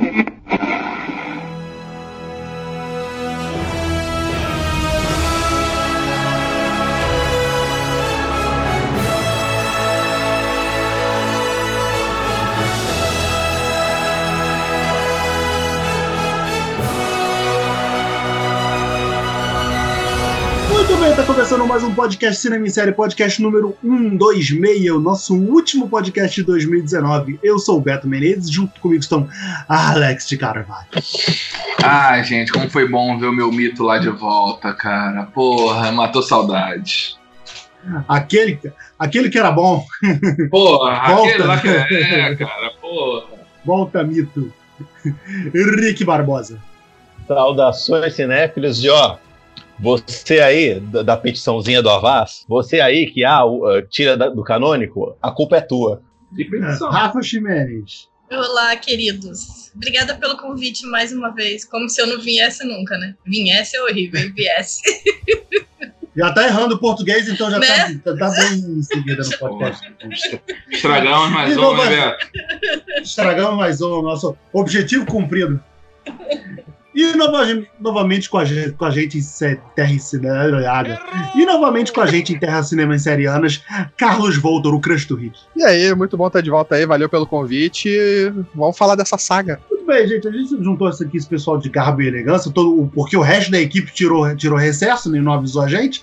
[0.00, 0.33] Thank you.
[21.74, 27.40] Mais um podcast Cinema em Série, podcast número 126, o nosso último podcast de 2019.
[27.42, 29.28] Eu sou o Beto Menezes, junto comigo estão
[29.68, 30.86] Alex de Carvalho.
[31.82, 35.24] Ai, gente, como foi bom ver o meu mito lá de volta, cara.
[35.24, 37.16] Porra, matou saudade.
[38.06, 38.60] Aquele,
[38.96, 39.84] aquele que era bom.
[40.52, 41.28] Porra, Volta.
[41.28, 43.26] aquele lá que é, cara, porra.
[43.64, 44.52] Volta, mito.
[45.52, 46.56] Rick Barbosa.
[47.26, 49.16] Saudações cinéfilos e ó,
[49.78, 55.30] você aí da, petiçãozinha do Avaz, você aí que ah, ah, tira do canônico, a
[55.30, 56.02] culpa é tua.
[56.34, 56.90] Petição.
[56.90, 58.08] Rafa Ximenes.
[58.30, 59.70] Olá, queridos.
[59.74, 61.64] Obrigada pelo convite mais uma vez.
[61.64, 63.14] Como se eu não viesse nunca, né?
[63.24, 64.32] Viesse é horrível, hein?
[64.34, 64.82] Viesse.
[66.16, 68.00] Já tá errando o português, então já Né?
[68.04, 69.90] tá, tá bem em seguida no podcast.
[70.70, 72.26] Estragamos mais um, né, Beto?
[73.02, 75.60] Estragamos mais um, nosso objetivo cumprido.
[76.94, 77.44] E nova-
[77.80, 80.44] novamente com a gente, com a gente em Terra em Cinema.
[81.34, 83.62] E novamente com a gente em Terra Cinema em Serianas,
[83.96, 85.38] Carlos Voltor, o crush do Rick.
[85.56, 87.90] E aí, muito bom estar de volta aí, valeu pelo convite.
[88.54, 89.60] Vamos falar dessa saga.
[89.84, 90.26] Muito bem, gente.
[90.26, 93.50] A gente juntou isso aqui, esse pessoal de garbo e elegância, todo, porque o resto
[93.50, 96.02] da equipe tirou, tirou recesso, nem não avisou a gente.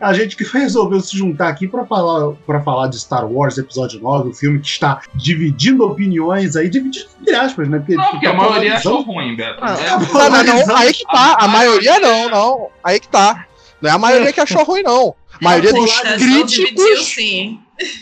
[0.00, 4.00] A gente que resolveu se juntar aqui para falar, pra falar de Star Wars Episódio
[4.00, 7.78] 9, o filme que está dividindo opiniões aí, dividindo entre aspas, né?
[7.78, 9.58] Porque, Não, porque a tá maioria achou ruim, Beto.
[9.62, 11.36] Ah, É, Não, não, não, aí que tá.
[11.38, 12.68] A maioria não, não.
[12.82, 13.46] Aí que tá.
[13.80, 15.14] Não é a maioria que achou ruim, não.
[15.40, 17.06] A maioria dos polarização dividiu críticos.
[17.06, 17.60] sim.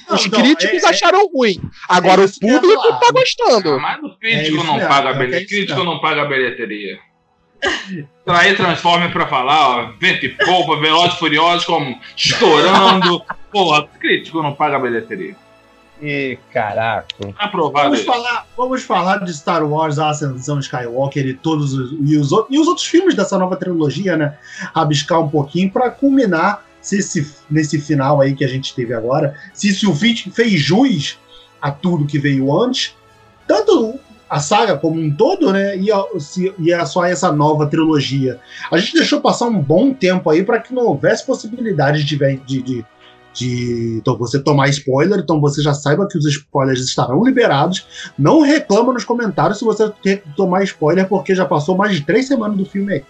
[0.09, 1.61] Não, Os não, críticos é- é- acharam ruim.
[1.89, 3.71] Agora é o público tá gostando.
[3.75, 5.47] Ah, mas o É crítico não mesmo, paga a é é bilheteria.
[5.49, 6.99] Crítico não paga a bilheteria.
[8.25, 13.23] Traí Transformer pra falar, ó, vento e polpa, Velozes e Furiosos como estourando.
[13.51, 15.35] Porra, crítico não paga a bilheteria.
[16.01, 17.07] E caraca.
[17.37, 18.07] Aprovado Vamos isso.
[18.07, 22.59] falar, vamos falar de Star Wars, a Ascensão Skywalker e todos os, e os, e
[22.59, 24.39] os outros filmes dessa nova trilogia, né?
[24.75, 29.35] Rabiscar um pouquinho para culminar se esse, nesse final aí que a gente teve agora.
[29.53, 31.19] Se, se o Fitch fez jus
[31.61, 32.95] a tudo que veio antes,
[33.47, 35.77] tanto a saga como um todo, né?
[35.77, 38.41] E, a, se, e é só essa nova trilogia.
[38.71, 42.63] A gente deixou passar um bom tempo aí para que não houvesse possibilidade de, de,
[42.63, 42.87] de,
[43.35, 47.87] de então, você tomar spoiler, então você já saiba que os spoilers estarão liberados.
[48.19, 49.93] Não reclama nos comentários se você
[50.35, 53.05] tomar spoiler, porque já passou mais de três semanas do filme aí.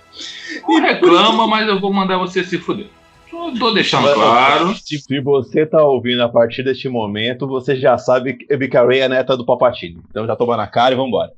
[0.66, 2.97] Não reclama, mas eu vou mandar você se fuder.
[3.38, 4.74] Tô, tô deixando claro.
[4.76, 9.08] Se você tá ouvindo a partir deste momento, você já sabe que Ebica Ray é
[9.08, 10.02] neta do Papatini.
[10.10, 11.30] Então já toma na cara e vambora.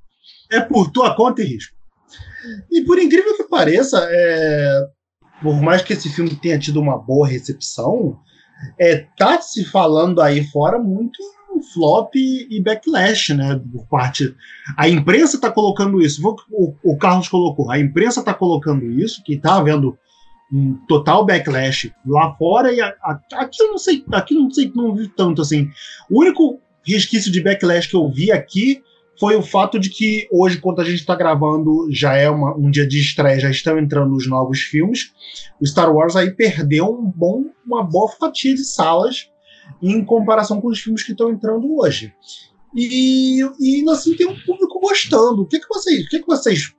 [0.51, 1.75] É por tua conta e risco.
[2.71, 4.81] E por incrível que pareça, é,
[5.43, 8.19] por mais que esse filme tenha tido uma boa recepção,
[8.79, 11.19] é, tá se falando aí fora muito
[11.75, 13.61] flop e backlash, né?
[13.73, 14.35] Por parte.
[14.77, 16.23] A imprensa tá colocando isso.
[16.23, 17.71] Vou- O, o Carlos colocou.
[17.71, 19.97] A imprensa tá colocando isso, que tá havendo
[20.53, 24.51] um total backlash lá fora e a- a- aqui eu não sei, aqui eu não
[24.51, 25.69] sei, não vi tanto assim.
[26.11, 28.83] O único resquício de backlash que eu vi aqui
[29.19, 32.71] foi o fato de que hoje, quando a gente está gravando, já é uma- um
[32.71, 35.13] dia de estreia, já estão entrando os novos filmes.
[35.61, 39.29] O Star Wars aí perdeu um bom, uma boa fatia de salas
[39.83, 42.13] em comparação com os filmes que estão entrando hoje.
[42.75, 45.43] E, e assim tem um público gostando.
[45.43, 46.73] O que, que vocês, o que, que vocês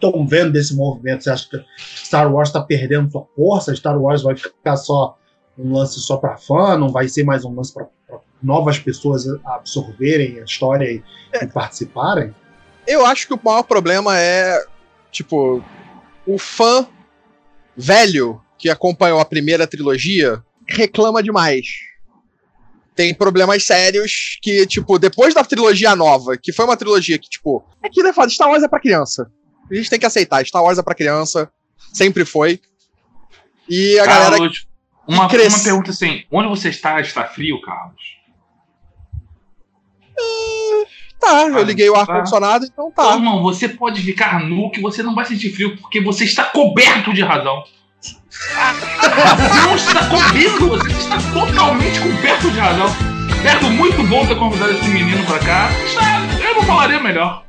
[0.00, 1.24] estão vendo desse movimento?
[1.24, 3.74] Você acha que Star Wars está perdendo sua força?
[3.74, 5.18] Star Wars vai ficar só
[5.58, 6.76] um lance só para fã?
[6.78, 7.86] Não vai ser mais um lance para
[8.42, 11.02] novas pessoas absorverem a história e,
[11.42, 12.34] e participarem?
[12.86, 14.64] Eu acho que o maior problema é,
[15.10, 15.62] tipo,
[16.26, 16.86] o fã
[17.76, 21.66] velho que acompanhou a primeira trilogia reclama demais.
[22.94, 27.64] Tem problemas sérios que, tipo, depois da trilogia nova, que foi uma trilogia que, tipo,
[27.82, 29.30] é foda, Star Wars é pra criança.
[29.70, 31.50] A gente tem que aceitar, Star Wars é pra criança,
[31.92, 32.60] sempre foi.
[33.68, 34.66] E a galera Carlos,
[35.06, 35.56] uma, cresce.
[35.56, 37.00] uma pergunta assim: onde você está?
[37.00, 38.18] Está frio, Carlos?
[41.20, 42.00] tá, eu liguei o Tá.
[42.00, 43.14] ar-condicionado, então Tá.
[43.14, 47.12] Irmão, você pode ficar nu que você não vai sentir frio porque você está coberto
[47.12, 47.62] de razão.
[49.64, 52.86] Não está cobrindo, você está totalmente coberto de razão.
[53.42, 55.70] Beto, muito bom ter convidado esse menino pra cá.
[55.84, 57.44] Está- eu não falaria melhor.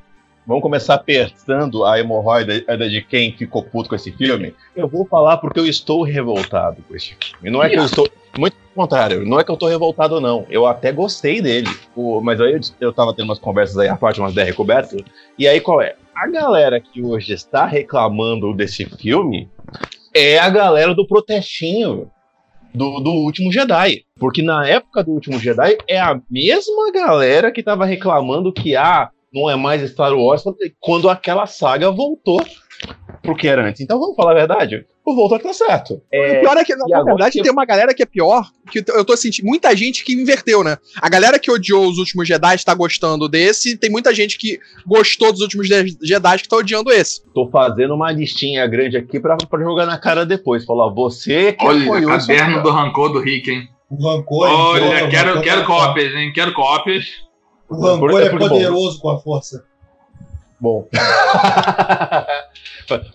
[0.50, 4.56] Vamos começar apertando a hemorroida de quem ficou puto com esse filme?
[4.76, 7.52] Eu vou falar porque eu estou revoltado com esse filme.
[7.52, 8.10] Não é que eu estou.
[8.36, 10.48] Muito pelo contrário, não é que eu estou revoltado, não.
[10.50, 11.70] Eu até gostei dele.
[11.96, 14.98] O- mas aí eu, eu tava tendo umas conversas aí, a parte umas 10 recoberto.
[15.38, 15.96] E aí qual é?
[16.16, 19.48] a galera que hoje está reclamando desse filme
[20.16, 22.10] é a galera do protestinho
[22.74, 24.04] do, do último Jedi.
[24.20, 29.10] Porque na época do último Jedi é a mesma galera que tava reclamando que ah,
[29.34, 30.44] não é mais Star Wars
[30.80, 32.44] quando aquela saga voltou
[33.22, 33.82] pro que era antes.
[33.82, 36.02] Então vamos falar a verdade o Voltor tá certo.
[36.12, 37.42] É, o pior é que, na verdade, que...
[37.42, 40.78] tem uma galera que é pior, que eu tô sentindo, muita gente que inverteu, né?
[41.02, 45.32] A galera que odiou os últimos Jedi está gostando desse, tem muita gente que gostou
[45.32, 47.22] dos últimos Jedi que tá odiando esse.
[47.34, 51.66] Tô fazendo uma listinha grande aqui pra, pra jogar na cara depois, falar, você que
[51.66, 52.10] Olha, apoiou...
[52.10, 53.68] Olha, caderno do rancor do Rick, hein?
[53.90, 54.48] O rancor...
[54.48, 56.32] Olha, é quero, quero cópias, hein?
[56.34, 57.06] Quero cópias.
[57.70, 59.02] O rancor é, é poderoso bom.
[59.02, 59.64] com a força.
[60.60, 60.88] Bom.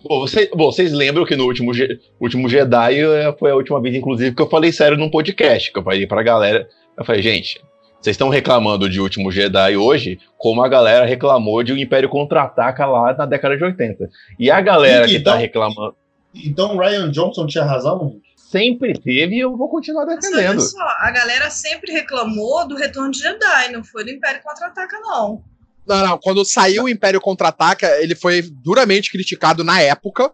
[0.05, 1.73] Bom, vocês, bom, vocês lembram que no último,
[2.21, 5.77] último Jedi eh, foi a última vez, inclusive, que eu falei sério num podcast, que
[5.77, 6.69] eu falei pra galera.
[6.97, 7.61] Eu falei, gente,
[8.01, 12.87] vocês estão reclamando de Último Jedi hoje, como a galera reclamou de o Império Contra-Ataca
[12.87, 14.11] lá na década de 80.
[14.39, 15.95] E a galera que tá então, tá reclamando.
[16.35, 18.21] Então Ryan Johnson tinha razão?
[18.55, 20.51] Sempre teve e eu vou continuar defendendo.
[20.51, 24.97] Olha só, a galera sempre reclamou do Retorno de Jedi, não foi do Império Contra-Ataca,
[25.01, 25.43] não.
[25.85, 26.19] Não, não.
[26.19, 30.31] Quando saiu o Império Contra-Ataca, ele foi duramente criticado na época.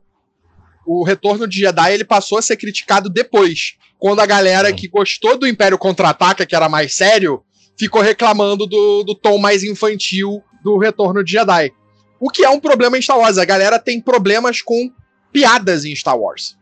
[0.87, 3.79] O Retorno de Jedi ele passou a ser criticado depois.
[3.99, 7.43] Quando a galera que gostou do Império Contra-Ataca, que era mais sério,
[7.79, 11.73] ficou reclamando do, do tom mais infantil do Retorno de Jedi.
[12.21, 13.39] O que é um problema em Star Wars.
[13.39, 14.93] A galera tem problemas com
[15.33, 16.60] piadas em Star Wars.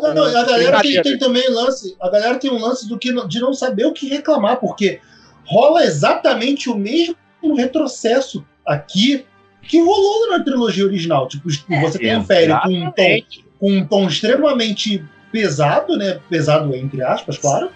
[0.00, 1.96] Não, não, a galera tem, tem, também lance.
[2.00, 5.00] A galera tem um lance do que, de não saber o que reclamar, porque
[5.44, 9.24] rola exatamente o mesmo um retrocesso aqui
[9.62, 11.28] que rolou na trilogia original.
[11.28, 13.20] Tipo, é, você tem o Império com um, tom,
[13.58, 16.20] com um tom extremamente pesado, né?
[16.28, 17.70] Pesado entre aspas, claro.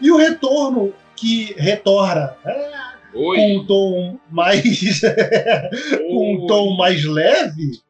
[0.00, 2.70] E o retorno que retorna é,
[3.12, 5.00] com um tom mais
[6.08, 7.80] com um tom mais leve,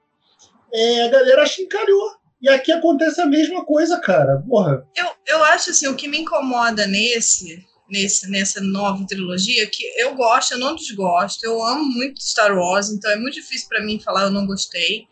[0.73, 2.22] é, a galera chincalhou.
[2.43, 4.43] E aqui acontece a mesma coisa, cara.
[4.49, 4.85] Porra.
[4.97, 10.15] Eu, eu acho assim, o que me incomoda nesse nesse, nessa nova trilogia que eu
[10.15, 11.45] gosto, eu não desgosto.
[11.45, 15.07] Eu amo muito Star Wars, então é muito difícil para mim falar eu não gostei.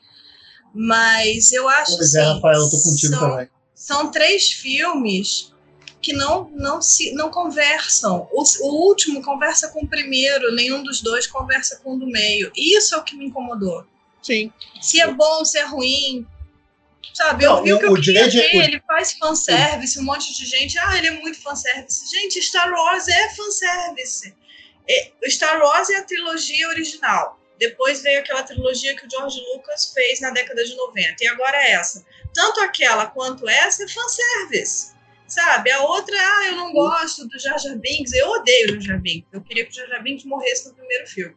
[0.75, 3.49] Mas eu acho pois é, assim, Rafael, eu tô contigo são, também.
[3.75, 5.53] São três filmes
[6.01, 8.27] que não não se não conversam.
[8.33, 12.51] O, o último conversa com o primeiro, nenhum dos dois conversa com o do meio.
[12.57, 13.85] Isso é o que me incomodou.
[14.23, 14.53] Sim.
[14.81, 16.27] Se é bom, se é ruim,
[17.21, 18.63] Sabe, eu vi o que eu queria ver, o...
[18.63, 22.11] ele faz fanservice, um monte de gente, ah, ele é muito fanservice.
[22.11, 24.35] Gente, Star Wars é fanservice.
[24.89, 27.39] É, Star Wars é a trilogia original.
[27.59, 31.17] Depois veio aquela trilogia que o George Lucas fez na década de 90.
[31.21, 32.03] E agora é essa.
[32.33, 34.95] Tanto aquela quanto essa é fanservice.
[35.29, 35.71] Sabe?
[35.73, 38.15] A outra, ah, eu não gosto do Jar Jar Binks.
[38.15, 39.29] Eu odeio o Jar Jar Binks.
[39.31, 41.37] Eu queria que o Jar Jar Binks morresse no primeiro filme.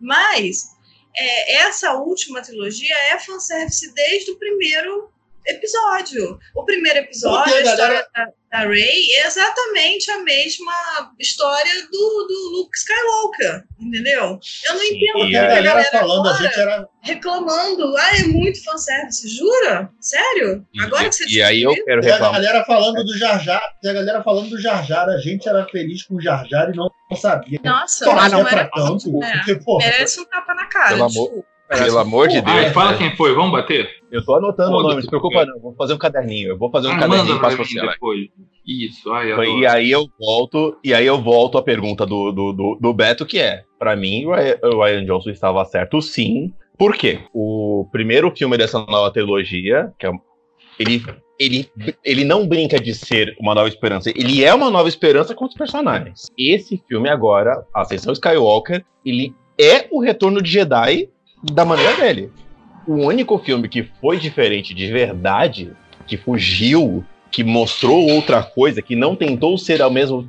[0.00, 0.70] Mas
[1.14, 5.12] é, essa última trilogia é fanservice desde o primeiro
[5.46, 6.38] episódio.
[6.54, 10.72] O primeiro episódio, a história da, da Rey, é exatamente a mesma
[11.18, 14.38] história do, do Luke Skywalker, entendeu?
[14.68, 16.88] Eu não entendo porque a galera, galera falando, a gente era...
[17.02, 19.90] reclamando, ah, é muito fanservice, jura?
[20.00, 20.66] Sério?
[20.80, 22.28] Agora e, que você E aí eu quero reclamar.
[22.28, 25.66] a galera falando do Jar Jar, a galera falando do Jar Jar, a gente era
[25.68, 27.58] feliz com o Jar Jar e não sabia.
[27.64, 29.32] Nossa, não, é era tanto, é.
[29.32, 30.88] porque, pô, merece um tapa na cara.
[30.90, 32.56] Pelo amor, pelo amor de Deus.
[32.56, 33.88] Aí, fala quem foi, vamos bater?
[34.10, 35.60] Eu tô anotando o nome, não se preocupa não.
[35.60, 36.48] Vou fazer um caderninho.
[36.48, 37.80] Eu vou fazer um ah, caderninho e passo pra você.
[37.80, 38.28] Depois.
[38.66, 42.78] Isso, ai, E aí eu volto, e aí eu volto à pergunta do, do, do,
[42.80, 46.52] do Beto, que é, para mim, o Ryan Johnson estava certo sim.
[46.76, 47.20] Por quê?
[47.32, 50.12] O primeiro filme dessa nova trilogia, que é,
[50.78, 51.02] ele,
[51.38, 51.70] ele,
[52.04, 55.54] ele não brinca de ser uma nova esperança, ele é uma nova esperança com os
[55.54, 56.26] personagens.
[56.38, 61.08] Esse filme agora, Ascensão Skywalker, ele é o retorno de Jedi
[61.42, 62.30] da maneira dele.
[62.86, 65.72] O único filme que foi diferente de verdade,
[66.06, 70.28] que fugiu, que mostrou outra coisa, que não tentou ser ao mesmo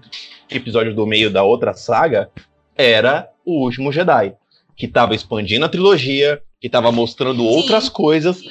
[0.49, 2.29] episódio do meio da outra saga,
[2.75, 4.33] era O Último Jedi.
[4.75, 8.41] Que estava expandindo a trilogia, que estava mostrando outras coisas.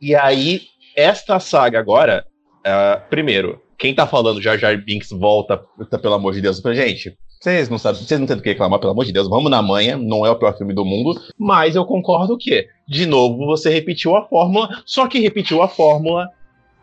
[0.00, 0.62] E aí,
[0.94, 2.24] esta saga agora,
[2.60, 5.58] uh, primeiro, quem tá falando Jar Jar Binks volta,
[6.00, 7.16] pelo amor de Deus, pra gente,
[7.50, 9.62] vocês não sabem, vocês não têm do que reclamar, pelo amor de Deus, vamos na
[9.62, 13.70] manhã, não é o pior filme do mundo, mas eu concordo que, de novo, você
[13.70, 16.28] repetiu a fórmula, só que repetiu a fórmula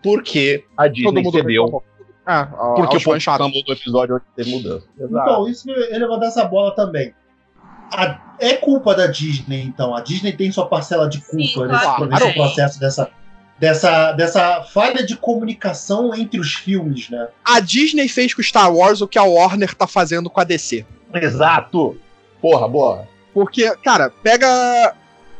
[0.01, 1.83] porque a Disney cedeu.
[2.25, 4.85] Ah, porque o povo reclamou do episódio onde teve mudança.
[4.97, 7.13] Então, isso ele levantar essa bola também.
[7.91, 9.93] A, é culpa da Disney, então.
[9.93, 12.05] A Disney tem sua parcela de culpa Sim, nesse, claro.
[12.05, 13.11] nesse processo dessa
[13.63, 17.29] dessa, dessa falha de comunicação entre os filmes, né?
[17.45, 20.85] A Disney fez com Star Wars o que a Warner tá fazendo com a DC.
[21.13, 21.97] Exato!
[22.41, 23.07] Porra, boa.
[23.33, 24.93] Porque, cara, pega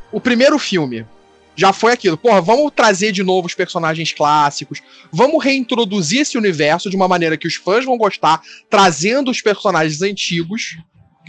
[0.10, 1.06] o primeiro filme
[1.54, 2.18] já foi aquilo.
[2.18, 7.38] Porra, vamos trazer de novo os personagens clássicos, vamos reintroduzir esse universo de uma maneira
[7.38, 10.78] que os fãs vão gostar, trazendo os personagens antigos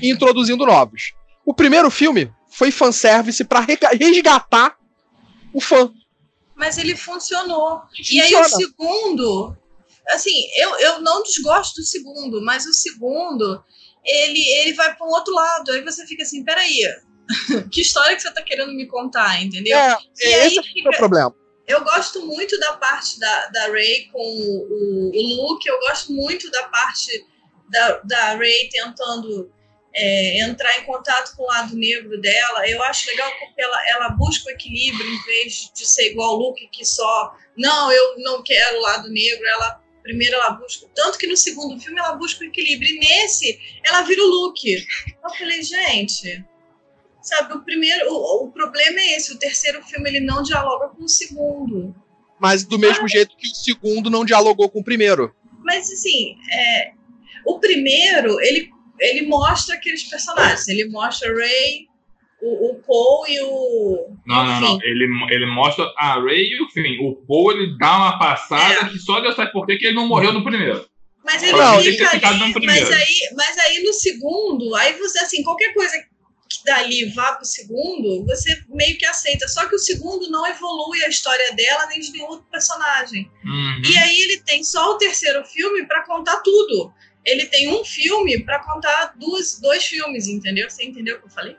[0.01, 1.13] e introduzindo novos.
[1.45, 3.67] O primeiro filme foi fanservice para
[3.99, 4.77] resgatar
[5.53, 5.91] o fã.
[6.56, 7.80] Mas ele funcionou.
[7.96, 8.11] Funciona.
[8.11, 9.56] E aí o segundo,
[10.11, 13.62] assim, eu, eu não desgosto do segundo, mas o segundo,
[14.04, 15.73] ele, ele vai para um outro lado.
[15.73, 16.80] Aí você fica assim, peraí,
[17.73, 19.76] que história que você está querendo me contar, entendeu?
[19.76, 21.34] É, e esse aí fica, é o problema.
[21.66, 26.12] Eu gosto muito da parte da, da Ray com o, o, o Luke, eu gosto
[26.12, 27.26] muito da parte
[27.70, 29.50] da, da Ray tentando
[29.95, 32.69] é, entrar em contato com o lado negro dela.
[32.69, 36.49] Eu acho legal porque ela, ela busca o equilíbrio em vez de ser igual o
[36.49, 39.47] Luke, que só, não, eu não quero o lado negro.
[39.47, 43.59] Ela primeiro ela busca, tanto que no segundo filme ela busca o equilíbrio, e nesse
[43.83, 44.87] ela vira o Luke.
[45.25, 46.45] Eu falei, gente,
[47.23, 51.05] sabe, o primeiro, o, o problema é esse, o terceiro filme ele não dialoga com
[51.05, 51.97] o segundo.
[52.39, 55.35] Mas do mesmo ah, jeito que o segundo não dialogou com o primeiro.
[55.61, 56.93] Mas assim, é,
[57.47, 60.69] o primeiro, ele ele mostra aqueles personagens.
[60.69, 61.89] Ele mostra Ray,
[62.41, 64.17] o, o Paul e o.
[64.27, 64.79] Não, não, não.
[64.83, 66.99] Ele, ele mostra a Ray e o Finn.
[67.01, 68.89] O Paul ele dá uma passada é.
[68.89, 70.87] que só Deus sabe por que ele não morreu no primeiro.
[71.25, 75.73] Mas ele não, fica ali, mas aí, mas aí no segundo, aí você, assim, qualquer
[75.73, 79.49] coisa que dali vá pro segundo, você meio que aceita.
[79.49, 83.31] Só que o segundo não evolui a história dela nem de nenhum outro personagem.
[83.43, 83.83] Uhum.
[83.89, 86.93] E aí ele tem só o terceiro filme para contar tudo
[87.25, 90.69] ele tem um filme para contar duas, dois filmes, entendeu?
[90.69, 91.57] Você entendeu o que eu falei?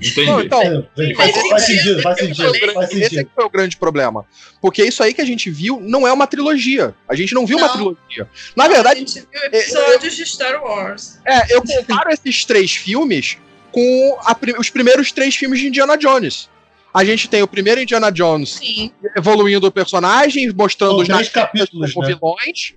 [0.00, 0.26] Entendi.
[0.26, 3.20] Não, então, é, faz, faz, sentido, faz sentido, faz sentido.
[3.20, 4.26] Esse foi o grande problema.
[4.60, 6.94] Porque isso aí que a gente viu não é uma trilogia.
[7.08, 7.64] A gente não viu não.
[7.64, 8.28] uma trilogia.
[8.56, 8.96] Na não, verdade.
[8.96, 11.20] A gente viu episódios de Star Wars.
[11.24, 13.38] É, eu comparo esses três filmes
[13.70, 16.48] com a, os primeiros três filmes de Indiana Jones.
[16.92, 18.92] A gente tem o primeiro Indiana Jones Sim.
[19.16, 22.14] evoluindo o personagem, mostrando os três capítulos como né?
[22.14, 22.74] vilões.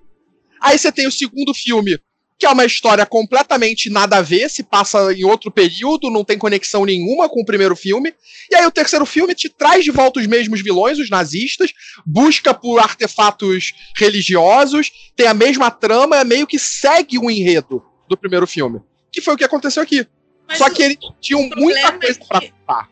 [0.59, 2.00] Aí você tem o segundo filme,
[2.38, 6.38] que é uma história completamente nada a ver, se passa em outro período, não tem
[6.38, 8.13] conexão nenhuma com o primeiro filme.
[8.51, 11.74] E aí o terceiro filme te traz de volta os mesmos vilões, os nazistas,
[12.06, 18.15] busca por artefatos religiosos, tem a mesma trama, é meio que segue o enredo do
[18.15, 18.82] primeiro filme.
[19.12, 20.06] Que foi o que aconteceu aqui.
[20.48, 22.27] Mas Só que eles tinham muita coisa é que...
[22.27, 22.89] pra contar.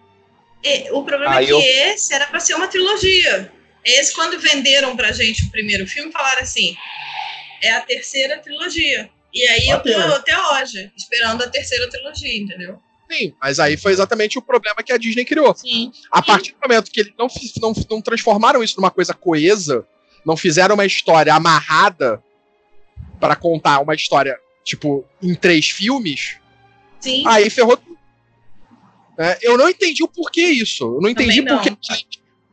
[0.91, 1.59] O problema é que eu...
[1.59, 3.51] esse era para ser uma trilogia.
[3.85, 6.75] Esse, quando venderam pra gente o primeiro filme, falaram assim:
[7.61, 9.09] é a terceira trilogia.
[9.35, 12.79] E aí eu tô até hoje, esperando a terceira trilogia, entendeu?
[13.11, 15.53] Sim, mas aí foi exatamente o problema que a Disney criou.
[15.53, 15.91] Sim.
[16.09, 17.27] A partir do momento que eles não,
[17.61, 19.85] não, não transformaram isso numa coisa coesa,
[20.25, 22.23] não fizeram uma história amarrada
[23.19, 26.37] para contar uma história, tipo, em três filmes,
[27.01, 27.23] Sim.
[27.27, 27.95] aí ferrou tudo.
[29.17, 30.95] É, eu não entendi o porquê isso.
[30.95, 31.55] Eu não entendi não.
[31.55, 31.69] porquê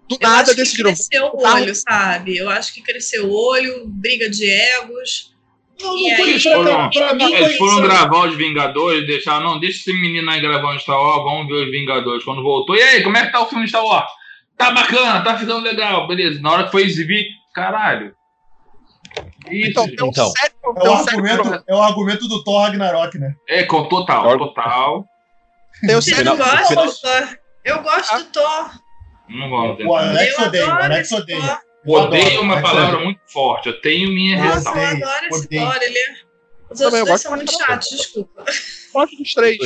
[0.09, 0.93] do eu nada decidiram.
[0.93, 2.37] Cresceu o olho, sabe?
[2.37, 5.32] Eu acho que cresceu o olho, briga de egos.
[5.83, 6.51] Não, não foi isso.
[6.51, 7.83] Foram, pra mim, eles foram isso.
[7.83, 11.71] gravar os Vingadores, deixaram, não, deixa esse menino aí gravando Star Wars, vamos ver os
[11.71, 12.25] Vingadores.
[12.25, 14.11] Quando voltou, e aí, como é que tá o filme Star Wars?
[14.57, 16.41] Tá bacana, tá ficando legal, beleza.
[16.41, 18.15] Na hora que foi exibir, caralho.
[19.51, 20.31] Isso, então, tem um então.
[20.31, 23.35] Sério, é, o argumento, é o argumento do Thor Ragnarok, né?
[23.49, 25.05] É, com total, total.
[25.83, 25.95] Não
[26.37, 27.39] gosta do Thor?
[27.65, 28.71] Eu gosto do Thor.
[29.29, 29.87] Não gosto.
[29.87, 31.59] O Alex odeia, o Alex odeia.
[31.87, 33.69] Odeio uma palavra muito forte.
[33.69, 34.81] Eu tenho minha Nossa, ressalva.
[34.81, 35.83] eu adoro esse Thor.
[35.83, 36.33] Ele é...
[36.71, 38.45] Os outros dois são muito chatos, desculpa.
[38.93, 39.59] Gosto dos três.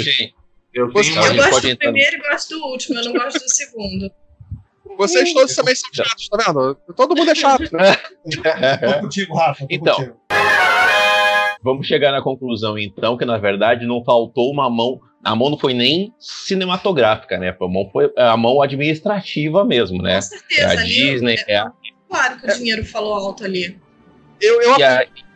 [0.74, 4.10] Eu, tenho eu gosto do primeiro e gosto do último, eu não gosto do segundo.
[4.96, 6.74] Vocês todos também são chatos, tá vendo?
[6.96, 7.96] Todo mundo é chato, né?
[8.94, 9.60] tô contigo, Rafa.
[9.60, 10.16] Tô então, contigo.
[11.62, 15.58] vamos chegar na conclusão, então, que na verdade não faltou uma mão a mão não
[15.58, 17.54] foi nem cinematográfica, né?
[17.60, 20.16] A mão foi a mão administrativa mesmo, né?
[20.16, 20.60] Com certeza.
[20.60, 21.34] É a Disney.
[21.48, 21.72] É, é a...
[22.16, 23.78] Claro que o dinheiro falou alto ali.
[24.40, 24.76] Eu, eu,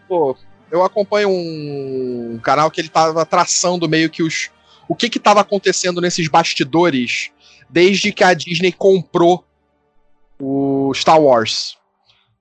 [0.08, 0.36] pô,
[0.70, 4.50] eu acompanho um canal que ele tava traçando meio que os
[4.88, 7.30] o que que tava acontecendo nesses bastidores
[7.68, 9.44] desde que a Disney comprou
[10.40, 11.76] o Star Wars.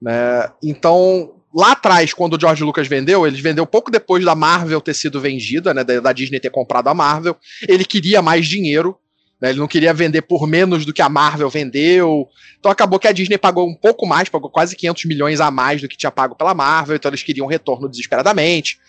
[0.02, 0.50] Né?
[0.64, 4.96] Então, lá atrás, quando o George Lucas vendeu, ele vendeu pouco depois da Marvel ter
[4.96, 7.38] sido vendida, né, da, Disney ter comprado a Marvel.
[7.68, 8.98] Ele queria mais dinheiro,
[9.42, 12.28] né, ele não queria vender por menos do que a Marvel vendeu.
[12.60, 15.82] Então acabou que a Disney pagou um pouco mais, pagou quase 500 milhões a mais
[15.82, 18.80] do que tinha pago pela Marvel, então eles queriam um retorno desesperadamente.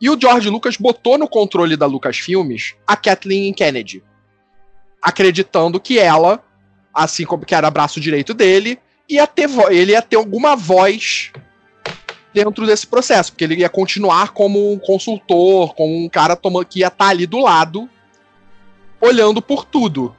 [0.00, 4.02] E o George Lucas botou no controle da Lucasfilmes a Kathleen Kennedy,
[5.00, 6.44] acreditando que ela,
[6.92, 11.30] assim como que era braço direito dele, ia ter ele ia ter alguma voz
[12.34, 16.36] dentro desse processo, porque ele ia continuar como um consultor, como um cara
[16.68, 17.88] que ia estar tá ali do lado,
[19.04, 20.14] olhando por tudo.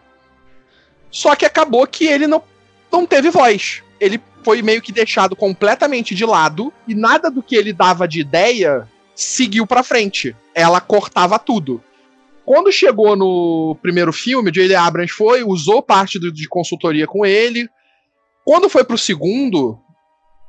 [1.09, 2.43] Só que acabou que ele não,
[2.91, 3.81] não teve voz.
[3.99, 8.19] Ele foi meio que deixado completamente de lado e nada do que ele dava de
[8.19, 10.35] ideia seguiu para frente.
[10.53, 11.81] Ela cortava tudo.
[12.45, 14.75] Quando chegou no primeiro filme, o J.J.
[14.75, 17.67] Abrams foi, usou parte do, de consultoria com ele.
[18.43, 19.79] Quando foi pro segundo,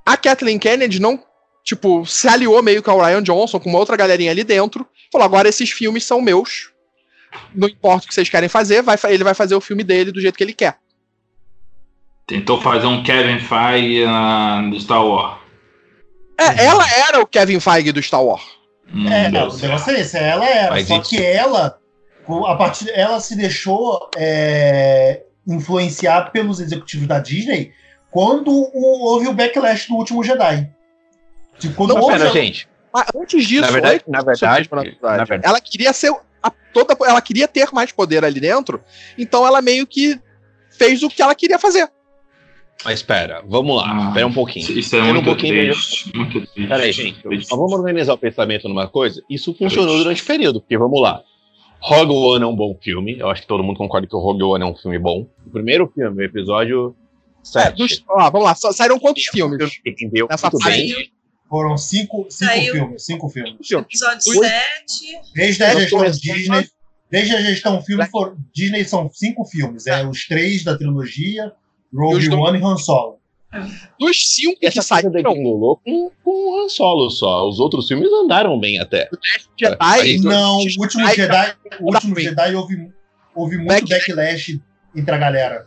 [0.05, 1.19] a Kathleen Kennedy não,
[1.65, 4.87] tipo, se aliou meio com a Ryan Johnson, com uma outra galerinha ali dentro.
[5.11, 6.71] Falou: agora esses filmes são meus.
[7.55, 10.21] Não importa o que vocês querem fazer, vai, ele vai fazer o filme dele do
[10.21, 10.79] jeito que ele quer.
[12.27, 15.39] Tentou fazer um Kevin Feige uh, do Star Wars.
[16.39, 18.45] É, ela era o Kevin Feige do Star Wars.
[18.93, 20.71] Hum, é, não, o negócio é esse, ela era.
[20.71, 21.79] Mas só que ela,
[22.47, 27.73] a partir, ela se deixou é, influenciar pelos executivos da Disney
[28.11, 30.69] quando o, houve o backlash do último Jedi.
[31.59, 32.69] De quando não, pera, gente.
[32.93, 34.69] Mas antes disso, na verdade, na verdade,
[35.03, 38.83] na verdade, ela queria ser a, toda, ela queria ter mais poder ali dentro,
[39.17, 40.21] então ela meio que
[40.71, 41.91] fez o que ela queria fazer.
[42.85, 44.79] Mas espera, vamos lá, ah, espera um pouquinho.
[44.79, 46.69] Isso é muito um pouquinho triste, muito triste.
[46.69, 49.23] Peraí, gente, vamos organizar o pensamento numa coisa.
[49.31, 50.05] Isso funcionou triste.
[50.05, 51.23] durante o período, porque vamos lá.
[51.81, 54.43] Rogue One é um bom filme, eu acho que todo mundo concorda que o Rogue
[54.43, 55.27] One é um filme bom.
[55.47, 56.95] O primeiro filme, o episódio
[57.43, 57.67] 7.
[57.67, 59.81] É, dos, ó, vamos lá, saíram quantos filmes?
[59.85, 60.27] Entendeu?
[60.29, 61.11] Nessa Muito bem.
[61.49, 63.05] Foram cinco, cinco filmes.
[63.05, 63.55] Cinco filmes.
[63.71, 65.21] Episódio 7.
[65.35, 66.71] Desde a gestão Disney.
[67.09, 69.87] Desde a gestão filme, for, Disney são cinco filmes.
[69.87, 71.53] É os três da trilogia,
[71.95, 73.21] Rogue One e Han Solo.
[73.99, 77.49] Dos cinco Essa que saíram com, com o Han Solo só.
[77.49, 79.09] Os outros filmes andaram bem até.
[79.59, 82.93] Jedi, não, o último Jedi, o último Jedi houve,
[83.35, 84.61] houve muito backlash
[84.95, 85.67] entre a galera.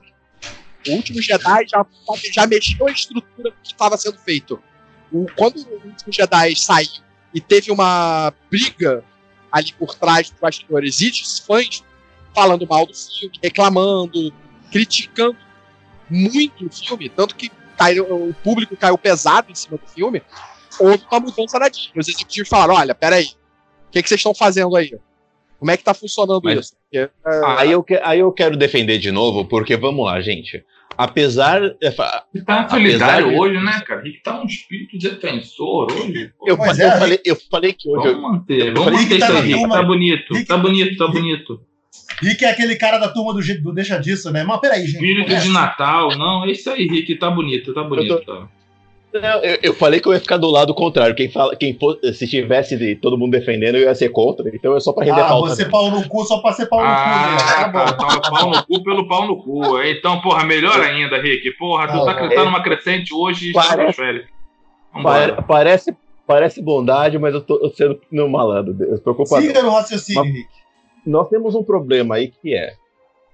[0.88, 1.86] O último Jedi já,
[2.34, 4.62] já mexeu a estrutura que estava sendo feito.
[5.12, 7.01] O, quando o último Jedi saiu
[7.34, 9.04] e teve uma briga
[9.51, 11.84] ali por trás dos bastidores e dos fãs
[12.34, 14.34] falando mal do filme, reclamando,
[14.72, 15.38] criticando
[16.10, 20.22] muito o filme, tanto que caiu, o público caiu pesado em cima do filme,
[20.80, 21.91] houve uma mudança na Disney.
[21.95, 23.26] Os executivos falaram: olha, peraí,
[23.88, 24.93] o que, que vocês estão fazendo aí?
[25.58, 26.74] Como é que tá funcionando Mas, isso?
[26.84, 27.12] Porque, é...
[27.58, 30.63] aí, eu que, aí eu quero defender de novo, porque vamos lá, gente.
[31.00, 31.62] Apesar.
[31.82, 31.92] É,
[32.46, 33.36] tá solidário de...
[33.36, 34.02] hoje, né, cara?
[34.02, 36.34] Rick tá um espírito defensor hoje.
[36.46, 38.10] Eu, eu, é, falei, eu falei que hoje.
[38.10, 39.70] Vamos manter, vamos manter isso aí, Rick.
[39.70, 41.62] Tá bonito, Rick, tá bonito, tá bonito.
[42.22, 44.44] Rick é aquele cara da turma do, do Deixa Disso, né?
[44.44, 44.96] Mas peraí, gente.
[44.96, 48.12] Espírito de Natal, não, é isso aí, Rick, tá bonito, tá bonito.
[48.12, 48.36] Eu, tô...
[48.36, 48.50] tá.
[49.13, 51.15] Não, eu, eu, falei que eu ia ficar do lado contrário.
[51.15, 54.48] Quem fala, quem for, se tivesse de, todo mundo defendendo, eu ia ser contra.
[54.54, 55.56] Então é só pra render ah, pauta.
[55.56, 57.12] Você pau no cu só pra ser pau no ah, cu.
[57.12, 57.56] Né?
[57.56, 57.86] Tá bom.
[57.98, 59.82] Tá, pau no cu pelo pau no cu.
[59.82, 61.52] Então, porra, melhor ainda, Rick.
[61.58, 64.28] Porra, tu tá é, uma crescente hoje e parece,
[65.48, 68.76] parece, parece bondade, mas eu tô sendo no malandro.
[68.80, 70.50] Eu tô Siga no raciocínio, mas, Rick.
[71.04, 72.74] Nós temos um problema aí que é.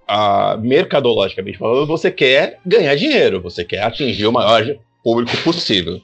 [0.07, 4.63] A, mercadologicamente falando, você quer ganhar dinheiro, você quer atingir o maior
[5.05, 6.01] público possível.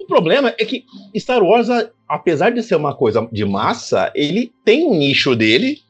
[0.00, 0.84] O problema é que
[1.18, 1.68] Star Wars,
[2.08, 5.80] apesar de ser uma coisa de massa, ele tem um nicho dele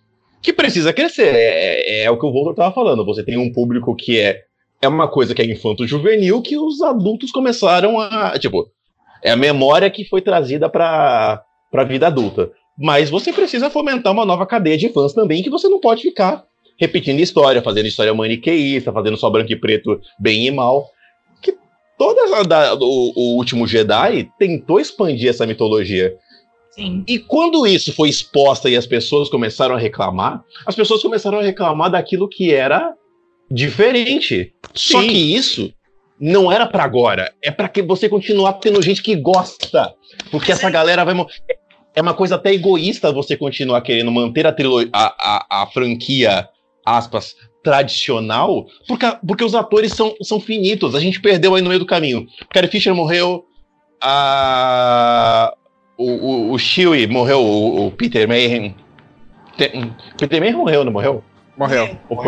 [0.42, 1.32] que precisa crescer.
[1.32, 3.04] É, é, é o que o Voltor estava falando.
[3.04, 4.42] Você tem um público que é,
[4.82, 8.36] é uma coisa que é infanto-juvenil que os adultos começaram a.
[8.38, 8.68] Tipo,
[9.22, 12.50] é a memória que foi trazida para a vida adulta.
[12.76, 16.44] Mas você precisa fomentar uma nova cadeia de fãs também, que você não pode ficar
[16.76, 20.90] repetindo história, fazendo história maniqueísta, fazendo só branco e preto bem e mal
[22.02, 26.12] toda da, o, o último Jedi tentou expandir essa mitologia.
[26.72, 27.04] Sim.
[27.06, 31.42] E quando isso foi exposta e as pessoas começaram a reclamar, as pessoas começaram a
[31.42, 32.92] reclamar daquilo que era
[33.48, 34.52] diferente.
[34.74, 34.92] Sim.
[34.92, 35.72] Só que isso
[36.18, 39.94] não era para agora, é para que você continuar tendo gente que gosta,
[40.30, 41.14] porque essa galera vai
[41.94, 44.54] é uma coisa até egoísta você continuar querendo manter a,
[44.92, 46.48] a, a, a franquia
[46.86, 50.94] aspas tradicional, porque, porque os atores são, são finitos.
[50.94, 52.26] A gente perdeu aí no meio do caminho.
[52.50, 53.44] Carrie Fisher morreu,
[54.00, 55.54] a,
[55.96, 58.74] o, o, o Chewie morreu, o, o Peter Mayhem.
[60.18, 61.22] Peter Mayhem morreu, não morreu?
[61.56, 61.96] Morreu.
[62.08, 62.18] Ou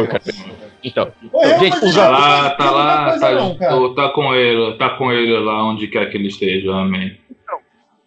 [0.84, 5.10] Então, morreu, gente, os tá lá, tá lá, tá, não, tá, com ele, tá com
[5.10, 7.18] ele lá onde quer que ele esteja, amém.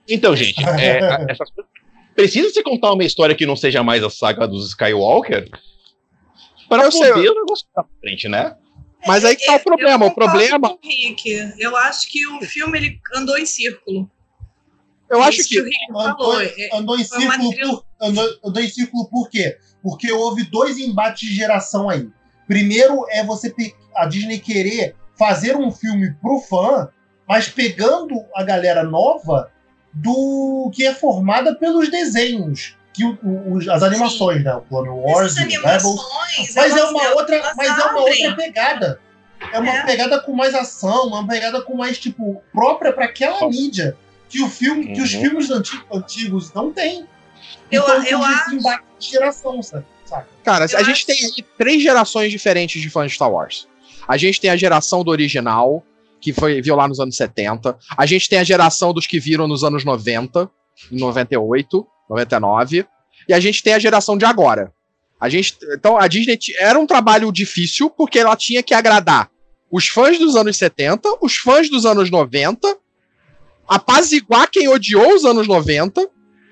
[0.09, 1.49] Então, gente, é, essas,
[2.15, 5.49] precisa se contar uma história que não seja mais a saga dos Skywalker?
[6.67, 7.29] Para eu poder sei.
[7.29, 8.55] o negócio pra frente, né?
[9.05, 10.05] Mas aí que tá o problema.
[10.05, 10.77] o problema.
[10.83, 11.53] Rick.
[11.59, 14.09] Eu acho que o filme ele andou em círculo.
[15.09, 15.63] Eu acho que.
[15.63, 16.33] que andou,
[16.73, 19.57] andou, em círculo por, andou, andou, em círculo por quê?
[19.81, 22.09] Porque houve dois embates de geração aí.
[22.47, 23.53] Primeiro é você
[23.95, 26.89] a Disney querer fazer um filme pro fã,
[27.27, 29.51] mas pegando a galera nova
[29.93, 34.43] do que é formada pelos desenhos que o, o, as animações, Sim.
[34.45, 34.55] né?
[34.55, 36.01] O Clone Wars, o Rebels.
[36.55, 38.99] Mas é uma outra, mas é uma outra pegada.
[39.53, 39.85] É uma é.
[39.85, 43.95] pegada com mais ação, uma pegada com mais, tipo, própria para aquela mídia
[44.27, 44.93] que o filme, uhum.
[44.93, 45.21] que os uhum.
[45.21, 47.05] filmes antigos, antigos não têm.
[47.71, 48.57] Eu, então, eu acho.
[48.57, 49.85] de geração, sabe?
[50.43, 50.85] Cara, eu a acho...
[50.85, 53.67] gente tem aí três gerações diferentes de fãs de Star Wars.
[54.07, 55.83] A gente tem a geração do original,
[56.19, 57.77] que foi viu lá nos anos 70.
[57.95, 60.49] A gente tem a geração dos que viram nos anos 90,
[60.91, 62.85] em 98, 99.
[63.27, 64.71] E a gente tem a geração de agora.
[65.19, 69.29] A gente, então a Disney era um trabalho difícil porque ela tinha que agradar
[69.71, 72.77] os fãs dos anos 70, os fãs dos anos 90,
[73.67, 76.09] apaziguar quem odiou os anos 90,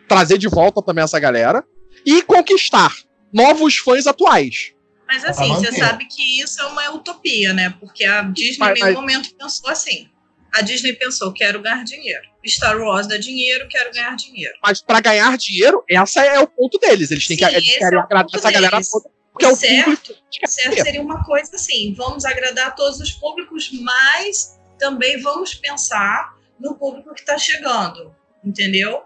[0.07, 1.63] trazer de volta também essa galera
[2.05, 2.93] e conquistar
[3.31, 4.73] novos fãs atuais.
[5.07, 7.73] Mas assim, você sabe que isso é uma utopia, né?
[7.79, 9.13] Porque a Disney mas, em nenhum mas...
[9.13, 10.09] momento pensou assim.
[10.55, 12.23] A Disney pensou, quero ganhar dinheiro.
[12.47, 14.53] Star Wars dá dinheiro, quero ganhar dinheiro.
[14.63, 17.11] Mas para ganhar dinheiro, essa é o ponto deles.
[17.11, 18.53] Eles têm Sim, que eles querem é agradar essa deles.
[18.53, 19.09] galera toda.
[19.33, 20.47] Porque certo, é o público.
[20.47, 26.75] Certo, seria uma coisa assim: vamos agradar todos os públicos, mas também vamos pensar no
[26.75, 28.15] público que está chegando.
[28.43, 29.03] Entendeu?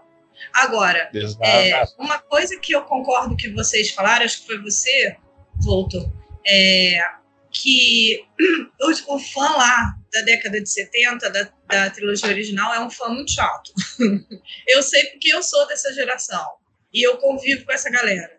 [0.52, 1.10] Agora,
[1.42, 5.16] é, uma coisa que eu concordo que vocês falaram, acho que foi você,
[5.62, 6.10] Volto,
[6.46, 6.98] é,
[7.50, 8.24] que
[8.80, 13.08] o, o, fã lá da década de 70, da, da trilogia original, é um fã
[13.08, 13.72] muito chato.
[14.66, 16.44] eu sei porque eu sou dessa geração
[16.92, 18.38] e eu convivo com essa galera.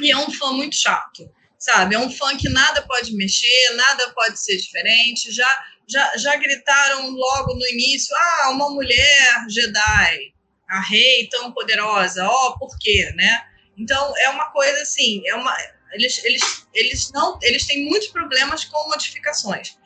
[0.00, 1.94] E é um fã muito chato, sabe?
[1.94, 5.32] É um fã que nada pode mexer, nada pode ser diferente.
[5.32, 10.34] Já, já, já gritaram logo no início: ah, uma mulher Jedi,
[10.68, 13.46] a rei tão poderosa, ó, oh, por quê, né?
[13.78, 15.56] Então é uma coisa assim, é uma
[15.92, 19.76] eles, eles, eles não eles têm muitos problemas com modificações.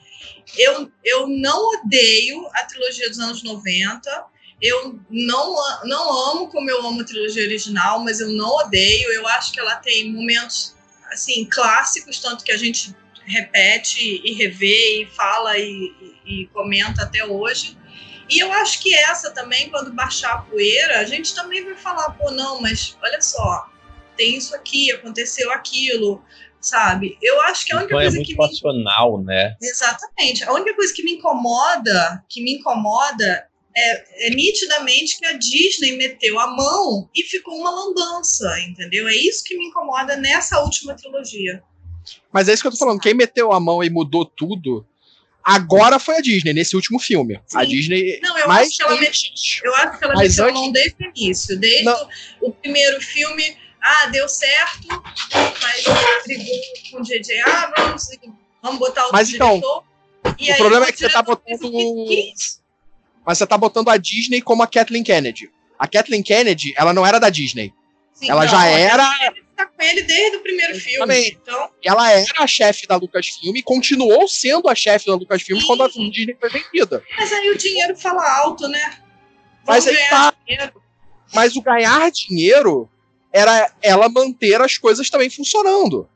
[0.57, 4.25] Eu, eu não odeio a trilogia dos anos 90.
[4.61, 9.13] Eu não, não amo como eu amo a trilogia original, mas eu não odeio.
[9.13, 10.75] Eu acho que ela tem momentos
[11.11, 15.93] assim clássicos, tanto que a gente repete e revê e fala e,
[16.25, 17.77] e, e comenta até hoje.
[18.29, 22.11] E eu acho que essa também, quando baixar a poeira, a gente também vai falar,
[22.11, 23.71] pô, não, mas olha só,
[24.17, 26.23] tem isso aqui, aconteceu aquilo,
[26.61, 27.19] sabe?
[27.23, 29.25] Eu acho que a única então é coisa é muito que passional, me...
[29.25, 29.57] né?
[29.61, 30.45] Exatamente.
[30.45, 35.97] A única coisa que me incomoda, que me incomoda é, é, nitidamente que a Disney
[35.97, 39.07] meteu a mão e ficou uma lambança, entendeu?
[39.09, 41.63] É isso que me incomoda nessa última trilogia.
[42.33, 43.01] Mas é isso que eu tô falando.
[43.01, 44.87] Quem meteu a mão e mudou tudo
[45.49, 47.41] agora foi a Disney, nesse último filme.
[47.47, 47.59] Sim.
[47.59, 48.21] A Disney.
[48.23, 49.31] Não, eu acho que ela, meteu,
[49.65, 50.39] eu acho que ela meteu antes...
[50.39, 51.59] a mão desde o início.
[51.59, 52.09] Desde o,
[52.43, 54.89] o primeiro filme ah, deu certo,
[55.33, 55.85] mas
[56.25, 56.61] brigou
[56.91, 57.41] com o J.J.
[57.41, 58.19] Abrams,
[58.63, 59.85] vamos botar o mas, então, diretor.
[60.55, 61.73] o problema é que você tá botando.
[63.25, 65.51] Mas você tá botando a Disney como a Kathleen Kennedy.
[65.79, 67.73] A Kathleen Kennedy, ela não era da Disney.
[68.13, 69.09] Sim, ela não, já era.
[69.57, 70.99] Tá com ele desde o primeiro filme.
[70.99, 71.39] Também.
[71.41, 71.71] Então...
[71.85, 75.67] Ela era a chefe da Lucasfilm e continuou sendo a chefe da Lucasfilm Sim.
[75.67, 77.03] quando a Disney foi vendida.
[77.17, 78.99] Mas aí o dinheiro fala alto, né?
[79.65, 80.35] Vamos mas aí tá.
[80.47, 80.83] Dinheiro.
[81.35, 82.89] Mas o ganhar dinheiro
[83.33, 86.09] era ela manter as coisas também funcionando.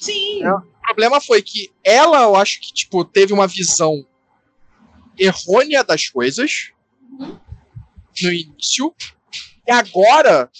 [0.00, 0.42] Sim.
[0.42, 4.06] É, o problema foi que ela, eu acho que, tipo, teve uma visão
[5.18, 6.70] errônea das coisas
[7.18, 7.38] uhum.
[8.22, 8.94] no início.
[9.66, 10.50] E agora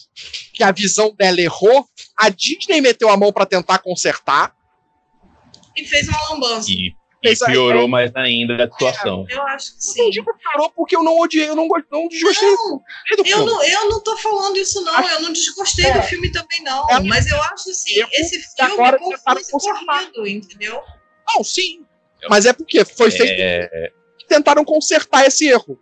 [0.52, 4.54] que a visão dela errou, a Disney meteu a mão para tentar consertar.
[5.76, 6.70] E fez uma lambança.
[6.70, 9.26] E e piorou mais ainda a situação.
[9.28, 10.04] É, eu acho que sim.
[10.04, 12.48] Eu digo piorou porque eu não odiei, eu não, não desgostei.
[12.48, 12.82] Não,
[13.26, 15.08] eu não, eu não tô falando isso, não.
[15.08, 15.98] Eu não desgostei é.
[15.98, 16.88] do filme também, não.
[16.90, 17.00] É.
[17.00, 20.80] Mas eu acho assim, esse filme agora é confuso corrido, entendeu?
[21.28, 21.84] Não, sim.
[22.28, 23.40] Mas é porque foi feito.
[23.40, 23.92] É...
[24.28, 25.78] Tentaram consertar esse erro.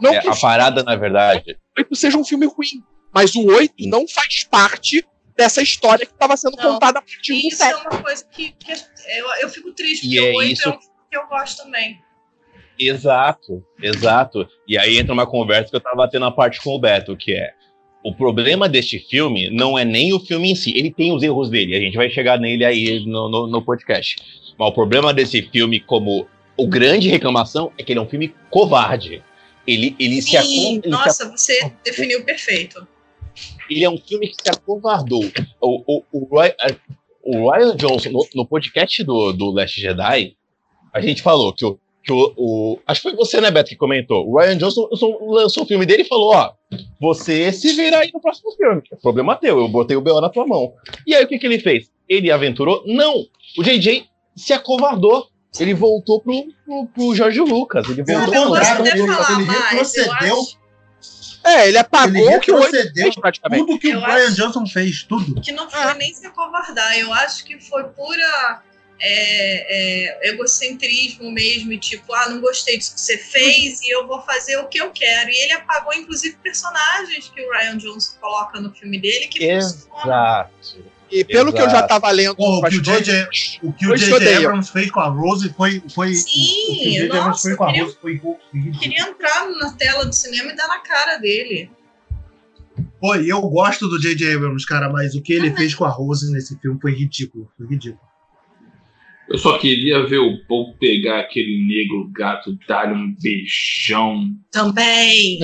[0.00, 1.56] Não é, a parada, na verdade.
[1.90, 2.82] O seja um filme ruim.
[3.12, 5.04] Mas o 8 não faz parte
[5.40, 8.52] dessa história que estava sendo não, contada a partir do Isso é uma coisa que,
[8.52, 10.68] que eu, eu fico triste, porque é o 8 isso...
[10.68, 11.98] é um que eu gosto também.
[12.78, 14.46] Exato, exato.
[14.68, 17.32] E aí entra uma conversa que eu tava tendo a parte com o Beto, que
[17.32, 17.54] é
[18.04, 21.50] o problema deste filme não é nem o filme em si, ele tem os erros
[21.50, 24.16] dele, a gente vai chegar nele aí no, no, no podcast.
[24.58, 28.34] Mas o problema desse filme, como o grande reclamação, é que ele é um filme
[28.50, 29.22] covarde.
[29.66, 31.30] Ele, ele Sim, se Nossa, se...
[31.30, 32.86] você definiu perfeito
[33.68, 35.24] ele é um filme que se acovardou.
[35.60, 36.54] O, o, o, Ryan,
[37.22, 40.36] o Ryan Johnson, no, no, podcast do, do Last Jedi,
[40.92, 43.76] a gente falou que o, que o, o, Acho que foi você, né, Beto, que
[43.76, 44.28] comentou.
[44.28, 44.88] O Ryan Johnson
[45.28, 46.52] lançou o filme dele e falou: ó,
[47.00, 48.82] você se vira aí no próximo filme.
[48.92, 50.20] É problema teu, eu botei o B.O.
[50.20, 50.72] na tua mão.
[51.06, 51.90] E aí o que, que ele fez?
[52.08, 52.82] Ele aventurou?
[52.86, 53.26] Não!
[53.56, 55.28] O JJ se acovardou.
[55.58, 57.84] Ele voltou pro, pro, pro Jorge Lucas.
[57.88, 60.36] Ele voltou pro ele, ele retrocedeu
[61.44, 63.66] É, ele apagou ele o que o fez praticamente.
[63.66, 65.40] Tudo que eu o Brian Johnson fez, tudo.
[65.40, 65.94] Que não foi ah.
[65.94, 66.98] nem se acovardar.
[66.98, 68.62] Eu acho que foi pura
[69.00, 74.06] é, é, egocentrismo mesmo, e tipo, ah, não gostei disso que você fez e eu
[74.06, 75.30] vou fazer o que eu quero.
[75.30, 80.89] E ele apagou, inclusive, personagens que o Ryan Johnson coloca no filme dele que Exato.
[81.10, 81.56] E pelo Exato.
[81.56, 82.36] que eu já tava lendo.
[82.38, 83.28] o, que o J.J.
[83.62, 84.36] o que o J.J.
[84.36, 85.82] Abrams fez com a Rose foi.
[85.92, 88.20] foi Sim, o nossa, foi com a Rose foi
[88.78, 91.70] Queria entrar na tela do cinema e dar na cara dele.
[93.00, 94.34] Pô, eu gosto do J.J.
[94.34, 97.50] Abrams, cara, mas o que ele ah, fez com a Rose nesse filme foi ridículo.
[97.56, 98.10] Foi ridículo.
[99.28, 104.28] Eu só queria ver o Paul pegar aquele negro gato, dar um beijão.
[104.50, 105.38] Também.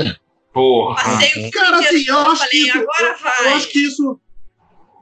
[0.53, 0.97] Porra.
[0.97, 4.21] Passei o Cara, assim, eu acho, falei, que isso, eu acho que isso.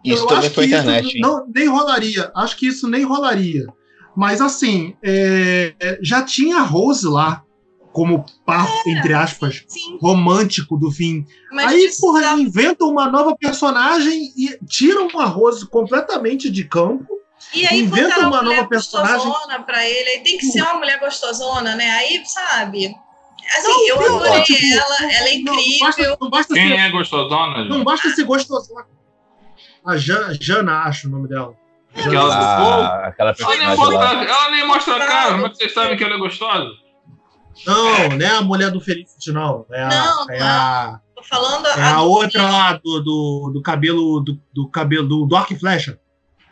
[0.05, 1.19] Isso também foi internet.
[1.19, 2.31] não, nem rolaria.
[2.37, 3.67] Acho que isso nem rolaria.
[4.17, 7.43] Mas assim, é, já tinha a Rose lá
[7.93, 9.99] como par, é, entre aspas, sim.
[10.01, 11.25] romântico do fim.
[11.53, 12.33] Mas Aí, porra, tá...
[12.35, 17.07] inventam uma nova personagem e tiram a Rose completamente de campo
[17.53, 19.33] e aí Inventa uma, uma nova personagem
[19.67, 21.90] para ele, aí tem que ser uma mulher gostosona, né?
[21.90, 22.95] Aí, sabe?
[23.59, 25.79] Assim, não, eu adorei tipo, ela, ela é incrível.
[25.79, 27.57] Não basta, não basta Quem ser, é gostosona?
[27.59, 27.69] Gente?
[27.69, 28.87] Não basta ser gostosona.
[29.85, 31.55] A Jana, Jana, acho o nome dela.
[31.97, 36.03] Aquela, ah, aquela ela, nem mostra, ela nem mostra a cara, mas vocês sabem que
[36.03, 36.70] ela é gostosa?
[37.66, 39.64] Não, não é a mulher do Felicity, não.
[39.70, 43.62] É a, não, é a, tô falando é a, a outra lá do, do, do
[43.62, 45.99] cabelo do, do cabelo do, do arco e flecha.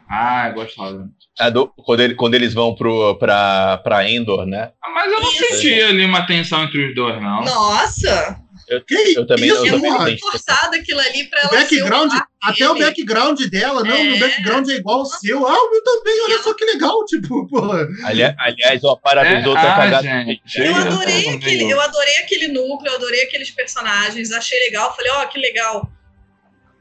[0.09, 1.09] Ah, é gostosa.
[1.41, 4.71] É do, quando, ele, quando eles vão pro, pra, pra Endor, né?
[4.85, 5.45] Ah, mas eu não Isso.
[5.47, 7.43] senti ali uma tensão entre os dois, não.
[7.43, 8.42] Nossa!
[8.73, 8.83] Eu,
[9.17, 13.41] eu também Isso, eu é muito forçado aquilo ali pra ela background, Até o background
[13.43, 14.13] dela, não, é.
[14.13, 15.47] o background é igual ao seu.
[15.47, 17.87] Ah, o meu também, olha só que legal, tipo, porra.
[18.05, 20.09] Aliás, aliás ó, parabéns, é, outra ah, cagada.
[20.57, 25.23] Eu adorei, aquele, eu adorei aquele núcleo, eu adorei aqueles personagens, achei legal, falei, ó,
[25.23, 25.91] oh, que legal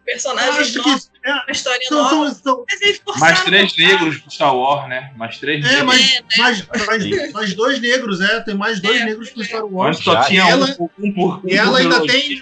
[0.05, 2.33] personagens novos, que, é, uma história são, nova.
[2.33, 2.65] São, são,
[3.07, 5.11] mas mais três negros pro Star Wars, né?
[5.15, 5.85] Mais três é, negros.
[5.85, 6.27] Mais, é, né?
[6.37, 8.41] mais, mais, mais, dois negros, é.
[8.41, 9.97] Tem mais dois é, negros pro Star Wars.
[9.97, 12.41] Mas só tinha ela, um, um por E ela ainda tem.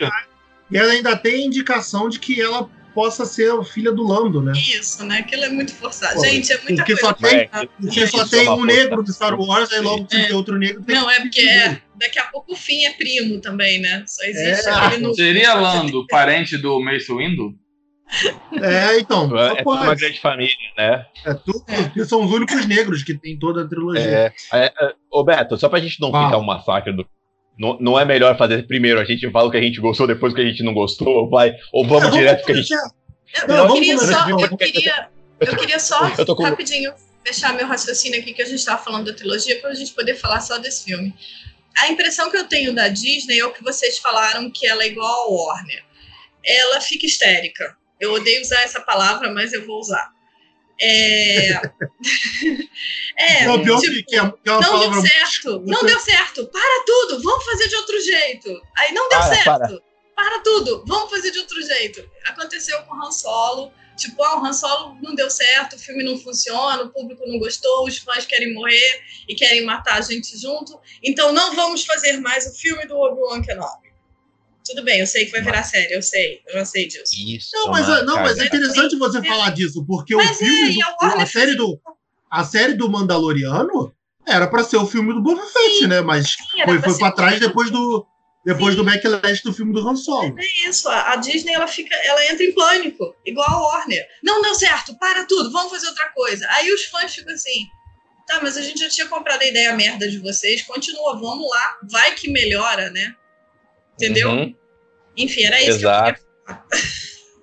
[0.71, 4.51] E ela ainda tem indicação de que ela possa ser a filha do Lando, né?
[4.53, 5.19] Isso, né?
[5.19, 6.15] Aquilo é muito forçado.
[6.15, 7.07] Pô, Gente, é muita porque coisa.
[7.07, 10.05] Só tem, é, porque só tem um negro do Star Wars, aí logo é.
[10.07, 10.83] tem outro negro.
[10.83, 14.03] Tem não, é porque é, daqui a pouco o fim é primo também, né?
[14.07, 14.71] Só existe é.
[14.71, 15.13] aquele no...
[15.13, 17.53] Seria Lando parente do Mace Windu?
[18.59, 19.29] É, então.
[19.37, 21.05] É, é uma grande família, né?
[21.25, 24.01] É tudo, porque são os únicos negros que tem toda a trilogia.
[24.01, 26.25] É, é, é, ô Beto, só pra gente não ah.
[26.25, 27.05] ficar um massacre do.
[27.57, 30.31] Não, não é melhor fazer primeiro, a gente fala o que a gente gostou, depois
[30.33, 32.73] o que a gente não gostou, ou, vai, ou vamos é, direto que a gente.
[32.73, 35.07] Eu, não, eu, queria só, eu, queria,
[35.39, 36.43] eu queria só eu com...
[36.43, 39.91] rapidinho fechar meu raciocínio aqui que a gente estava falando da trilogia para a gente
[39.91, 41.13] poder falar só desse filme.
[41.79, 44.87] A impressão que eu tenho da Disney é o que vocês falaram que ela é
[44.87, 45.83] igual a Warner.
[46.43, 50.09] Ela fica histérica eu odeio usar essa palavra, mas eu vou usar.
[50.81, 51.51] É.
[53.17, 56.47] é não, tipo, que é, que é não deu certo, não deu certo.
[56.47, 58.61] Para tudo, vamos fazer de outro jeito.
[58.77, 59.45] Aí não deu para, certo.
[59.45, 59.81] Para.
[60.15, 60.39] para.
[60.39, 62.09] tudo, vamos fazer de outro jeito.
[62.25, 63.73] Aconteceu com o Han Solo.
[63.99, 67.37] Tipo, ah, o Han Solo não deu certo, o filme não funciona, o público não
[67.37, 70.79] gostou, os fãs querem morrer e querem matar a gente junto.
[71.03, 73.89] Então não vamos fazer mais o filme do Obi-Wan Kenobi.
[74.65, 77.15] Tudo bem, eu sei que vai virar série, eu sei, eu já sei disso.
[77.17, 79.23] Isso, não, mas, é, não, mas é interessante você é.
[79.23, 81.79] falar disso, porque mas o filme, é, do, a, série do,
[82.29, 83.93] a série do Mandaloriano
[84.27, 86.01] era para ser o filme do Boba Fett, né?
[86.01, 88.05] Mas sim, foi, foi para trás depois do
[88.45, 88.77] depois sim.
[88.77, 90.35] do backlash do filme do Han Solo.
[90.37, 94.07] É isso, a Disney ela fica, ela entra em pânico, igual a Warner.
[94.23, 96.47] Não deu certo, para tudo, vamos fazer outra coisa.
[96.51, 97.67] Aí os fãs ficam assim,
[98.27, 101.77] tá, mas a gente já tinha comprado a ideia merda de vocês, continua, vamos lá,
[101.91, 103.13] vai que melhora, né?
[103.95, 104.29] Entendeu?
[104.29, 104.55] Uhum.
[105.17, 106.19] Enfim, era isso Exato.
[106.19, 106.61] que eu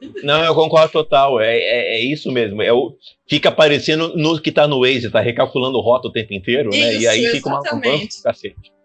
[0.01, 1.41] queria Não, eu concordo total.
[1.41, 2.63] É, é, é, isso mesmo.
[2.63, 2.97] É o,
[3.29, 6.95] fica parecendo no que tá no Waze, tá recalculando rota o tempo inteiro, isso, né?
[6.97, 8.76] E aí fica uma banco, cacete.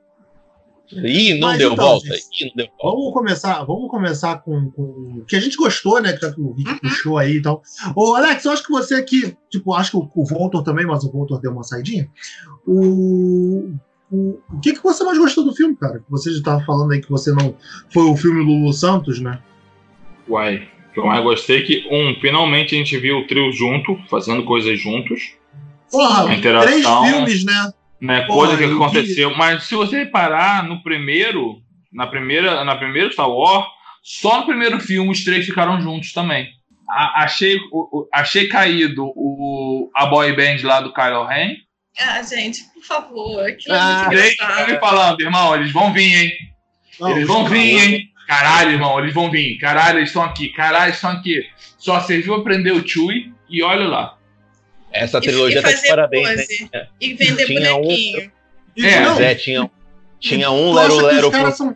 [0.94, 2.08] Ih, não Mas, deu então, volta.
[2.08, 2.98] Ih, não deu volta.
[2.98, 6.14] Vamos começar, vamos começar com, o que a gente gostou, né?
[6.14, 6.80] Que o Rick uhum.
[6.80, 7.62] puxou aí e tal.
[7.96, 11.04] Ô, Alex, eu acho que você aqui, tipo, acho que o, o Voltor também, mas
[11.04, 12.10] o Voltor deu uma saidinha.
[12.68, 13.72] O,
[14.12, 16.04] o, o que, que você mais gostou do filme, cara?
[16.10, 17.56] Você já estava falando aí que você não.
[17.90, 19.40] Foi o filme Lulu Santos, né?
[20.28, 23.52] Uai, o que eu mais gostei é que, um, finalmente a gente viu o trio
[23.54, 25.34] junto, fazendo coisas juntos.
[25.90, 27.74] Porra, três filmes, né?
[28.02, 29.32] Né Porra, coisa que aconteceu.
[29.32, 29.38] Que...
[29.38, 31.62] Mas se você reparar, no primeiro,
[31.94, 33.66] na primeira, na primeira Star Wars,
[34.04, 36.50] só no primeiro filme os três ficaram juntos também.
[36.90, 41.56] A, achei, o, achei caído o, a boy band lá do Kylo Ren
[42.00, 43.44] ah, gente, por favor.
[43.44, 46.32] Aquilo ah, é me falando, irmão, eles vão vir, hein?
[47.00, 48.12] Não, eles vão vir, hein?
[48.28, 49.58] Caralho, irmão, eles vão vir.
[49.58, 50.50] Caralho, eles estão aqui.
[50.50, 51.44] Caralho, eles estão aqui.
[51.78, 54.18] Só serviu a prender o Chewie e olha lá.
[54.92, 56.88] Essa trilogia e, tá de parabéns, né?
[57.00, 58.32] E vender tinha bonequinho.
[58.78, 58.86] Um...
[58.86, 59.72] É, mas é, tinha,
[60.20, 61.76] tinha um Lero Lero franquia, são...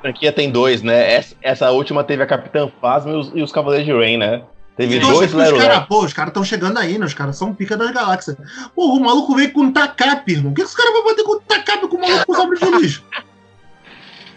[0.00, 1.12] franquia tem dois, né?
[1.12, 4.42] Essa, essa última teve a Capitã Phasma e os, e os Cavaleiros de Rain, né?
[4.76, 5.86] Teve então, dois Lero Lero.
[5.86, 7.06] Pô, os caras estão chegando aí, né?
[7.06, 8.36] Os caras são pica das galáxias.
[8.74, 10.50] Pô, o maluco veio com Takap, irmão.
[10.50, 12.64] O que, que os caras vão bater com Takap com o maluco com sabre de
[12.64, 13.02] luz?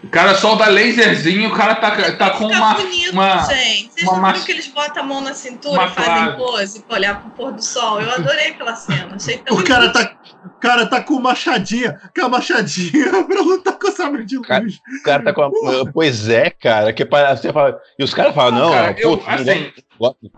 [0.08, 2.76] O cara solta laserzinho, o cara tá, tá com uma.
[2.76, 3.91] bonito, uma, gente.
[3.91, 7.22] Vocês uma, viram que eles botam a mão na cintura e fazem pose pra olhar
[7.22, 8.00] pro pôr do sol?
[8.00, 9.10] Eu adorei aquela cena.
[9.13, 13.78] Achei tão o cara tá, o cara tá com machadinha, com a machadinha pra lutar
[13.78, 14.46] com o sabre de luz.
[14.46, 15.91] O cara, o cara tá com a.
[15.91, 16.93] Pois é, cara.
[16.93, 19.74] Que você fala, e os caras falam, não, cara, eu, putz, assim,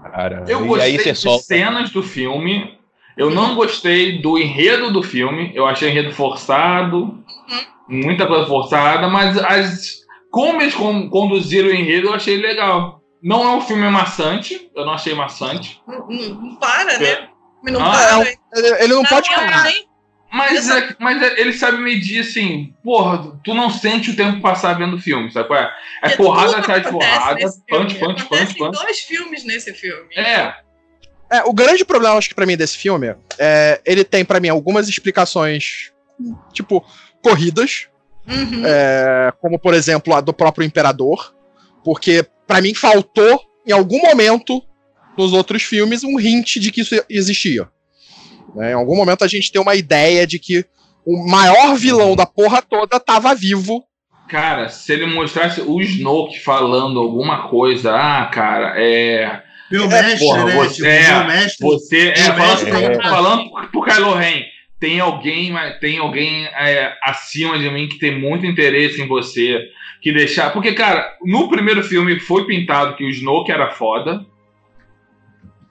[0.01, 0.45] cara.
[0.47, 1.43] Eu gostei de solta.
[1.43, 2.79] cenas do filme.
[3.15, 5.51] Eu não gostei do enredo do filme.
[5.53, 7.23] Eu achei enredo forçado
[7.89, 9.99] muita coisa forçada, mas as,
[10.31, 13.01] como eles conduziram o enredo eu achei legal.
[13.21, 15.81] Não é um filme maçante, eu não achei maçante.
[15.85, 17.29] Não, não para, né?
[17.63, 18.29] Não ah, para.
[18.29, 19.67] É ele não pode parar.
[20.31, 24.77] Mas, é, mas é, ele sabe medir assim, porra, tu não sente o tempo passar
[24.77, 25.71] vendo o filme, sabe qual é?
[26.03, 28.79] É porrada atrás de porrada, punch, punch, punch, punch.
[28.79, 30.07] dois filmes nesse filme.
[30.15, 30.53] É.
[31.31, 34.49] É, o grande problema, acho que pra mim, desse filme, é, ele tem para mim
[34.49, 35.91] algumas explicações,
[36.53, 36.85] tipo,
[37.21, 37.87] corridas,
[38.27, 38.63] uhum.
[38.65, 41.33] é, como por exemplo a do próprio Imperador,
[41.83, 44.61] porque para mim faltou em algum momento
[45.17, 47.67] nos outros filmes um hint de que isso existia.
[48.55, 48.71] Né?
[48.71, 50.65] Em algum momento a gente tem uma ideia de que
[51.05, 53.83] o maior vilão da porra toda tava vivo.
[54.27, 59.41] Cara, se ele mostrasse o Snoke falando alguma coisa, ah, cara, é.
[59.71, 60.55] Meu mestre, porra, né?
[60.55, 61.67] Você, tipo, é, meu mestre.
[61.67, 64.43] Você é, falando, é, falando pro Kylo Ren
[64.79, 69.69] tem alguém, tem alguém é, acima de mim que tem muito interesse em você,
[70.01, 70.51] que deixar.
[70.53, 74.25] Porque, cara, no primeiro filme foi pintado que o Snoke era foda.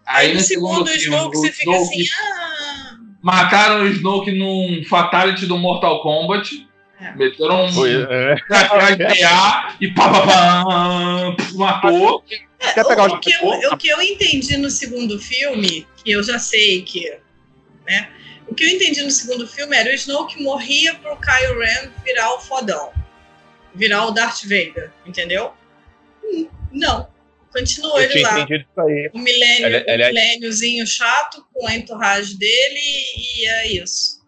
[0.07, 2.99] Aí, no segundo, segundo filme, Snoke, você fica assim, ah...
[3.23, 6.67] Mataram o Snoke num Fatality do Mortal Kombat.
[7.01, 7.15] É.
[7.15, 8.35] Meteram um é.
[9.81, 12.25] e pá, pá, pá, matou.
[12.61, 16.41] É, o, o, que eu, o que eu entendi no segundo filme, que eu já
[16.41, 17.09] sei que
[17.87, 18.09] né,
[18.49, 22.35] o que eu entendi no segundo filme era o Snoke morria pro Kylo Ren virar
[22.35, 22.93] o fodão.
[23.75, 25.53] Virar o Darth Vader, entendeu?
[26.25, 27.09] Hum, não.
[27.53, 28.47] Continua ele lá.
[29.13, 32.81] O milênio, ele, ele, o milêniozinho chato com a entourage dele
[33.17, 34.19] e é isso.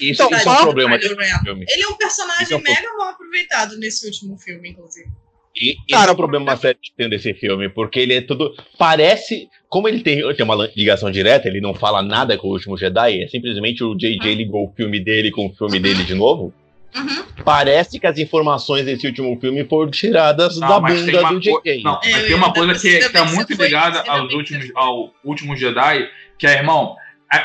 [0.00, 3.76] Isso, então, isso é um problema Ele é um personagem é um mega mal aproveitado
[3.78, 5.08] nesse último filme, inclusive.
[5.56, 8.54] E Cara, é um problema sério desse filme, porque ele é tudo.
[8.76, 9.48] Parece.
[9.68, 13.22] Como ele tem, tem uma ligação direta, ele não fala nada com o último Jedi,
[13.22, 14.34] é simplesmente o JJ uhum.
[14.34, 16.52] ligou o filme dele com o filme dele de novo.
[16.94, 17.24] Uhum.
[17.44, 21.82] Parece que as informações desse último filme foram tiradas não, da bunda do JJ.
[21.82, 26.46] Não, mas tem uma coisa que está muito ligada aos últimos, ao último Jedi, que
[26.46, 26.94] é, irmão,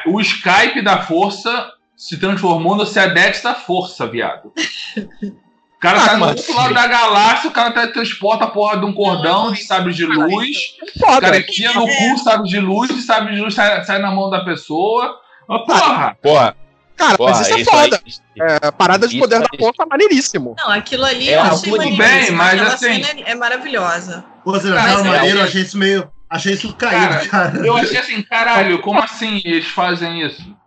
[0.06, 4.54] o Skype da força se transformou no Sedex da força, viado.
[5.80, 8.86] O cara tá no outro lado da galáxia, o cara tá, transporta a porra de
[8.86, 10.76] um cordão de sabre de luz.
[10.98, 14.12] O cara enfia no cu sabre de luz e sabre de luz sai, sai na
[14.12, 15.22] mão da pessoa.
[15.48, 16.18] porra!
[16.22, 16.56] Porra!
[16.98, 18.02] Cara, porra, mas isso é foda.
[18.06, 20.54] Aí, é, parada de poder aí, da porra tá maneiríssimo.
[20.58, 23.02] Não, aquilo ali é, eu achei tudo bem, mas assim.
[23.26, 24.26] É maravilhosa.
[24.44, 26.12] Pô, você achava maneiro, eu achei isso meio.
[26.30, 27.66] Achei isso caído, cara, cara.
[27.66, 30.59] Eu achei assim, caralho, como assim eles fazem isso?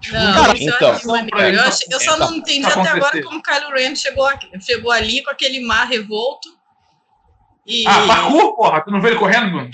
[0.00, 3.96] Tipo, não, cara, então, eu, eu, eu, só não entendi até agora como Kylo Ren
[3.96, 4.28] chegou,
[4.60, 6.48] chegou ali com aquele mar revolto.
[7.66, 7.86] E...
[7.86, 8.80] Ah, parkour, porra!
[8.80, 9.68] Tu não vê ele correndo?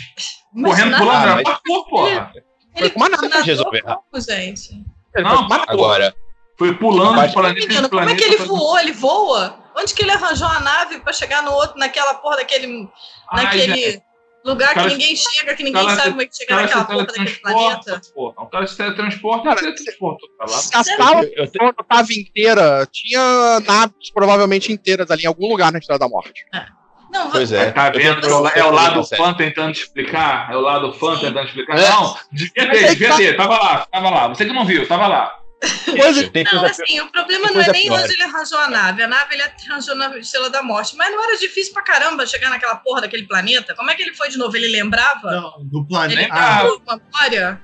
[0.53, 2.33] Mas correndo, pulando, era parkour, porra!
[2.35, 3.83] Ele, ele foi uma nada resolver.
[3.83, 4.85] Pouco, gente.
[5.15, 6.15] Não, agora.
[6.57, 8.79] Foi pulando de planeta Menino, Como é que ele voou?
[8.79, 9.59] Ele voa?
[9.77, 12.89] Onde que ele arranjou a nave pra chegar no outro, naquela porra daquele.
[13.29, 13.75] Ai, naquele.
[13.75, 14.03] Gente.
[14.45, 18.03] Lugar que ninguém chega, que ninguém sabe como é que chega naquela porra daquele planeta.
[18.15, 18.43] Porra.
[18.43, 20.59] O cara se teletransporta, cara, teletransporta pra lá.
[20.59, 26.01] Se a sala tava inteira, tinha naves provavelmente inteiras ali em algum lugar na Estrada
[26.01, 26.45] da Morte.
[26.53, 26.67] É.
[27.11, 27.71] Não, pois é.
[27.71, 28.27] Tá vendo?
[28.55, 30.53] É o lado fã tentando explicar.
[30.53, 31.77] É o lado fã tentando explicar.
[31.77, 33.37] Não, devia ter, devia ter.
[33.37, 34.29] Tava lá, tava lá.
[34.29, 35.39] Você que não viu, tava lá.
[36.53, 39.03] não, assim, o problema não é nem onde ele arranjou a nave.
[39.03, 40.97] A nave ele arranjou na Estrela da Morte.
[40.97, 43.75] Mas não era difícil pra caramba chegar naquela porra daquele planeta?
[43.75, 44.57] Como é que ele foi de novo?
[44.57, 45.31] Ele lembrava?
[45.31, 46.21] Não, do planeta.
[46.21, 46.65] Ele ah.
[46.87, 47.61] memória?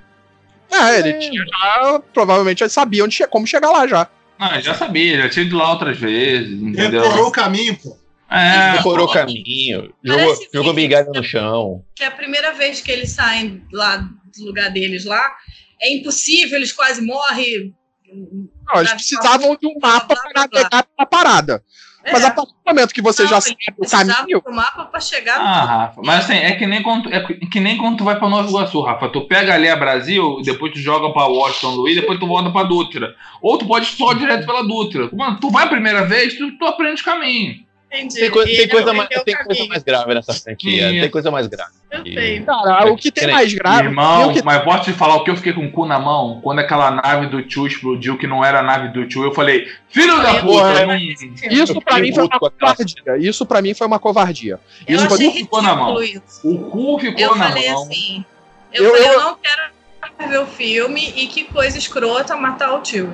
[0.70, 2.03] É, ele tinha já.
[2.12, 4.09] Provavelmente ele sabia onde, como chegar lá já.
[4.38, 6.51] Ah, já sabia, já tinha ido lá outras vezes.
[6.51, 7.03] Entendeu?
[7.03, 7.98] Decorou o caminho, pô.
[8.30, 11.84] É, decorou o caminho, jogou, jogou migalha no chão.
[11.96, 15.36] Que é a primeira vez que eles saem lá do lugar deles lá,
[15.82, 17.74] é impossível, eles quase morrem,
[18.12, 21.62] não, eles precisavam de um mapa para navegar a parada.
[22.02, 22.12] É.
[22.12, 24.42] Mas a partir do momento que você não, já sabe o caminho.
[24.46, 27.61] o mapa para chegar no Ah, Rafa, mas assim, é que, nem quando, é que
[27.61, 29.08] nem quando tu vai para Nova Iguaçu, Rafa.
[29.11, 32.66] Tu pega ali a Brasil, depois tu joga para Washington Luiz, depois tu volta para
[32.66, 33.14] Dutra.
[33.42, 35.11] Ou tu pode só direto pela Dutra.
[35.12, 37.56] Mano, tu vai a primeira vez, tu, tu aprende o caminho.
[37.93, 38.20] Entendi.
[38.20, 40.88] Tem, tem, coisa, mais, tem coisa mais grave nessa franquia.
[40.91, 41.72] Tem coisa mais grave.
[41.91, 42.47] Eu tenho.
[42.47, 43.88] Cara, o que tem mais grave.
[43.88, 44.45] Irmão, que...
[44.45, 46.41] mas posso te falar o que eu fiquei com o cu na mão?
[46.41, 49.66] Quando aquela nave do tio explodiu, que não era a nave do tio, eu falei,
[49.88, 50.86] filho da puta!
[50.86, 50.97] Não...
[51.51, 53.16] Isso pra mim foi uma covardia.
[53.18, 54.61] Isso pra mim foi uma covardia.
[54.86, 56.01] Eu isso achei ficou na mão.
[56.01, 56.22] Isso.
[56.45, 57.49] O cu ficou eu na mão.
[57.49, 58.24] Eu falei assim.
[58.72, 62.82] Eu, eu, falei, eu não quero ver o filme e que coisa escrota matar o
[62.82, 63.12] tio.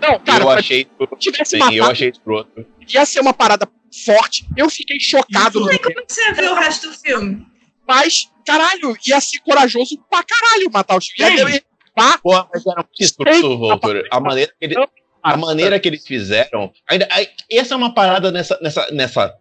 [0.00, 1.16] Não, cara, eu achei escroto.
[1.44, 2.64] Sim, eu achei escroto.
[2.88, 3.68] Ia ser uma parada
[4.04, 4.46] forte.
[4.56, 5.60] Eu fiquei chocado.
[5.60, 7.46] Como é que você viu o resto do filme?
[7.86, 11.14] Mas, caralho, ia ser corajoso pra caralho matar o tio.
[11.18, 11.62] Ia
[11.94, 12.18] tá?
[12.22, 14.04] Pô, mas era muito escroto, Voltor.
[14.10, 14.74] A maneira que, ele,
[15.22, 16.72] a maneira que eles fizeram.
[16.88, 17.06] Ainda,
[17.50, 19.34] essa é uma parada nessa, nessa, nessa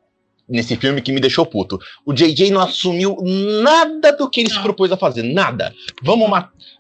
[0.52, 1.80] nesse filme que me deixou puto.
[2.06, 4.58] O JJ não assumiu nada do que ele não.
[4.58, 5.74] se propôs a fazer, nada.
[6.04, 6.30] Vamos,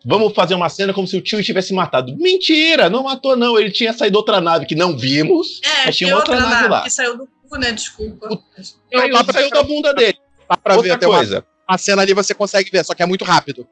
[0.05, 2.15] vamos fazer uma cena como se o tio tivesse matado.
[2.17, 6.15] Mentira, não matou não, ele tinha saído outra nave que não vimos, é, mas tinha
[6.15, 6.81] outra, outra nave, lá.
[6.83, 8.27] Que saiu do cu, né, desculpa.
[8.27, 8.41] O,
[8.91, 10.17] saiu, saiu da bunda dele.
[10.49, 11.37] Dá pra outra ver até coisa.
[11.37, 13.67] Uma, a cena ali você consegue ver, só que é muito rápido.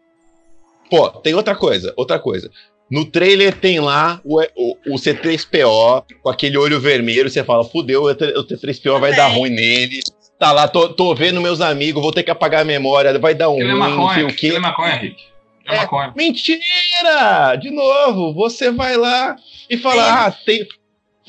[0.90, 2.52] Pô, tem outra coisa, outra coisa.
[2.90, 7.30] No trailer tem lá o, o, o, C3PO com aquele olho vermelho.
[7.30, 10.00] Você fala, fudeu, o C3PO vai dar ruim nele.
[10.40, 13.50] Tá lá, tô, tô vendo meus amigos, vou ter que apagar a memória, vai dar
[13.50, 14.54] um ruim, é não sei o quê.
[14.56, 15.22] É maconha, Rick.
[15.68, 16.14] É, é maconha.
[16.16, 17.56] Mentira!
[17.62, 19.36] De novo, você vai lá
[19.70, 20.66] e fala, ah, tem,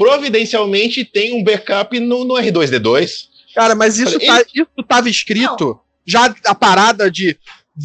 [0.01, 3.29] providencialmente tem um backup no, no R2D2.
[3.55, 5.81] Cara, mas isso, tá, isso tava escrito, não.
[6.07, 7.37] já a parada de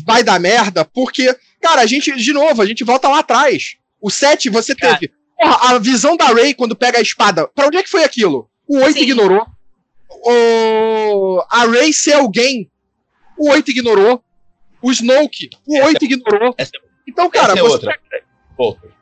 [0.05, 1.35] vai dar merda, porque
[1.65, 3.75] Cara, a gente, de novo, a gente volta lá atrás.
[3.99, 4.99] O 7, você Cara.
[4.99, 5.11] teve.
[5.35, 7.47] Porra, a visão da Ray quando pega a espada.
[7.47, 8.47] Pra onde é que foi aquilo?
[8.67, 9.01] O 8 Sim.
[9.03, 9.47] ignorou.
[10.07, 11.43] O...
[11.49, 12.69] A Ray ser alguém.
[13.35, 14.23] O 8 ignorou.
[14.79, 15.49] O Snoke.
[15.65, 16.05] O essa 8 é...
[16.05, 16.55] ignorou.
[16.55, 16.71] Essa...
[17.07, 17.53] Então, cara.
[17.53, 17.73] Essa é você...
[17.73, 17.99] outra.
[18.55, 18.94] outra.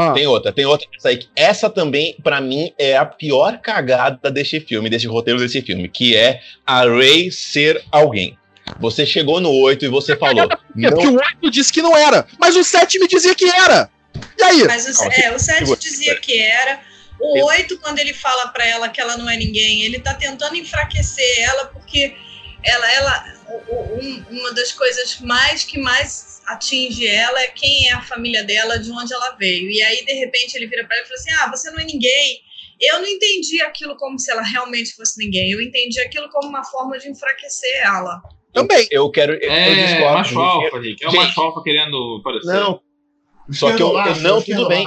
[0.00, 0.12] Ah.
[0.12, 0.86] Tem outra, tem outra.
[0.96, 5.60] Essa, aí, essa também, para mim, é a pior cagada desse filme, desse roteiro desse
[5.60, 8.38] filme, que é a Ray ser alguém.
[8.78, 10.48] Você chegou no 8 e você falou.
[10.76, 10.90] Não...
[10.90, 13.90] Porque o 8 disse que não era, mas o 7 me dizia que era.
[14.38, 14.64] E aí?
[14.68, 16.80] Mas o, é, o 7 dizia que era.
[17.18, 20.54] O 8, quando ele fala para ela que ela não é ninguém, ele tá tentando
[20.54, 22.14] enfraquecer ela, porque
[22.62, 23.24] ela, ela
[23.68, 28.78] um, uma das coisas mais que mais atinge ela é quem é a família dela,
[28.78, 29.70] de onde ela veio.
[29.70, 31.84] E aí, de repente, ele vira para ela e fala assim: Ah, você não é
[31.84, 32.40] ninguém.
[32.80, 35.50] Eu não entendi aquilo como se ela realmente fosse ninguém.
[35.50, 38.20] Eu entendi aquilo como uma forma de enfraquecer ela.
[38.52, 38.86] Também.
[38.90, 39.34] Eu quero.
[39.34, 41.04] Eu, é, eu macho alfa, Rick.
[41.04, 42.52] É o macho alfa querendo parecer.
[42.52, 42.80] Não.
[43.50, 43.98] Só que eu.
[43.98, 44.86] eu não, tudo bem.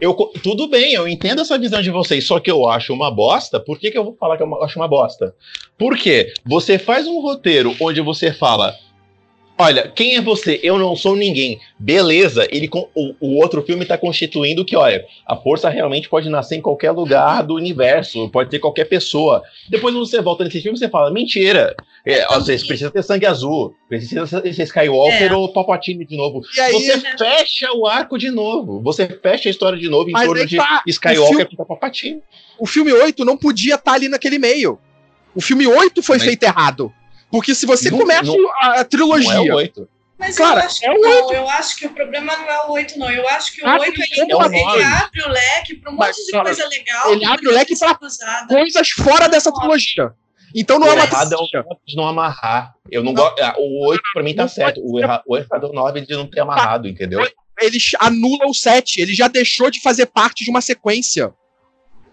[0.00, 3.60] Eu, tudo bem, eu entendo essa visão de vocês, só que eu acho uma bosta.
[3.60, 5.32] Por que, que eu vou falar que eu acho uma bosta?
[5.78, 8.74] Porque você faz um roteiro onde você fala,
[9.62, 10.58] Olha, quem é você?
[10.60, 11.60] Eu não sou ninguém.
[11.78, 16.56] Beleza, ele o, o outro filme está constituindo que, olha, a força realmente pode nascer
[16.56, 19.40] em qualquer lugar do universo, pode ter qualquer pessoa.
[19.68, 21.76] Depois você volta nesse filme e você fala, mentira.
[22.04, 25.36] É, você precisa ter sangue azul, precisa ser Skywalker é.
[25.36, 26.42] ou Palpatine de novo.
[26.58, 27.14] Aí, você né?
[27.16, 28.80] fecha o arco de novo.
[28.80, 32.20] Você fecha a história de novo em Mas torno de tá, Skywalker e Palpatine.
[32.58, 34.76] O filme 8 não podia estar tá ali naquele meio.
[35.36, 36.26] O filme 8 foi Mas...
[36.26, 36.92] feito errado.
[37.32, 39.34] Porque se você não, começa não, a, trilogia.
[39.34, 39.88] Não é o 8.
[40.18, 41.34] Mas Cara, eu acho, é o 8.
[41.34, 43.10] eu acho que o problema não é o 8, não.
[43.10, 46.24] Eu acho que o ah, 8 ele, é ele abre o leque para um monte
[46.24, 47.12] de coisa legal.
[47.12, 47.98] Ele abre o leque para
[48.46, 50.12] coisas fora dessa trilogia.
[50.54, 52.74] Então não o é uma errado é o de não amarrar.
[52.90, 53.22] Eu não, não.
[53.22, 53.42] gosto.
[53.42, 54.82] Ah, o 8 para mim tá certo.
[54.84, 57.26] O, erra, o errado é o 9 de não ter amarrado, entendeu?
[57.58, 59.00] Ele anula o 7.
[59.00, 61.32] Ele já deixou de fazer parte de uma sequência.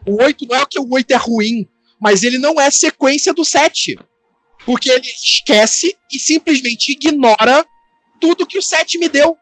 [0.07, 1.67] O 8 não é que o 8 é ruim,
[1.99, 3.99] mas ele não é sequência do 7.
[4.65, 7.65] Porque ele esquece e simplesmente ignora
[8.19, 9.37] tudo que o 7 me deu.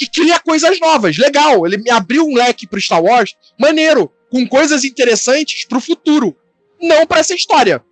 [0.00, 1.16] E cria coisas novas.
[1.16, 6.36] Legal, ele me abriu um leque pro Star Wars, maneiro, com coisas interessantes pro futuro.
[6.80, 7.84] Não para essa história.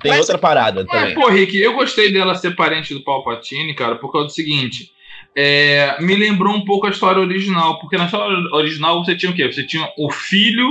[0.00, 1.14] Tem Mas, outra parada também.
[1.14, 4.90] Pô, Rick, eu gostei dela ser parente do Palpatine, cara, por causa do seguinte.
[5.36, 9.34] É, me lembrou um pouco a história original, porque na história original você tinha o
[9.34, 9.46] quê?
[9.46, 10.66] Você tinha o filho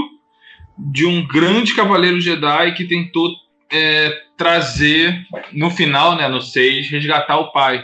[0.77, 3.29] de um grande cavaleiro Jedi que tentou
[3.75, 7.83] é, trazer, no final, né, no 6, resgatar o pai.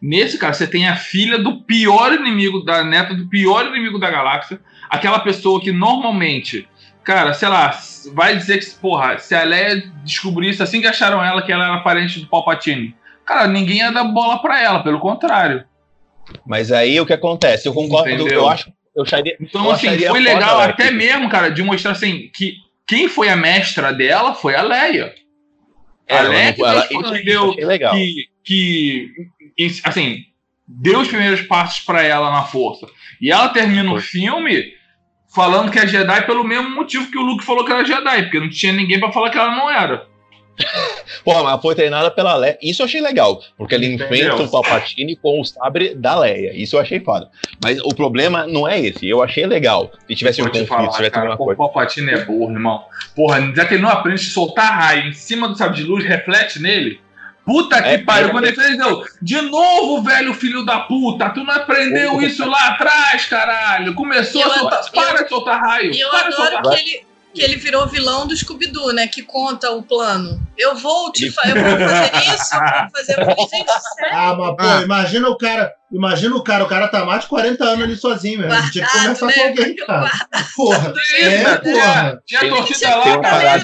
[0.00, 4.10] Nesse caso, você tem a filha do pior inimigo, da neta do pior inimigo da
[4.10, 6.68] galáxia, aquela pessoa que normalmente,
[7.02, 7.78] cara, sei lá,
[8.14, 11.80] vai dizer que, porra, se a Leia descobrisse assim que acharam ela que ela era
[11.80, 15.64] parente do Palpatine, cara, ninguém ia dar bola para ela, pelo contrário.
[16.46, 17.68] Mas aí o que acontece?
[17.68, 18.40] Eu concordo, Entendeu?
[18.40, 18.72] eu acho.
[18.94, 22.54] Eu acharia, então, eu assim, foi legal até mesmo, cara, de mostrar assim que
[22.86, 25.12] quem foi a mestra dela foi a Leia.
[26.08, 27.54] É, a Leia que, ela, que deu,
[27.94, 29.10] que, que,
[29.82, 30.24] assim,
[30.66, 32.86] deu os primeiros passos para ela na força.
[33.20, 34.72] E ela termina o filme
[35.34, 38.40] falando que é Jedi pelo mesmo motivo que o Luke falou que era Jedi, porque
[38.40, 40.06] não tinha ninguém para falar que ela não era.
[41.24, 42.58] Pô, mas foi treinada pela Leia.
[42.62, 46.52] Isso eu achei legal, porque ele enfrenta o Palpatine com o sabre da Leia.
[46.54, 47.28] Isso eu achei foda.
[47.62, 49.08] Mas o problema não é esse.
[49.08, 51.54] Eu achei legal se tivesse um conflito, falar, se tivesse cara, coisa.
[51.54, 52.84] O Palpatine é burro, irmão.
[53.14, 56.04] Porra, já que ele não aprende a soltar raio em cima do sabre de luz,
[56.04, 57.00] reflete nele.
[57.46, 61.30] Puta que é, pariu, é, quando ele fez, deu, de novo, velho filho da puta,
[61.30, 63.94] tu não aprendeu isso lá atrás, caralho.
[63.94, 65.94] Começou eu, a soltar, eu, para de soltar raio.
[65.94, 67.06] E eu adoro que ele,
[67.36, 69.06] que ele virou vilão do Scooby-Doo, né?
[69.06, 70.40] Que conta o plano.
[70.56, 73.14] Eu vou te fa eu vou fazer isso, eu vou fazer.
[73.56, 74.16] Gente, sério?
[74.16, 74.82] Ah, mas pô, ah.
[74.82, 75.70] imagina o cara.
[75.92, 78.48] Imagina o cara, o cara tá mais de 40 anos ali sozinho mesmo.
[78.48, 79.32] Guardado, tinha que conversar né?
[79.34, 80.10] com alguém, cara.
[80.56, 80.94] Porra.
[81.20, 82.22] É, porra.
[82.26, 83.62] Tinha a torcida lá, cara.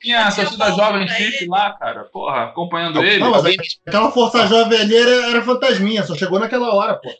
[0.00, 2.04] Tinha a torcida jovem chique lá, cara.
[2.04, 3.18] Porra, acompanhando ele.
[3.18, 3.56] Não, mas
[3.86, 7.10] aquela força jovem ali era, era fantasminha, só chegou naquela hora, pô.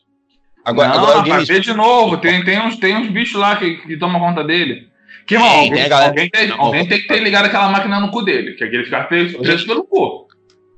[0.63, 2.19] Agora, não, agora rapaz, vê de novo.
[2.19, 4.89] Tem, tem, uns, tem uns bichos lá que, que tomam conta dele.
[5.27, 8.23] Que, irmão, alguém, tem, alguém, tem, alguém tem que ter ligado aquela máquina no cu
[8.23, 10.27] dele, que aquele ficar preso, preso pelo cu.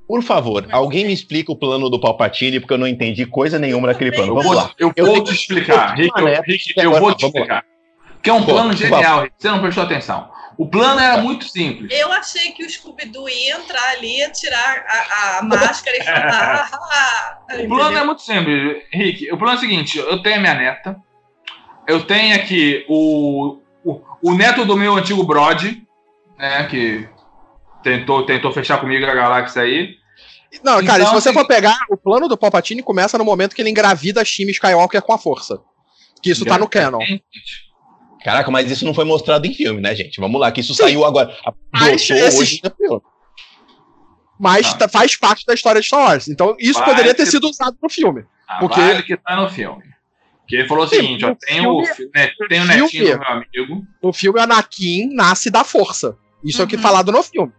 [0.07, 3.89] Por favor, alguém me explica o plano do Palpatine, porque eu não entendi coisa nenhuma
[3.89, 4.35] daquele plano.
[4.35, 4.71] Vamos eu lá.
[4.79, 7.63] Eu, eu vou te explicar, Rick, eu, Rick, eu vou te explicar.
[8.23, 10.31] Que é um plano genial, Rick, você não prestou atenção.
[10.57, 11.89] O plano era muito simples.
[11.93, 16.69] Eu achei que o Scooby-Doo ia entrar ali, ia tirar a, a máscara e falar.
[16.73, 19.31] Ah, ah, o plano é muito simples, Rick.
[19.31, 20.97] O plano é o seguinte: eu tenho a minha neta,
[21.87, 25.65] eu tenho aqui o, o, o neto do meu antigo Brod,
[26.39, 27.09] né, que
[27.83, 29.97] tentou, tentou fechar comigo a galáxia aí.
[30.63, 33.55] Não, cara, então, se você assim, for pegar, o plano do Palpatine começa no momento
[33.55, 35.61] que ele engravida a Shimi Skywalker com a força.
[36.23, 36.99] Que isso tá no canon.
[38.25, 40.21] Caraca, mas isso não foi mostrado em filme, né, gente?
[40.21, 40.83] Vamos lá, que isso Sim.
[40.83, 41.35] saiu agora.
[41.73, 42.61] Mas, hoje
[44.39, 46.29] mas tá, faz parte da história de Star Wars.
[46.29, 48.25] Então, isso poderia ter sido usado no filme.
[48.47, 48.81] Ah, porque...
[48.81, 49.83] Vale que tá no filme.
[50.49, 51.83] Que ele falou o seguinte: ó, tem, o,
[52.15, 53.87] né, tem o netinho do meu amigo.
[54.03, 56.17] No filme, o Anakin nasce da força.
[56.43, 56.63] Isso uhum.
[56.63, 57.53] é o que é falado no filme.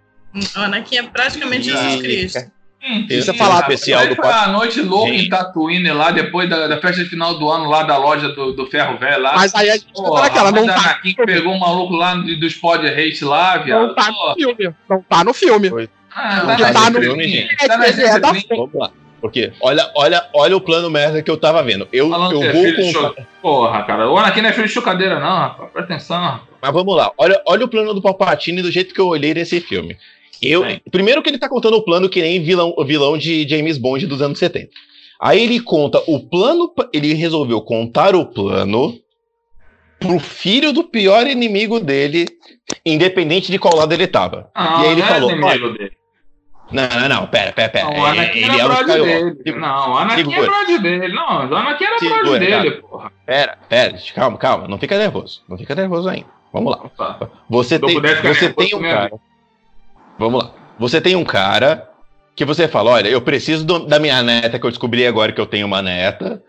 [0.56, 2.52] O Anakin é praticamente Jesus Cristo.
[2.82, 6.80] Hum, Isso é falado especial do a noite louca em Tatooine lá, depois da, da
[6.80, 9.36] festa de final do ano lá da loja do, do Ferro Velho lá.
[9.36, 10.76] Mas aí a gente Pô, tá naquela, não tá.
[10.76, 13.88] Anakin pegou um maluco lá dos pod hate lá, viado.
[13.88, 14.76] Não tá no filme.
[14.90, 15.90] Não tá no filme.
[16.16, 17.68] Ah, não, tá, tá no filme, gente.
[17.68, 18.20] Tá na é.
[18.20, 18.92] Vamos lá.
[19.20, 21.88] Porque olha, olha, olha o plano merda que eu tava vendo.
[21.92, 22.92] Eu, eu é vou com.
[22.92, 23.16] Cho...
[23.42, 24.10] Porra, cara.
[24.10, 25.72] O Anakin não é filho de chocadeira, não, rapaz.
[25.72, 26.40] Presta atenção.
[26.62, 27.12] Mas vamos lá.
[27.18, 29.98] Olha, olha o plano do Palpatine do jeito que eu olhei nesse filme.
[30.42, 34.08] Eu, primeiro que ele tá contando o plano que nem vilão, vilão de James Bond
[34.08, 34.70] dos anos 70.
[35.20, 36.74] Aí ele conta o plano.
[36.94, 38.98] Ele resolveu contar o plano
[40.00, 42.26] pro filho do pior inimigo dele,
[42.86, 44.50] independente de qual lado ele tava.
[44.56, 45.30] Ah, e aí ele é falou.
[45.74, 45.92] Dele.
[46.72, 47.86] Não, não, não, pera, pera, pera.
[47.86, 49.60] Não, o Anakin ele era é dele.
[49.60, 51.14] Não, o Anakin é brother dele.
[51.14, 53.12] Não, o Anakin era brother dele, porra.
[53.26, 54.68] Pera, pera, calma, calma.
[54.68, 55.42] Não fica nervoso.
[55.50, 56.28] Não fica nervoso ainda.
[56.54, 56.90] Vamos lá.
[56.98, 57.28] Tá.
[57.50, 59.12] Você tem, você tem um cara.
[60.18, 60.52] Vamos lá.
[60.78, 61.90] Você tem um cara
[62.36, 65.42] que você fala: olha, eu preciso do, da minha neta, que eu descobri agora que
[65.42, 66.44] eu tenho uma neta.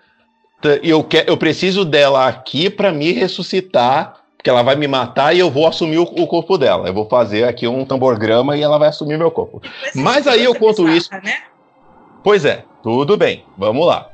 [0.82, 5.34] E eu, que, eu preciso dela aqui para me ressuscitar que ela vai me matar
[5.34, 6.88] e eu vou assumir o, o, corpo dela.
[6.88, 9.62] Eu vou fazer aqui um tamborgrama e ela vai assumir meu corpo.
[9.94, 11.10] Mas aí eu conto isso.
[11.12, 11.42] Né?
[12.22, 14.10] Pois é, tudo bem, vamos lá.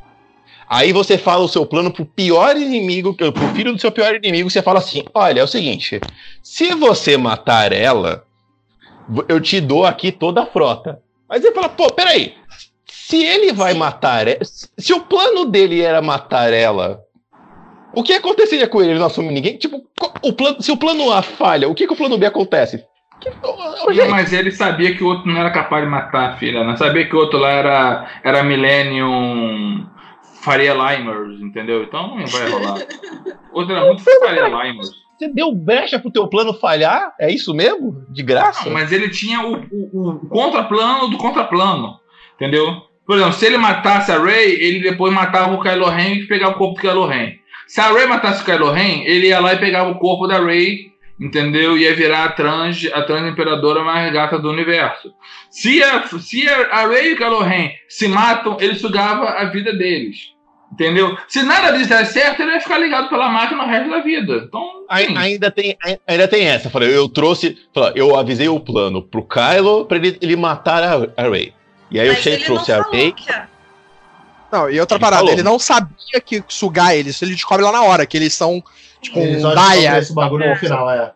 [0.68, 4.50] Aí você fala o seu plano pro pior inimigo, pro filho do seu pior inimigo,
[4.50, 6.00] você fala assim: olha, é o seguinte,
[6.42, 8.24] se você matar ela,
[9.28, 11.00] eu te dou aqui toda a frota.
[11.28, 12.34] Mas ele fala, pô, peraí.
[12.84, 14.26] Se ele vai matar.
[14.76, 17.05] Se o plano dele era matar ela
[17.96, 18.90] o que aconteceria com ele?
[18.90, 19.56] Ele não assume ninguém?
[19.56, 19.82] Tipo,
[20.22, 22.84] o plano, se o plano A falha, o que, que o plano B acontece?
[23.18, 26.62] Que, oh, mas ele sabia que o outro não era capaz de matar a filha,
[26.62, 29.86] não sabia que o outro lá era, era Millennium
[30.42, 31.84] Faria Limers, entendeu?
[31.84, 32.78] Então não vai rolar.
[33.50, 34.90] O outro era muito Faria Limers.
[35.18, 37.14] Você deu brecha pro teu plano falhar?
[37.18, 38.04] É isso mesmo?
[38.10, 38.66] De graça?
[38.66, 41.98] Não, mas ele tinha o, o, o contraplano do contraplano,
[42.34, 42.82] entendeu?
[43.06, 46.52] Por exemplo, se ele matasse a Rey, ele depois matava o Kylo Ren e pegava
[46.52, 47.32] o corpo do Kylo Ren.
[47.66, 50.38] Se a Rey matasse o Kylo Ren, ele ia lá e pegava o corpo da
[50.38, 51.76] Rey, entendeu?
[51.76, 55.12] Ia virar a trans, a trans imperadora mais gata do universo.
[55.50, 59.72] Se a, se a Rey e o Kylo Ren se matam, ele sugava a vida
[59.72, 60.36] deles.
[60.72, 61.16] Entendeu?
[61.28, 64.44] Se nada disso der certo, ele vai ficar ligado pela máquina o resto da vida.
[64.46, 66.68] Então, ainda tem, ainda tem essa.
[66.68, 67.56] Falei, eu trouxe,
[67.94, 71.52] eu avisei o plano pro Kylo para ele, ele matar a, a Rey.
[71.90, 73.14] E aí Mas eu trouxe a Rey.
[74.50, 75.32] Não, e outra ele parada, falou.
[75.32, 78.62] ele não sabia que sugar eles, ele descobre lá na hora, que eles são,
[79.00, 79.98] tipo, um Daia.
[79.98, 81.12] esse bagulho no final, é.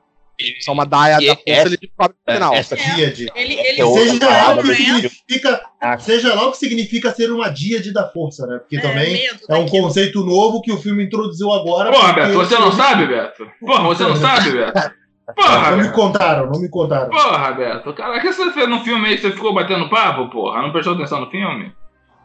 [0.60, 2.54] São uma daia da força, essa, ele descobre no final.
[2.54, 3.26] Essa díade.
[3.34, 5.60] Ele, ele é seja, lá o que significa,
[5.98, 8.58] seja lá o que significa ser uma díade da força, né?
[8.58, 11.90] Porque é, também é um conceito novo que o filme introduziu agora.
[11.90, 13.50] Porra, Beto, você não sabe, Beto?
[13.60, 14.92] Porra, você não sabe, Beto?
[15.36, 15.88] Porra, não Beto.
[15.88, 17.10] me contaram, não me contaram.
[17.10, 17.92] Porra, Beto.
[17.92, 19.18] Cara, que você fez no filme aí?
[19.18, 20.62] Você ficou batendo papo, porra?
[20.62, 21.72] Não prestou atenção no filme?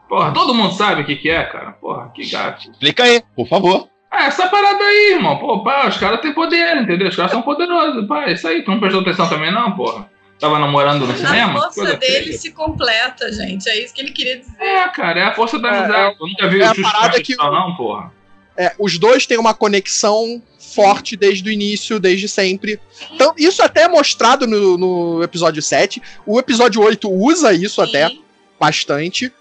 [0.08, 1.72] Porra, todo mundo sabe o que, que é, cara.
[1.72, 2.70] Porra, que gato.
[2.70, 3.88] Explica aí, por favor.
[4.10, 5.36] Ah, essa parada aí, irmão.
[5.38, 7.08] Pô, pá, os caras têm poder, entendeu?
[7.08, 8.30] Os caras são poderosos, pá.
[8.30, 10.08] Isso aí, tu não prestou atenção também, não, porra?
[10.38, 11.58] Tava namorando no cinema?
[11.58, 13.68] A força dele se completa, gente.
[13.68, 14.54] É isso que ele queria dizer.
[14.60, 16.00] É, cara, é a força da é, amizade.
[16.00, 18.12] É, Eu nunca vi é o parada que não, porra.
[18.56, 22.78] É, os dois têm uma conexão forte desde o início, desde sempre.
[23.12, 26.02] Então, isso até é mostrado no, no episódio 7.
[26.26, 27.88] O episódio 8 usa isso Sim.
[27.88, 28.10] até
[28.58, 29.32] bastante.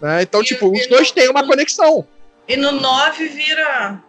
[0.00, 0.22] Né?
[0.22, 2.06] Então, e tipo, os dois têm uma conexão.
[2.46, 4.02] E no 9 vira.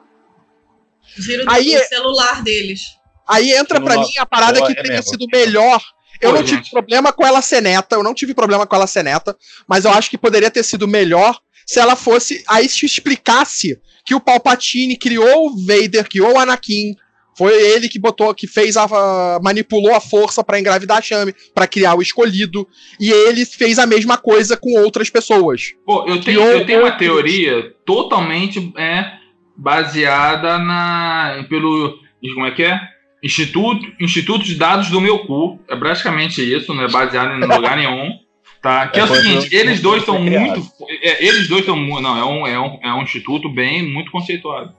[1.18, 2.82] Vira o, aí, o é- celular deles.
[3.28, 5.80] Aí entra para mim a parada que é teria sido melhor.
[6.20, 8.88] Eu Pô, não tive problema com ela ser neta, eu não tive problema com ela
[8.88, 9.38] ser neta,
[9.68, 12.44] mas eu acho que poderia ter sido melhor se ela fosse.
[12.48, 16.96] Aí se explicasse que o Palpatine criou o Vader, criou o Anakin,
[17.40, 21.34] foi ele que botou, que fez a, a manipulou a força para engravidar a Chame,
[21.56, 22.68] para criar o escolhido,
[23.00, 25.74] e ele fez a mesma coisa com outras pessoas.
[25.86, 29.14] Pô, eu tenho, eu tenho uma teoria totalmente é,
[29.56, 31.98] baseada na pelo
[32.34, 32.78] como é que é?
[33.24, 35.62] Instituto, Instituto de Dados do meu cu.
[35.70, 38.20] É praticamente isso, não é baseado em lugar nenhum.
[38.62, 38.90] Tá?
[38.90, 40.62] Que é, é o seguinte, eles dois são muito.
[41.02, 41.78] É, eles dois são.
[41.78, 44.74] Não, é um, é, um, é um instituto bem, muito conceituado.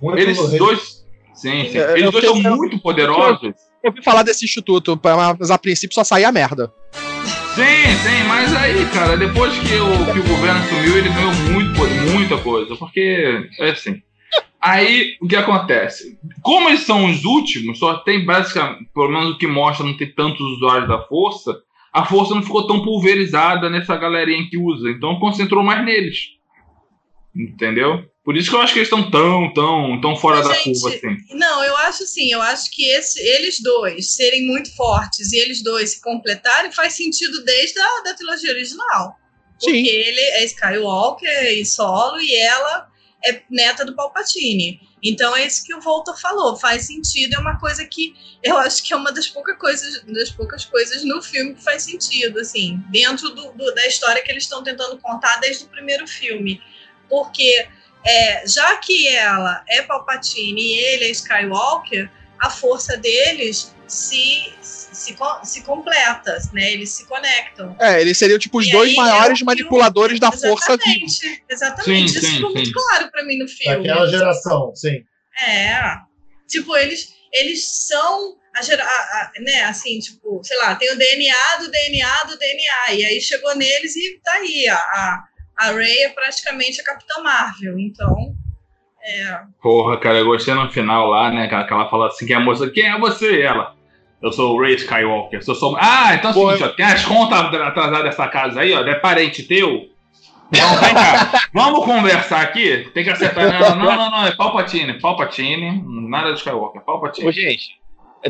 [0.00, 1.03] Muito eles dois
[1.34, 1.78] Sim, sim.
[1.78, 3.54] Eles dois são muito poderosos.
[3.82, 4.98] Eu ouvi falar desse instituto,
[5.38, 6.72] mas a princípio só saía merda.
[7.54, 7.62] Sim,
[8.02, 12.38] sim, mas aí, cara, depois que o, que o governo assumiu, ele ganhou muito, muita
[12.38, 14.02] coisa, porque é assim.
[14.60, 16.18] Aí, o que acontece?
[16.42, 20.10] Como eles são os últimos, só tem basicamente, pelo menos o que mostra, não tem
[20.10, 21.56] tantos usuários da força,
[21.92, 26.30] a força não ficou tão pulverizada nessa galerinha que usa, então concentrou mais neles.
[27.36, 28.04] Entendeu?
[28.24, 30.80] Por isso que eu acho que eles estão tão, tão, tão fora Mas, da gente,
[30.80, 31.16] curva, assim.
[31.36, 35.62] Não, eu acho assim, eu acho que esse, eles dois serem muito fortes e eles
[35.62, 39.18] dois se completarem faz sentido desde a da trilogia original.
[39.58, 39.72] Sim.
[39.72, 42.88] Porque ele é Skywalker e solo e ela
[43.26, 44.80] é neta do Palpatine.
[45.02, 48.82] Então é isso que o Volta falou, faz sentido, é uma coisa que eu acho
[48.82, 52.82] que é uma das poucas coisas, das poucas coisas no filme que faz sentido, assim,
[52.90, 56.58] dentro do, do da história que eles estão tentando contar desde o primeiro filme.
[57.06, 57.68] Porque
[58.04, 65.16] é, já que ela é Palpatine e ele é Skywalker, a força deles se, se,
[65.42, 66.72] se completa, né?
[66.72, 67.76] Eles se conectam.
[67.80, 71.06] É, eles seriam tipo os e dois maiores é manipuladores da força viva.
[71.48, 72.56] Exatamente, sim, isso sim, ficou sim.
[72.56, 73.86] muito claro para mim no filme.
[73.86, 75.04] Daquela geração, sim.
[75.46, 75.96] É.
[76.48, 80.96] Tipo, eles, eles são a, gera, a, a, né, assim, tipo, sei lá, tem o
[80.96, 85.24] DNA do DNA do DNA, e aí chegou neles e tá aí a, a
[85.56, 88.34] a Ray é praticamente a Capitã Marvel, então.
[89.02, 89.40] É...
[89.62, 91.46] Porra, cara, eu gostei no final lá, né?
[91.46, 92.70] Que ela fala assim: quem é a moça?
[92.70, 93.42] Quem é você?
[93.42, 93.74] Ela.
[94.22, 95.40] Eu sou o Ray Skywalker.
[95.46, 95.76] Eu sou...
[95.78, 98.94] Ah, então é o seguinte, ó, tem as contas atrasadas dessa casa aí, ó, é
[98.94, 99.90] parente teu.
[100.50, 102.90] Então, vem cá, vamos conversar aqui?
[102.94, 103.44] Tem que acertar.
[103.44, 104.98] Não, não, não, não, é Palpatine.
[104.98, 107.28] Palpatine, nada de Skywalker, Palpatine.
[107.28, 107.78] Ô, gente,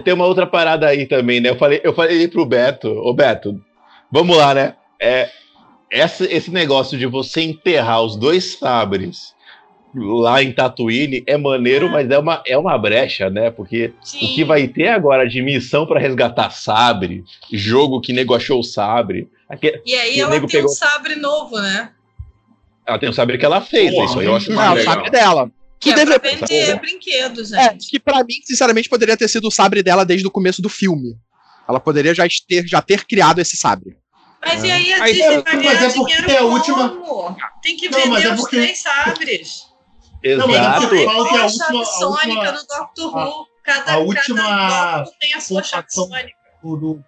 [0.02, 1.50] tem uma outra parada aí também, né?
[1.50, 3.60] Eu falei, eu falei pro Beto, ô Beto,
[4.10, 4.74] vamos lá, né?
[5.00, 5.30] É,
[5.90, 9.34] essa, esse negócio de você enterrar os dois sabres
[9.94, 13.50] lá em Tatooine é maneiro, mas é uma, é uma brecha, né?
[13.50, 14.18] Porque Sim.
[14.18, 18.64] o que vai ter agora de missão para resgatar sabre, jogo que nego achou o
[18.64, 19.28] sabre.
[19.48, 20.70] Aqui, e aí ela tem pegou...
[20.70, 21.90] um sabre novo, né?
[22.86, 25.10] Ela tem um sabre que ela fez, Porra, isso aí eu acho Não, o sabre
[25.10, 25.50] dela.
[25.78, 27.86] Que, que é pra vender brinquedos, é, gente.
[27.86, 30.68] É, que pra mim, sinceramente, poderia ter sido o sabre dela desde o começo do
[30.68, 31.16] filme.
[31.68, 33.96] Ela poderia já ter, já ter criado esse sabre.
[34.46, 36.88] Mas e aí a Disney vai ganhar é dinheiro é a última...
[36.90, 37.36] como?
[37.62, 38.42] Tem que vender não, é porque...
[38.42, 39.74] os três sabres.
[40.22, 40.48] Exato.
[40.48, 43.46] Não, mas é a última, chave sônica do Doctor Who.
[43.62, 46.32] Cada, a última cada tem a sua chave sônica.
[46.62, 47.02] Do,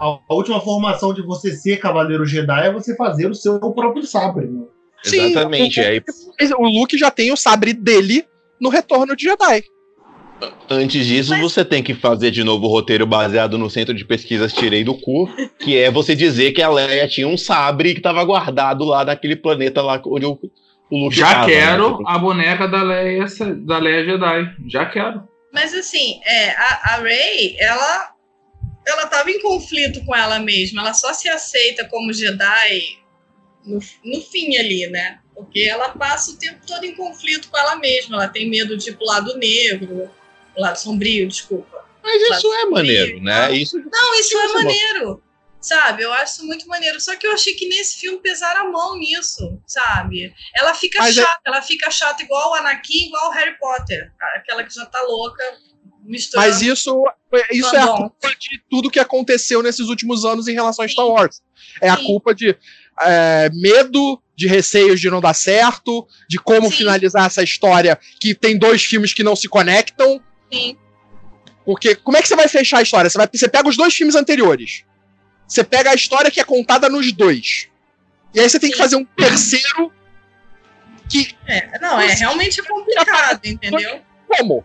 [0.00, 4.06] a, a, última formação de você ser Cavaleiro Jedi é você fazer o seu próprio
[4.06, 4.46] sabre.
[4.46, 4.64] Né?
[5.02, 5.80] Sim, Exatamente.
[6.58, 8.26] O, o Luke já tem o sabre dele
[8.60, 9.64] no Retorno de Jedi.
[10.68, 11.40] Antes disso, Mas...
[11.40, 14.94] você tem que fazer de novo o roteiro baseado no centro de pesquisas Tirei do
[14.94, 15.28] Cu,
[15.58, 19.36] que é você dizer que a Leia tinha um sabre que estava guardado lá naquele
[19.36, 20.38] planeta lá onde o,
[20.90, 21.54] o Luke Já tava, né?
[21.54, 22.04] quero né?
[22.06, 23.26] a boneca da Leia,
[23.58, 24.56] da Leia Jedi.
[24.68, 25.22] Já quero.
[25.52, 28.14] Mas assim, é, a, a Rey, ela
[28.86, 30.82] ela estava em conflito com ela mesma.
[30.82, 32.98] Ela só se aceita como Jedi
[33.64, 35.20] no, no fim ali, né?
[35.34, 38.16] Porque ela passa o tempo todo em conflito com ela mesma.
[38.16, 40.10] Ela tem medo de ir pro lado negro,
[40.56, 41.84] o lado sombrio, desculpa.
[42.02, 43.52] Mas isso é maneiro, né?
[43.52, 45.22] Isso, não, isso é maneiro.
[45.60, 46.02] Sabe?
[46.02, 47.00] Eu acho muito maneiro.
[47.00, 50.34] Só que eu achei que nesse filme pesaram a mão nisso, sabe?
[50.54, 51.48] Ela fica Mas é chata, é...
[51.48, 54.12] ela fica chata igual o Anakin, igual o Harry Potter.
[54.36, 55.42] Aquela que já tá louca,
[56.04, 56.46] misturando.
[56.46, 57.04] Mas isso,
[57.50, 61.06] isso é a culpa de tudo que aconteceu nesses últimos anos em relação a Star
[61.06, 61.42] Wars.
[61.80, 61.94] É Sim.
[61.94, 62.54] a culpa de
[63.00, 66.76] é, medo, de receios de não dar certo, de como Sim.
[66.76, 70.22] finalizar essa história que tem dois filmes que não se conectam.
[70.54, 70.78] Sim.
[71.64, 73.08] Porque como é que você vai fechar a história?
[73.08, 74.84] Você, vai, você pega os dois filmes anteriores.
[75.48, 77.68] Você pega a história que é contada nos dois.
[78.34, 78.72] E aí você tem Sim.
[78.72, 79.92] que fazer um terceiro
[81.08, 81.34] que.
[81.46, 84.00] É, não, é realmente complicado, entendeu?
[84.28, 84.64] Como?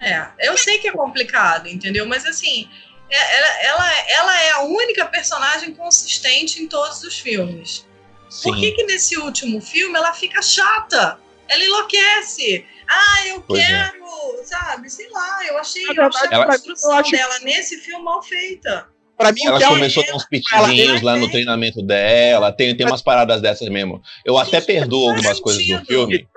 [0.00, 2.06] É, eu sei que é complicado, entendeu?
[2.06, 2.68] Mas assim,
[3.10, 7.86] é, ela, ela, ela é a única personagem consistente em todos os filmes.
[8.30, 8.50] Sim.
[8.50, 11.18] Por que, que nesse último filme ela fica chata?
[11.48, 12.64] Ela enlouquece.
[12.88, 13.66] Ah, eu pois é.
[13.66, 14.04] quero,
[14.40, 14.44] é.
[14.44, 14.88] sabe?
[14.90, 17.10] Sei lá, eu achei, eu achei ela, a construção acho...
[17.10, 18.88] dela nesse filme mal feita.
[19.16, 23.42] Pra mim, ela começou com uns pitizinhos lá no treinamento dela, tem, tem umas paradas
[23.42, 24.00] dessas mesmo.
[24.24, 26.28] Eu até perdoo algumas coisas do filme.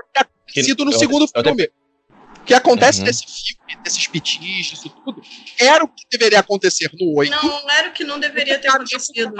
[0.47, 1.63] Que, Cito no eu, segundo eu, filme.
[1.63, 1.81] Eu
[2.41, 3.05] o que acontece uhum.
[3.05, 5.21] nesse filme, nesses pitis, isso tudo,
[5.59, 7.29] era o que deveria acontecer no 8.
[7.29, 9.31] Não, não era o que não deveria ter acontecido.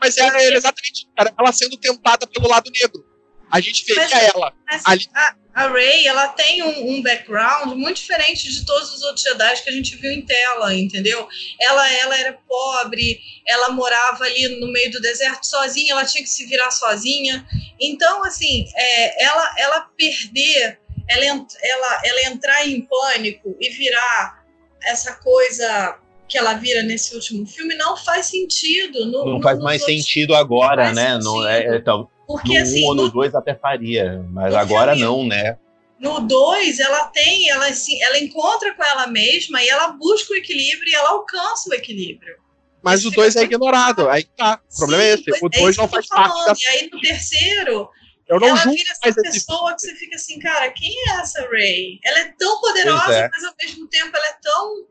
[0.00, 3.04] Mas era exatamente era ela sendo tentada pelo lado negro.
[3.50, 5.08] A gente veria mas, ela mas ali.
[5.14, 9.62] A, a Ray, ela tem um, um, background muito diferente de todos os outros Jedi
[9.62, 11.26] que a gente viu em tela, entendeu?
[11.60, 16.30] Ela, ela era pobre, ela morava ali no meio do deserto sozinha, ela tinha que
[16.30, 17.44] se virar sozinha.
[17.80, 20.78] Então, assim, é, ela, ela perder
[21.08, 24.44] ela, ela, ela entrar em pânico e virar
[24.84, 25.98] essa coisa
[26.28, 29.06] que ela vira nesse último filme não faz sentido.
[29.06, 31.12] No, não faz mais sentido agora, né?
[31.14, 31.24] Sentido.
[31.24, 35.06] Não é, então, Porque, no assim, um ou no 2 até faria, mas agora filme,
[35.06, 35.56] não, né?
[35.98, 40.36] No 2, ela tem, ela, assim, ela encontra com ela mesma e ela busca o
[40.36, 42.36] equilíbrio e ela alcança o equilíbrio.
[42.82, 44.60] Mas Esse o 2 é ignorado, aí tá.
[44.70, 45.24] O problema é esse.
[45.42, 46.52] O 2 é não faz parte da...
[46.52, 47.88] E aí no terceiro,
[48.28, 51.40] eu não ela julgo vira essa pessoa que você fica assim, cara, quem é essa
[51.48, 51.98] Ray?
[52.04, 53.28] Ela é tão poderosa, é.
[53.32, 54.86] mas ao mesmo tempo ela é tão.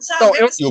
[0.00, 0.24] Sabe?
[0.24, 0.64] Então, eu, assim,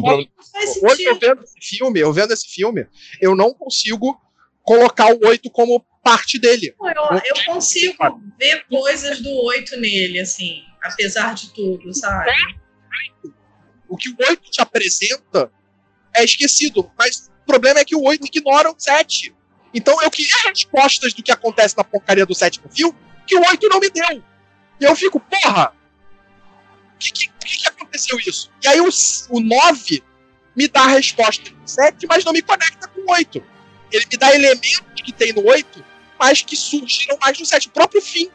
[0.83, 2.87] hoje eu vendo esse filme, eu vendo esse filme,
[3.21, 4.19] eu não consigo
[4.63, 6.73] colocar o 8 como parte dele.
[6.79, 7.95] Eu, eu consigo
[8.39, 12.31] ver coisas do 8 nele, assim, apesar de tudo, sabe?
[13.87, 15.51] O que o 8 te apresenta
[16.15, 19.35] é esquecido, mas o problema é que o 8 ignora o 7.
[19.73, 22.97] Então eu queria respostas do que acontece na porcaria do sétimo filme
[23.27, 24.23] que o 8 não me deu.
[24.79, 25.73] E eu fico, porra!
[26.93, 28.51] Por que, que, que, aconteceu isso?
[28.63, 28.89] E aí o,
[29.29, 30.03] o 9
[30.55, 33.43] me dá a resposta do 7, mas não me conecta com o 8.
[33.91, 35.85] Ele me dá elementos que tem no 8,
[36.19, 37.69] mas que surgiram mais no 7.
[37.69, 38.29] O próprio fim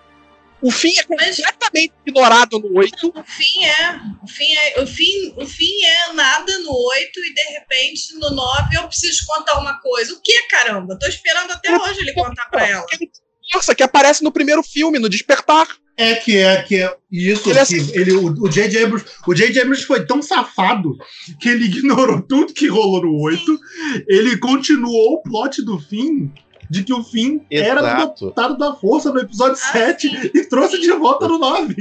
[0.64, 3.12] o fim é completamente Mas, ignorado no 8.
[3.14, 4.00] O fim é.
[4.22, 8.30] O fim é, o fim, o fim é nada no 8 e de repente no
[8.30, 10.14] 9 eu preciso contar uma coisa.
[10.14, 10.98] O que, caramba?
[10.98, 12.86] Tô esperando até hoje ele contar pra ela.
[13.52, 15.68] Nossa, que aparece no primeiro filme, no Despertar.
[15.98, 18.84] É que é que é isso ele, é assim, ele o J.J.
[18.84, 19.60] Abrams, o J.J.
[19.60, 20.96] Abrams foi tão safado
[21.38, 23.58] que ele ignorou tudo que rolou no 8, Sim.
[24.08, 26.32] ele continuou o plot do fim
[26.70, 27.70] de que o Finn Exato.
[27.70, 30.30] era dotado da força no episódio ah, 7 sim.
[30.34, 31.74] e trouxe de volta no 9.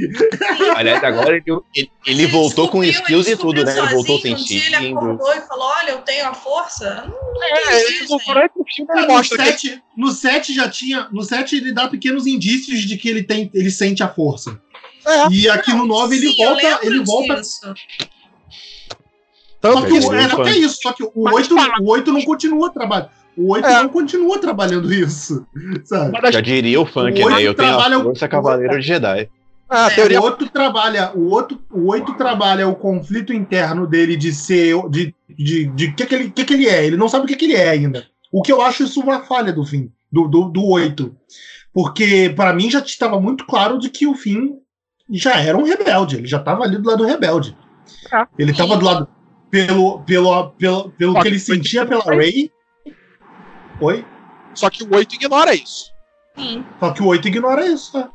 [0.76, 3.76] Aliás, agora ele, ele, ele voltou com skills e tudo, né?
[3.76, 4.64] Ele voltou sentindo.
[4.64, 7.04] Ele acordou e falou: Olha, eu tenho a força.
[7.06, 9.82] Não, é, ele mostra no 7, que...
[9.96, 11.08] no 7 já tinha.
[11.10, 14.60] No 7 ele dá pequenos indícios de que ele, tem, ele sente a força.
[15.06, 15.28] É.
[15.30, 16.78] E aqui no 9 ele sim, volta.
[16.82, 17.42] Ele volta.
[19.60, 23.08] Tanto que, é, até isso, só que o 8, o 8 não continua trabalhando.
[23.36, 23.82] O 8 é.
[23.82, 25.46] não continua trabalhando isso.
[25.84, 26.32] Sabe?
[26.32, 27.42] Já diria o funk, o né?
[27.42, 29.28] Eu tenho a força Cavaleiro de Jedi.
[29.68, 30.20] Ah, é, teoria...
[30.20, 35.14] O outro trabalha, o outro, o 8 trabalha o conflito interno dele de ser, de,
[35.28, 36.86] de, de, que que ele, que que ele é.
[36.86, 38.06] Ele não sabe o que que ele é ainda.
[38.30, 41.14] O que eu acho isso uma falha do fim, do, do, do 8.
[41.72, 44.58] Porque para mim já estava muito claro de que o fim
[45.10, 46.16] já era um rebelde.
[46.16, 47.56] Ele já estava ali do lado rebelde.
[48.12, 48.28] Ah.
[48.38, 49.08] Ele estava do lado
[49.50, 52.50] pelo, pelo, pelo, pelo que ele sentia pela Rey
[53.84, 54.06] Oi?
[54.54, 55.92] Só que o 8 ignora isso.
[56.34, 56.64] Sim.
[56.80, 58.08] Só que o 8 ignora isso, né?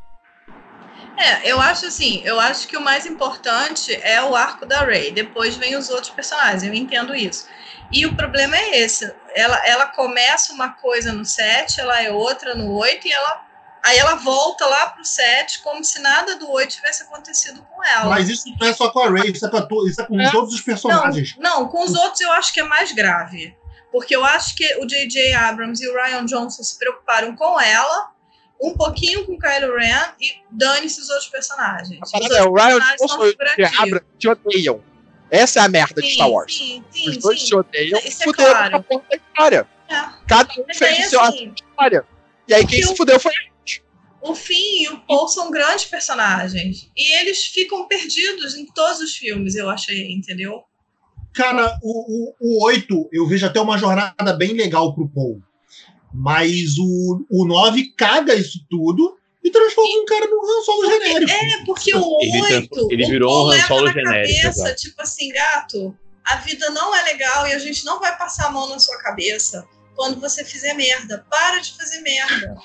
[1.16, 5.12] É, eu acho assim, eu acho que o mais importante é o arco da Rey,
[5.12, 7.46] depois vem os outros personagens, eu entendo isso.
[7.92, 12.54] E o problema é esse, ela, ela começa uma coisa no 7, ela é outra
[12.54, 13.50] no 8 e ela
[13.82, 18.10] aí ela volta lá pro 7 como se nada do 8 tivesse acontecido com ela.
[18.10, 20.30] Mas isso não é só com a Rey, isso é com, isso é com é.
[20.30, 21.36] todos os personagens.
[21.38, 23.56] Não, não, com os outros eu acho que é mais grave.
[23.90, 25.32] Porque eu acho que o J.J.
[25.34, 28.12] Abrams e o Ryan Johnson se preocuparam com ela,
[28.62, 32.00] um pouquinho com Kylo Ren e dane-se os outros personagens.
[32.02, 33.64] A parada é, o Ryan Johnson e o J.J.
[33.78, 34.82] Abrams te odeiam.
[35.30, 36.56] Essa é a merda sim, de Star Wars.
[36.56, 38.76] Sim, sim, Os dois se odeiam, Isso é claro.
[38.76, 39.68] a da história.
[39.88, 39.94] É.
[40.28, 42.04] Cada um fez o seu assim, história.
[42.48, 43.32] E aí quem se fudeu foi
[44.22, 46.90] o Finn e o Paul são grandes personagens.
[46.96, 50.62] E eles ficam perdidos em todos os filmes, eu achei, entendeu?
[51.32, 55.40] Cara, o, o, o 8, eu vejo até uma jornada bem legal pro Paul.
[56.12, 61.30] Mas o, o 9 caga isso tudo e transforma um cara num Han Solo genérico.
[61.30, 62.18] É, porque o
[62.52, 62.88] 8.
[62.90, 64.42] Ele, virou um Han Solo genérico.
[64.42, 68.46] Cabeça, tipo assim, gato, a vida não é legal e a gente não vai passar
[68.46, 71.24] a mão na sua cabeça quando você fizer merda.
[71.30, 72.56] Para de fazer merda.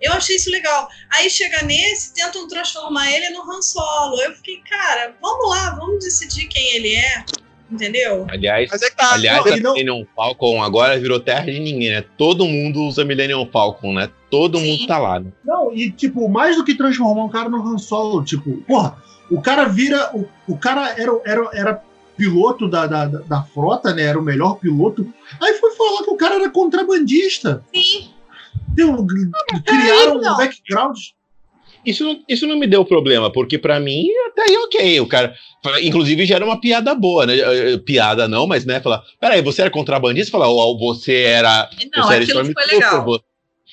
[0.00, 0.88] Eu achei isso legal.
[1.10, 4.20] Aí chega nesse, tentam transformar ele no Han Solo.
[4.20, 7.24] Eu fiquei, cara, vamos lá, vamos decidir quem ele é.
[7.72, 8.26] Entendeu?
[8.28, 9.72] Aliás, é tá, aliás não, a não...
[9.72, 12.04] Millennium Falcon agora virou terra de ninguém, né?
[12.18, 14.10] Todo mundo usa Millennium Falcon, né?
[14.30, 14.66] Todo Sim.
[14.66, 15.32] mundo tá lá, né?
[15.42, 18.96] Não, e tipo, mais do que transformar um cara no Han Solo, tipo, porra,
[19.30, 20.10] o cara vira.
[20.14, 21.82] O, o cara era, era, era
[22.16, 24.02] piloto da, da, da frota, né?
[24.02, 25.10] Era o melhor piloto.
[25.40, 27.64] Aí foi falar que o cara era contrabandista.
[27.74, 28.10] Sim.
[28.68, 29.06] Deu,
[29.64, 30.98] criaram um background.
[31.84, 35.00] Isso não, isso não me deu problema, porque para mim até aí ok.
[35.00, 35.34] O cara,
[35.82, 37.38] inclusive, já era uma piada boa, né?
[37.38, 38.80] Eh, piada não, mas né?
[38.80, 40.30] Falar, peraí, você era contrabandista?
[40.30, 41.68] Falar, oh, você era.
[41.94, 43.22] Não, você era aquilo foi legal.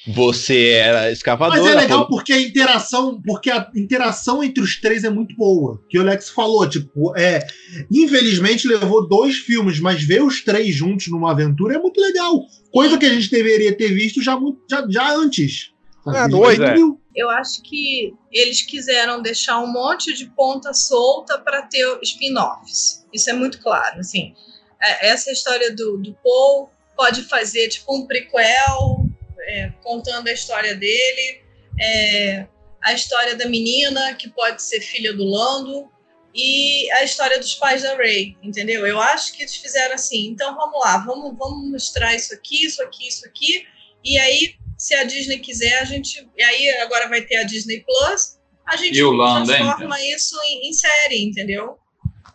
[0.08, 1.58] Você era escavador.
[1.58, 5.80] Mas é legal porque a interação, porque a interação entre os três é muito boa.
[5.90, 7.46] Que o Alex falou, tipo, é,
[7.92, 12.42] infelizmente levou dois filmes, mas ver os três juntos numa aventura é muito legal.
[12.72, 14.40] Coisa que a gente deveria ter visto já,
[14.70, 15.72] já, já antes.
[16.08, 16.74] É, dois, é.
[17.16, 23.06] Eu acho que eles quiseram deixar um monte de ponta solta para ter spin-offs.
[23.14, 24.00] Isso é muito claro.
[24.00, 24.34] Assim,
[24.82, 29.06] é, essa história do, do Paul pode fazer tipo um prequel
[29.42, 31.42] é, contando a história dele,
[31.80, 32.48] é,
[32.84, 35.90] a história da menina, que pode ser filha do Lando,
[36.34, 38.86] e a história dos pais da Ray, entendeu?
[38.86, 40.28] Eu acho que eles fizeram assim.
[40.28, 43.66] Então vamos lá, vamos, vamos mostrar isso aqui, isso aqui, isso aqui,
[44.04, 46.26] e aí, se a Disney quiser, a gente.
[46.38, 50.16] E aí agora vai ter a Disney Plus, a gente transforma então.
[50.16, 51.78] isso em, em, série, entendeu?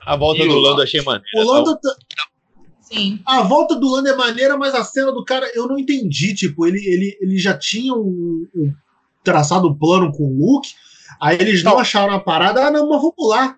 [0.04, 1.26] A volta e do Lando achei maneiro.
[1.36, 1.78] O Lando,
[2.82, 3.18] Sim.
[3.24, 6.34] A volta do Lando é maneira, mas a cena do cara eu não entendi.
[6.34, 8.74] Tipo, ele, ele, ele já tinha um, um
[9.24, 10.74] traçado o plano com o Luke,
[11.18, 13.56] aí eles não, não acharam a parada, ah, não, mas vamos lá.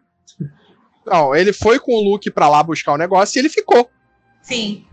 [1.04, 3.90] Não, ele foi com o Luke pra lá buscar o negócio e ele ficou.
[4.42, 4.86] Sim.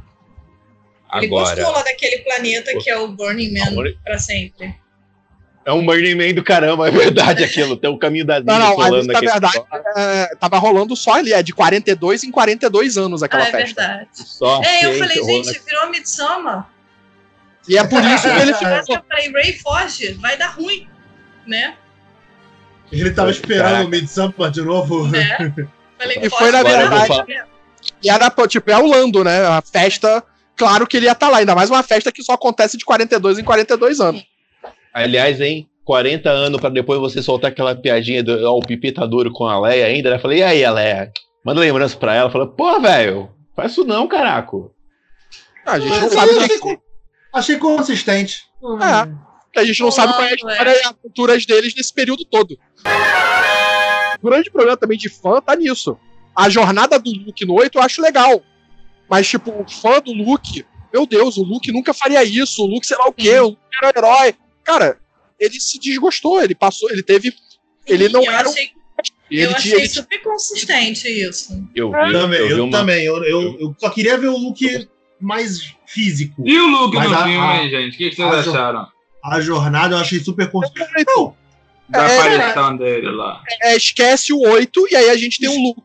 [1.16, 3.96] Ele Agora, gostou lá daquele planeta que é o Burning Man Amor...
[4.04, 4.76] pra sempre.
[5.66, 7.78] É um Burning Man do caramba, é verdade aquilo.
[7.78, 9.26] Tem o caminho da linha não, não, rolando aqui.
[9.26, 9.64] Na verdade,
[9.96, 13.82] é, tava rolando só ali, é de 42 em 42 anos aquela ah, é festa.
[13.82, 14.10] É verdade.
[14.14, 16.64] Só é, eu falei, gente, virou Midsummer.
[17.68, 18.96] E é por isso que ele ficou.
[18.96, 20.88] Eu falei, Ray foge, vai dar ruim,
[21.48, 21.76] né?
[22.92, 25.08] Ele tava esperando o Midsummer de novo.
[25.08, 25.38] Né?
[25.98, 27.44] Falei, e foi na verdade.
[28.02, 29.48] E era, tipo, é o Lando, né?
[29.48, 30.24] A festa,
[30.56, 32.86] claro que ele ia estar tá lá, ainda mais uma festa que só acontece de
[32.86, 34.24] 42 em 42 anos.
[34.94, 35.68] Aliás, hein?
[35.86, 39.46] 40 anos para depois você soltar aquela piadinha do ó, o pipi tá duro com
[39.46, 40.20] a Leia ainda, né?
[40.20, 41.12] Falei, e aí, Leia?
[41.44, 42.30] Manda lembrança pra ela.
[42.30, 44.74] Falei, pô, velho, faz isso não, caraco.
[45.66, 46.40] Ah, a gente não sabe.
[46.40, 46.80] Achei, que...
[47.34, 48.44] achei consistente.
[48.82, 49.60] É.
[49.60, 52.58] A gente não sabe qual é a história e as aventuras deles nesse período todo.
[54.22, 55.98] O grande problema também de fã tá nisso.
[56.36, 58.42] A jornada do Luke no 8 eu acho legal.
[59.10, 62.86] Mas, tipo, o fã do Luke, meu Deus, o Luke nunca faria isso, o Luke
[62.88, 64.36] sei lá o quê, o Luke era um herói.
[64.64, 64.98] Cara,
[65.40, 67.32] ele se desgostou, ele passou, ele teve.
[67.32, 67.38] Sim,
[67.88, 68.48] ele não era.
[68.48, 68.72] Achei,
[69.30, 71.68] ele eu achei super consistente isso.
[71.76, 72.72] Eu, vi, também, eu, eu uma...
[72.78, 73.04] também.
[73.04, 74.88] Eu, eu, eu, só queria ver o look
[75.20, 76.44] mais físico.
[76.46, 77.96] E o no filme, hein, gente?
[77.96, 78.88] O que, que vocês a acharam?
[79.24, 81.06] A jornada eu achei super consistente.
[81.08, 81.36] Não,
[81.90, 83.42] da é, aparição dele lá.
[83.62, 85.82] É, esquece o 8 e aí a gente tem um look.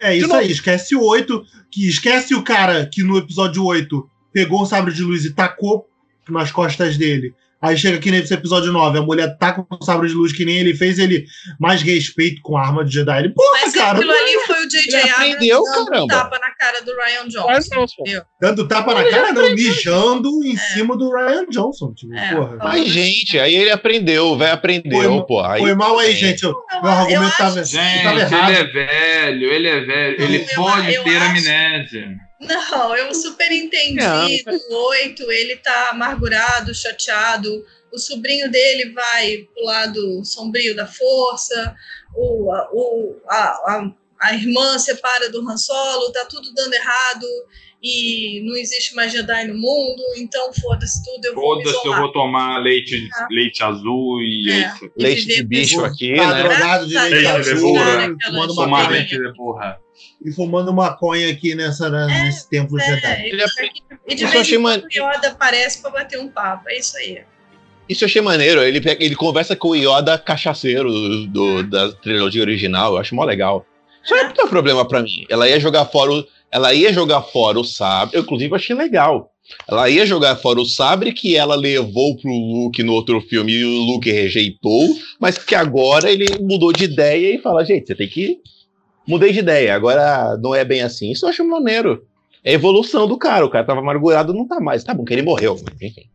[0.00, 4.62] É isso aí, esquece o 8, que esquece o cara que no episódio 8 pegou
[4.62, 5.86] o sabre de luz e tacou
[6.28, 7.34] nas costas dele.
[7.62, 10.46] Aí chega aqui nesse episódio 9, a mulher tá com o sabre de luz que
[10.46, 11.26] nem ele fez, ele
[11.58, 13.18] mais respeito com a arma de Jedi.
[13.18, 15.10] Ele, porra, Mas cara, aquilo ali foi o J.J.
[15.10, 16.06] Abrams dando caramba.
[16.08, 17.86] tapa na cara do Ryan Johnson.
[18.40, 20.58] Dando tapa na cara, não, mijando em é.
[20.58, 21.92] cima do Ryan Johnson.
[21.92, 22.56] Tipo, é, porra.
[22.62, 25.44] Mas, gente, aí ele aprendeu, vai aprendeu, pô.
[25.44, 26.42] Aí, foi mal aí, gente.
[26.42, 28.50] Eu, não, meu argumento tava, gente, tava errado.
[28.52, 30.22] Ele é velho, ele é velho.
[30.22, 31.26] Ele eu, pode eu ter acho...
[31.26, 32.29] amnésia.
[32.40, 34.42] Não, eu super entendi.
[34.70, 37.66] No 8, ele tá amargurado, chateado.
[37.92, 41.76] O sobrinho dele vai pro lado sombrio da força.
[42.14, 47.26] O, o, a, a, a irmã separa do Han Solo, tá tudo dando errado
[47.82, 52.12] e não existe mais Jedi no mundo, então foda-se tudo, eu vou Foda-se, eu vou
[52.12, 53.26] tomar leite, ah.
[53.30, 54.66] leite azul e é.
[54.66, 54.92] isso.
[54.96, 56.42] Leite de bicho aqui, tá né?
[56.42, 58.16] Drogado de leite de burra.
[58.54, 59.78] Tomar leite de burra.
[60.24, 63.30] E fumando maconha aqui nessa, né, é, nesse templo é, Jedi.
[64.06, 67.22] E de vez em quando o Yoda aparece pra bater um papo, é isso aí.
[67.88, 68.62] Isso eu achei maneiro.
[68.62, 72.92] Ele, ele conversa com o Yoda cachaceiro do, do da trilogia original.
[72.92, 73.66] Eu acho mó legal.
[74.04, 75.26] Isso não é um problema para mim.
[75.28, 78.16] Ela ia jogar fora o, ela ia jogar fora o sabre.
[78.16, 79.30] Eu, inclusive, achei legal.
[79.68, 83.64] Ela ia jogar fora o sabre que ela levou pro Luke no outro filme e
[83.64, 88.08] o Luke rejeitou, mas que agora ele mudou de ideia e fala: gente, você tem
[88.08, 88.38] que.
[89.06, 91.10] Mudei de ideia, agora não é bem assim.
[91.10, 92.04] Isso eu acho maneiro.
[92.44, 93.44] É a evolução do cara.
[93.44, 94.84] O cara tava amargurado, não tá mais.
[94.84, 96.08] Tá bom que ele morreu, mas enfim.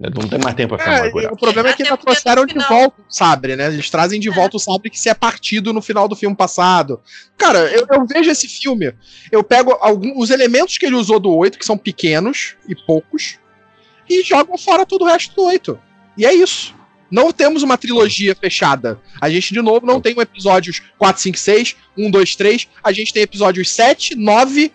[0.00, 3.02] Não tem mais tempo pra ficar é, O problema é que ainda trouxeram de volta
[3.02, 3.66] o sabre, né?
[3.66, 7.02] Eles trazem de volta o sabre que se é partido no final do filme passado.
[7.36, 8.94] Cara, eu, eu vejo esse filme,
[9.30, 13.38] eu pego alguns, os elementos que ele usou do 8, que são pequenos e poucos,
[14.08, 15.78] e jogo fora todo o resto do 8.
[16.16, 16.74] E é isso.
[17.10, 18.98] Não temos uma trilogia fechada.
[19.20, 22.68] A gente, de novo, não tem um episódios 4, 5, 6, 1, 2, 3.
[22.82, 24.72] A gente tem episódios 7, 9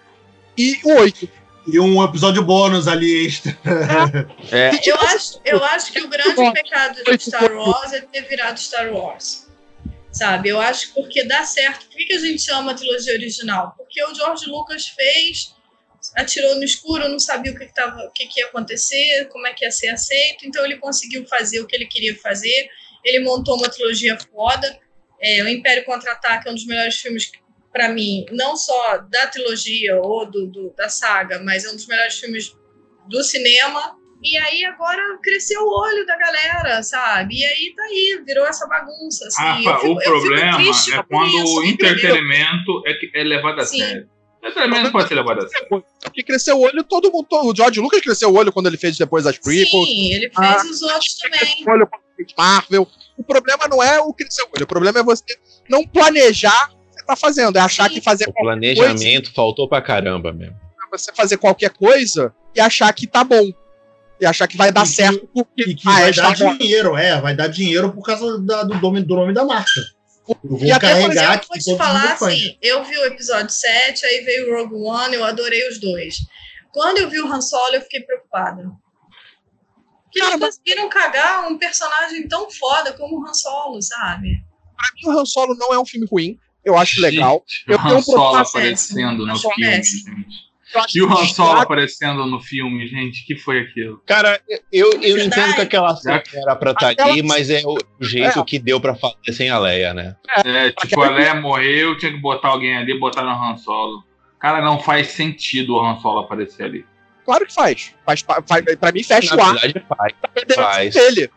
[0.57, 1.29] e o 8
[1.67, 3.57] e um episódio bônus ali extra.
[4.51, 4.69] É.
[4.87, 8.93] Eu, acho, eu acho que o grande pecado de Star Wars é ter virado Star
[8.93, 9.47] Wars.
[10.11, 10.49] Sabe?
[10.49, 11.87] Eu acho que porque dá certo.
[11.87, 13.73] Por que a gente chama a trilogia original?
[13.75, 15.53] Porque o George Lucas fez,
[16.15, 19.47] atirou no escuro, não sabia o que, que, tava, o que, que ia acontecer, como
[19.47, 20.45] é que ia ser aceito.
[20.45, 22.69] Então ele conseguiu fazer o que ele queria fazer.
[23.03, 24.79] Ele montou uma trilogia foda.
[25.19, 27.31] É, o Império Contra-Ataque é um dos melhores filmes
[27.75, 31.85] para mim, não só da trilogia ou do, do, da saga, mas é um dos
[31.87, 32.55] melhores filmes
[33.09, 33.97] do cinema.
[34.23, 37.35] E aí agora cresceu o olho da galera, sabe?
[37.35, 39.27] E aí tá aí, virou essa bagunça.
[39.27, 39.67] Assim.
[39.67, 43.79] Ah, fico, o problema é quando isso, o entretenimento é, é levado a Sim.
[43.79, 44.09] sério.
[44.41, 45.83] O entretenimento pode ser levado a sério.
[46.01, 47.27] Porque cresceu o olho, todo mundo.
[47.29, 49.85] O George Lucas cresceu o olho quando ele fez depois das prequels.
[49.85, 51.65] Sim, ele fez ah, os outros também.
[51.67, 52.87] O olho quando fez Marvel.
[53.17, 55.37] O problema não é o crescer o olho, o problema é você
[55.69, 56.73] não planejar
[57.05, 57.57] tá fazendo.
[57.57, 58.27] É achar que fazer.
[58.27, 60.55] O planejamento coisa, faltou pra caramba mesmo.
[60.91, 63.51] Você fazer qualquer coisa e achar que tá bom.
[64.19, 65.63] E achar que vai dar e certo porque.
[65.63, 66.97] E que ah, vai é dar dinheiro, bom.
[66.97, 69.81] é, vai dar dinheiro por causa da, do, nome, do nome da marca.
[70.27, 73.51] Eu vou e até, carregar por exemplo, vou te falar assim, eu vi o episódio
[73.51, 76.15] 7, aí veio o Rogue One, eu adorei os dois.
[76.71, 78.71] Quando eu vi o Han Solo, eu fiquei preocupada.
[80.11, 84.43] Que eles conseguiram cagar um personagem tão foda como o Han Solo, sabe?
[84.75, 87.43] Pra mim, o Han Solo não é um filme ruim eu acho legal.
[87.67, 90.45] Eu tenho um Solo aparecendo no filme, gente.
[90.93, 94.01] E o Han Solo aparecendo no filme, gente, que foi aquilo?
[94.05, 94.41] Cara,
[94.71, 98.39] eu, eu entendo que aquela cena era pra estar tá ali, mas é o jeito
[98.39, 98.43] é.
[98.43, 100.15] que deu pra fazer sem a Leia, né?
[100.43, 104.03] É, tipo, a Leia morreu, tinha que botar alguém ali, botar no Han Solo.
[104.39, 106.85] Cara, não faz sentido o Han Solo aparecer ali.
[107.23, 107.93] Claro que faz.
[108.05, 109.53] faz, faz pra mim, fecha Na o ar.
[109.53, 110.13] Verdade, faz.
[110.47, 110.93] Tá faz.
[110.93, 111.29] Dele.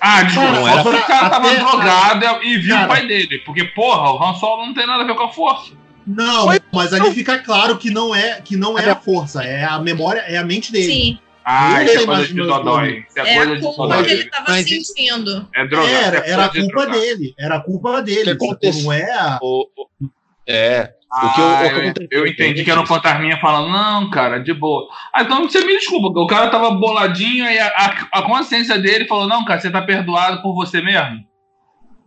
[0.00, 3.38] Ah, desculpa, não era o cara tava drogado e viu cara, o pai dele.
[3.40, 5.72] Porque, porra, o Han Solo não tem nada a ver com a força.
[6.06, 6.60] Não, Foi...
[6.72, 10.20] mas ali fica claro que não é que não é a força, é a memória,
[10.20, 10.92] é a mente dele.
[10.92, 11.18] Sim.
[11.44, 13.04] Ah, isso é coisa de Dodói.
[13.08, 15.48] Isso é, é coisa a culpa que ele tava mas sentindo.
[15.54, 15.94] É drogado.
[15.94, 17.34] Era, é era a culpa dele.
[17.38, 18.36] Era a culpa dele.
[18.82, 19.38] Não é a...
[19.42, 20.08] O, o,
[20.46, 24.88] é, ah, eu, eu, eu, entendi que era um fantasminha falando, não, cara, de boa.
[25.12, 29.06] Ah, então você me desculpa, o cara tava boladinho e a, a, a consciência dele
[29.06, 31.24] falou, não, cara, você tá perdoado por você mesmo?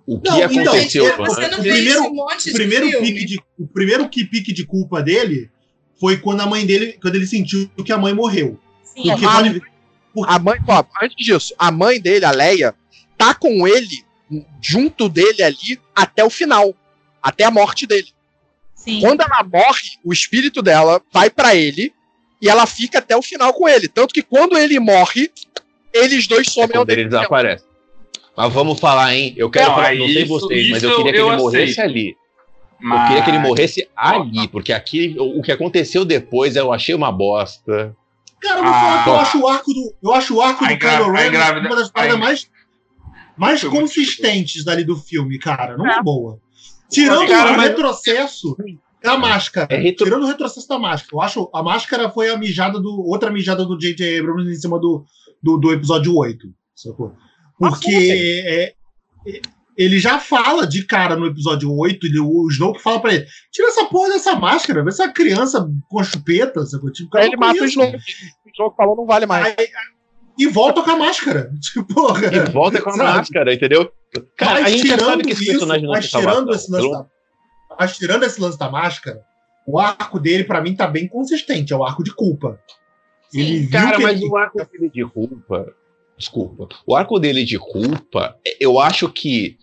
[0.08, 1.08] O que não, então, aconteceu?
[1.08, 4.26] Então, você não o primeiro, um monte o primeiro de pique de o primeiro que
[4.26, 5.50] pique de culpa dele
[6.00, 8.60] foi quando a mãe dele, quando ele sentiu que a mãe morreu.
[8.84, 9.62] Sim, Porque a, pode,
[10.28, 12.76] a mãe, ó, antes disso, a mãe dele, a Leia,
[13.18, 14.04] tá com ele
[14.62, 16.74] junto dele ali até o final,
[17.22, 18.08] até a morte dele.
[18.84, 19.00] Sim.
[19.00, 21.94] Quando ela morre, o espírito dela vai para ele
[22.42, 23.88] e ela fica até o final com ele.
[23.88, 25.32] Tanto que quando ele morre,
[25.94, 27.64] eles dois somem é quando ele desaparece.
[28.36, 29.34] Mas vamos falar, hein?
[29.38, 32.18] Eu quero não, falar, não sei vocês, mas eu queria que eu ele morresse ali.
[32.82, 33.00] Mas...
[33.00, 37.12] Eu queria que ele morresse ali, porque aqui o que aconteceu depois eu achei uma
[37.12, 37.96] bosta.
[38.42, 40.68] Cara, eu vou ah, falar que eu acho o arco do, eu acho o arco
[40.68, 41.30] do Kylo Ren
[41.62, 42.50] uma das paradas mais,
[43.38, 45.78] mais consistentes dali do filme, cara.
[45.78, 46.43] Não é boa.
[46.94, 48.56] Tirando cara, o retrocesso
[49.04, 49.68] da máscara.
[49.74, 50.06] É retro...
[50.06, 51.10] Tirando o retrocesso da máscara.
[51.14, 53.02] Eu acho a máscara foi a mijada do.
[53.06, 54.20] Outra mijada do J.J.
[54.20, 55.06] Abrams em cima do,
[55.42, 56.48] do, do episódio 8.
[56.76, 57.14] Sacou?
[57.58, 58.74] Porque é,
[59.28, 59.42] é,
[59.78, 63.68] ele já fala de cara no episódio 8, ele, o Snoke fala pra ele: tira
[63.68, 66.92] essa porra dessa máscara, vê essa criança com chupeta, sacou?
[66.92, 67.98] Tipo, ele mata o Snoke.
[67.98, 69.46] O Snoke falou não vale mais.
[69.46, 69.68] Aí,
[70.38, 71.52] e volta com a máscara.
[71.62, 73.18] Tipo, porra, e volta com a sabe?
[73.18, 73.92] máscara, entendeu?
[74.38, 77.06] Cara, mas a gente tirando sabe que esse personagem não mas tirando esse lance da,
[77.80, 79.22] Mas tirando esse lance da máscara,
[79.66, 81.74] o arco dele, para mim, tá bem consistente.
[81.74, 82.60] É o arco de culpa.
[83.34, 84.30] Ele Cara, mas ele...
[84.30, 85.74] o arco dele de culpa.
[86.18, 86.68] Desculpa.
[86.86, 89.58] O arco dele de culpa, eu acho que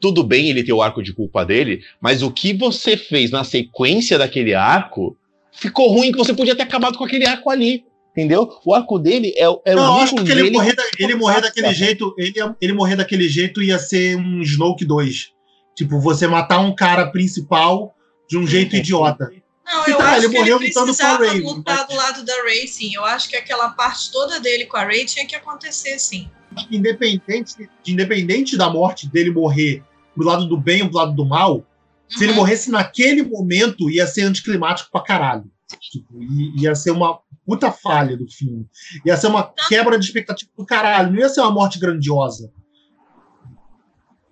[0.00, 3.42] tudo bem ele ter o arco de culpa dele, mas o que você fez na
[3.42, 5.16] sequência daquele arco
[5.52, 7.84] ficou ruim que você podia ter acabado com aquele arco ali.
[8.18, 8.50] Entendeu?
[8.64, 11.72] O arco dele é, é não, o acho que ele morrer, da, ele morrer daquele
[11.72, 15.30] jeito, ele, ele morrer daquele jeito ia ser um Snoke 2.
[15.76, 17.94] Tipo, você matar um cara principal
[18.28, 19.30] de um jeito idiota.
[19.64, 22.92] Não, eu tá, acho ele que ele precisava Ray, lutar do lado da Ray, sim.
[22.92, 26.28] Eu acho que aquela parte toda dele com a Ray tinha que acontecer, sim.
[26.72, 29.84] Independente, independente da morte dele morrer
[30.16, 31.62] do lado do bem ou do lado do mal, uhum.
[32.08, 32.38] se ele uhum.
[32.38, 35.44] morresse naquele momento, ia ser anticlimático pra caralho.
[35.78, 36.18] Tipo,
[36.56, 38.68] ia ser uma puta falha do filme.
[39.06, 41.10] Ia ser uma quebra de expectativa do caralho.
[41.10, 42.52] Não ia ser uma morte grandiosa.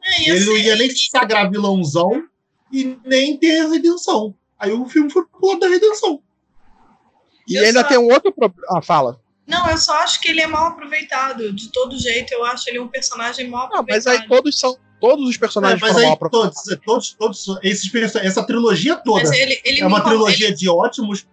[0.05, 2.25] É, ele não ia nem se sagrar vilãozão
[2.71, 4.35] e nem ter redenção.
[4.59, 6.21] Aí o filme foi pro lado da redenção.
[7.49, 7.89] E eu ainda só...
[7.89, 8.69] tem um outro problema.
[8.71, 9.19] Ah, fala.
[9.47, 11.55] Não, eu só acho que ele é mal aproveitado.
[11.55, 14.05] De todo jeito, eu acho ele um personagem mal aproveitado.
[14.05, 14.77] Não, mas aí todos são.
[14.99, 19.83] Todos os personagens é, mas aí, todos, todos, todos, esses, essa trilogia toda ele, ele
[19.83, 20.57] é uma trilogia ele...
[20.57, 21.27] de ótimos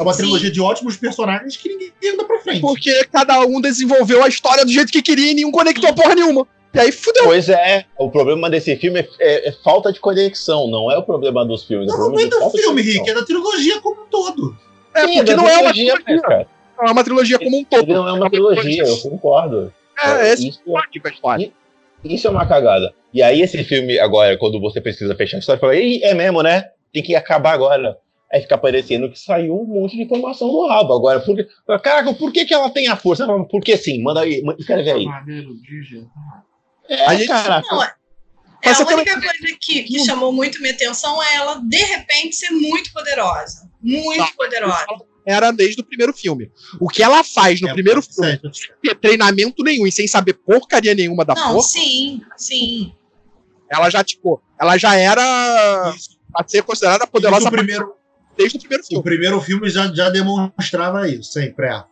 [0.00, 0.22] é uma Sim.
[0.22, 2.60] trilogia de ótimos personagens que ninguém anda pra frente.
[2.60, 6.14] Porque cada um desenvolveu a história do jeito que queria e nenhum conectou a porra
[6.14, 6.48] nenhuma.
[6.72, 7.24] E aí fudeu.
[7.24, 11.02] Pois é, o problema desse filme é, é, é, falta de conexão, não é o
[11.02, 11.88] problema dos filmes.
[11.88, 14.56] Não, não é do filme, Rick, é da trilogia como um todo.
[14.94, 16.20] É, Sim, porque é não é uma trilogia.
[16.22, 16.48] Cara.
[16.78, 17.92] Não é uma trilogia como um todo.
[17.92, 19.74] Não é uma trilogia, eu concordo.
[20.02, 21.50] É, é isso, é,
[22.04, 22.94] isso é uma cagada.
[23.12, 26.70] E aí esse filme, agora, quando você precisa fechar a história, fala, é mesmo, né?
[26.90, 27.98] Tem que acabar agora.
[28.32, 30.94] Aí fica parecendo que saiu um monte de informação do rabo.
[30.94, 31.48] Agora, por que,
[31.82, 33.26] caraca, por que, que ela tem a força?
[33.50, 35.06] Porque sim, manda aí, escreve aí.
[36.88, 37.92] É, a gente, cara, não, é,
[38.62, 42.50] é a única coisa que, que chamou muito minha atenção é ela, de repente, ser
[42.50, 43.68] muito poderosa.
[43.82, 44.86] Muito não, poderosa.
[45.26, 46.50] Era desde o primeiro filme.
[46.80, 50.34] O que ela faz no é, primeiro filme, sem ter treinamento nenhum e sem saber
[50.34, 51.70] porcaria nenhuma da não, força.
[51.70, 52.92] Sim, sim.
[53.68, 55.22] Ela já, tipo, ela já era.
[56.34, 57.48] a ser considerada poderosa.
[57.48, 57.94] o primeiro,
[58.40, 59.00] desde o primeiro filme.
[59.00, 61.66] O primeiro filme já, já demonstrava isso, sempre.
[61.66, 61.84] É.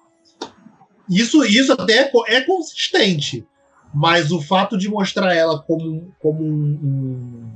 [1.08, 3.46] Isso, isso até é, é consistente.
[3.94, 7.52] Mas o fato de mostrar ela como, como um, um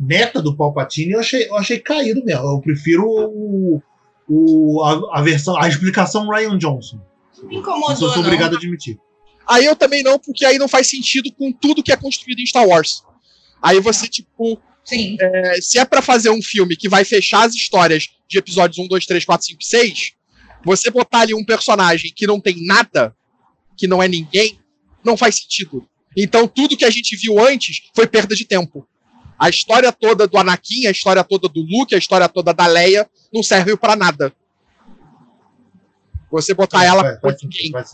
[0.00, 2.46] neta do Palpatine, eu achei, eu achei caído mesmo.
[2.46, 3.82] Eu prefiro o,
[4.28, 7.00] o, a, a versão, a explicação Ryan Johnson.
[7.42, 7.92] Me incomodou.
[7.92, 8.98] Isso eu sou obrigado a admitir.
[9.46, 12.46] Aí eu também não, porque aí não faz sentido com tudo que é construído em
[12.46, 13.02] Star Wars.
[13.62, 14.60] Aí você, tipo.
[14.88, 15.18] Sim.
[15.20, 18.88] É, se é para fazer um filme que vai fechar as histórias de episódios 1,
[18.88, 20.12] 2, 3, 4, 5, 6,
[20.64, 23.14] você botar ali um personagem que não tem nada,
[23.76, 24.58] que não é ninguém,
[25.04, 25.86] não faz sentido.
[26.16, 28.88] Então tudo que a gente viu antes foi perda de tempo.
[29.38, 33.08] A história toda do Anakin, a história toda do Luke, a história toda da Leia
[33.32, 34.32] não serve para nada.
[36.30, 37.70] Você botar ela vai, vai, ninguém.
[37.70, 37.84] Vai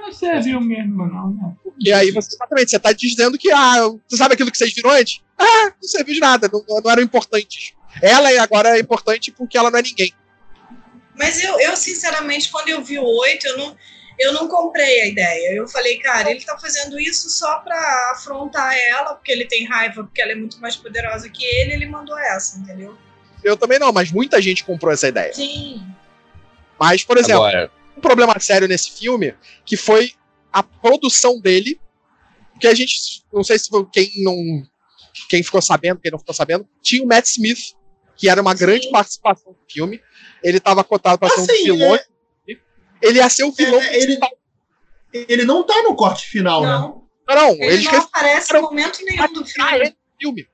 [0.00, 1.30] não serviu mesmo, não.
[1.30, 1.56] Né?
[1.78, 4.90] E aí você exatamente, você tá dizendo que, ah, você sabe aquilo que vocês viram
[4.90, 5.20] antes?
[5.38, 7.74] Ah, não serviu de nada, não, não eram importantes.
[8.00, 10.12] Ela agora é importante porque ela não é ninguém.
[11.14, 13.76] Mas eu, eu sinceramente, quando eu vi o 8, eu não
[14.18, 15.54] eu não comprei a ideia.
[15.54, 20.04] Eu falei, cara, ele tá fazendo isso só pra afrontar ela, porque ele tem raiva,
[20.04, 22.96] porque ela é muito mais poderosa que ele, ele mandou essa, entendeu?
[23.44, 25.34] Eu também não, mas muita gente comprou essa ideia.
[25.34, 25.86] Sim.
[26.78, 27.70] Mas, por exemplo, Agora...
[27.96, 30.14] um problema sério nesse filme que foi
[30.56, 31.78] a produção dele,
[32.58, 34.34] que a gente, não sei se quem não
[35.28, 37.74] quem ficou sabendo, quem não ficou sabendo, tinha o Matt Smith,
[38.16, 38.64] que era uma Sim.
[38.64, 40.00] grande participação do filme.
[40.42, 41.94] Ele estava cotado para ser um vilão.
[41.94, 42.06] É
[43.02, 43.78] ele ia ser o vilão.
[43.78, 44.18] É, ele,
[45.12, 46.88] ele não tá no corte final, não.
[47.28, 47.34] né?
[47.34, 49.96] Não, ele não aparece em momento nenhum do filme.
[50.18, 50.48] filme.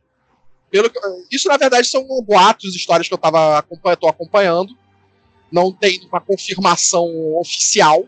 [0.69, 0.91] Pelo,
[1.31, 3.65] isso, na verdade, são boatos, histórias que eu tava
[4.01, 4.77] tô acompanhando.
[5.53, 7.07] Não tem uma confirmação
[7.37, 8.05] oficial.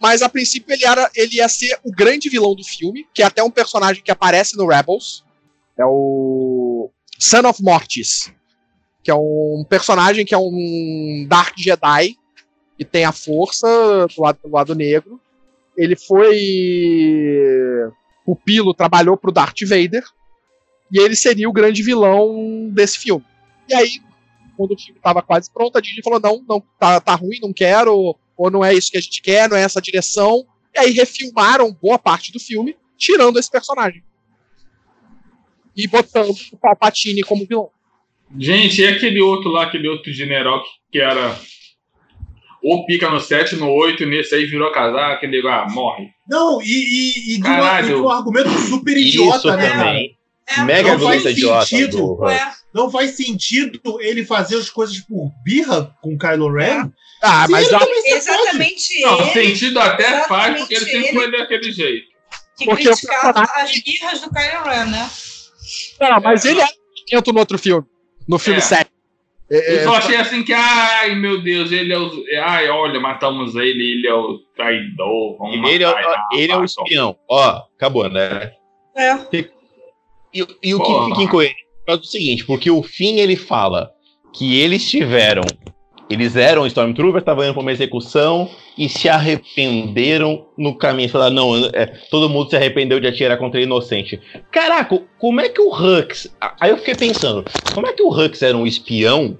[0.00, 3.26] Mas a princípio ele, era, ele ia ser o grande vilão do filme, que é
[3.26, 5.24] até um personagem que aparece no Rebels.
[5.78, 8.32] É o Son of Mortis.
[9.02, 12.16] Que é um personagem que é um Dark Jedi
[12.76, 13.66] que tem a força
[14.14, 15.20] do lado, do lado negro.
[15.76, 16.36] Ele foi
[18.24, 20.04] pupilo, trabalhou pro Darth Vader,
[20.90, 23.24] e ele seria o grande vilão desse filme.
[23.68, 23.90] E aí,
[24.56, 27.52] quando o filme estava quase pronto, a Disney falou: não, não tá, tá ruim, não
[27.52, 30.44] quero, ou não é isso que a gente quer, não é essa direção.
[30.74, 34.02] E aí refilmaram boa parte do filme, tirando esse personagem.
[35.76, 37.70] E botando o Palpatine como vilão.
[38.38, 41.38] Gente, e aquele outro lá, aquele outro general que era
[42.62, 46.08] ou pica no 7, no 8, e nesse aí virou casar, que nego, ah, morre.
[46.28, 50.16] Não, e, e, e, de, uma, um argumento super idiota, Isso né, também.
[50.48, 51.66] é, mega egoísta idiota.
[51.66, 52.50] Sentido, é.
[52.76, 56.82] Não faz sentido ele fazer as coisas por birra com Kylo Ren.
[56.82, 56.90] É.
[57.22, 57.66] Ah, mas
[58.04, 62.06] exatamente Não, sentido até faz, porque ele sempre foi daquele jeito.
[62.58, 65.10] Que porque criticava as birras do Kylo Ren, né?
[65.98, 66.66] Não, mas ele é
[67.32, 67.82] no outro filme.
[68.28, 68.62] No filme é.
[68.62, 68.90] 7.
[69.50, 72.24] É, eu só achei assim que, ai meu Deus, ele é o.
[72.42, 75.38] Ai, olha, matamos ele, ele é o traidor.
[75.66, 75.94] ele, é,
[76.34, 77.16] ele é o espião.
[77.26, 78.52] Ó, acabou, né?
[78.94, 79.14] É.
[79.32, 83.90] E, e o que fica incoerente é o seguinte, porque o fim ele fala
[84.32, 85.42] que eles tiveram.
[86.08, 88.48] Eles eram Stormtroopers, estavam indo para uma execução
[88.78, 91.08] e se arrependeram no caminho.
[91.08, 94.20] Falaram, não, é, todo mundo se arrependeu de atirar contra inocente.
[94.52, 96.32] Caraca, como é que o Hux.
[96.60, 97.44] Aí eu fiquei pensando,
[97.74, 99.36] como é que o Hux era um espião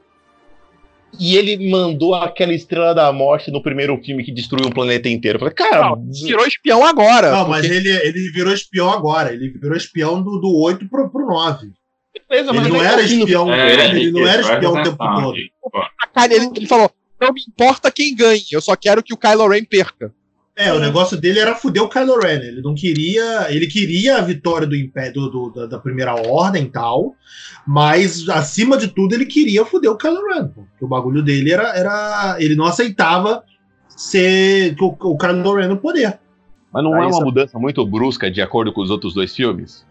[1.19, 5.37] e ele mandou aquela estrela da morte no primeiro filme que destruiu um planeta inteiro.
[5.37, 5.91] Eu falei, cara.
[5.91, 7.31] Não, virou espião agora.
[7.31, 7.51] Não, porque...
[7.51, 9.33] mas ele, ele virou espião agora.
[9.33, 11.69] Ele virou espião do, do 8 pro, pro 9.
[12.29, 15.37] Beleza, ele não era espião, é, ele, ele não era espião o tempo todo.
[15.37, 16.91] Ele, ele falou:
[17.21, 20.13] não me importa quem ganhe, eu só quero que o Kylo Ren perca.
[20.59, 22.41] É, o negócio dele era fuder o Kylo Ren.
[22.41, 23.47] Ele não queria.
[23.51, 27.15] Ele queria a vitória do Império do, do, da, da, Primeira Ordem e tal.
[27.67, 30.49] Mas, acima de tudo, ele queria fuder o Kylo Ren.
[30.49, 31.77] Porque o bagulho dele era.
[31.77, 33.45] era ele não aceitava
[33.87, 36.19] ser o, o Kylo Ren no poder.
[36.73, 39.85] Mas não Aí é uma mudança muito brusca de acordo com os outros dois filmes?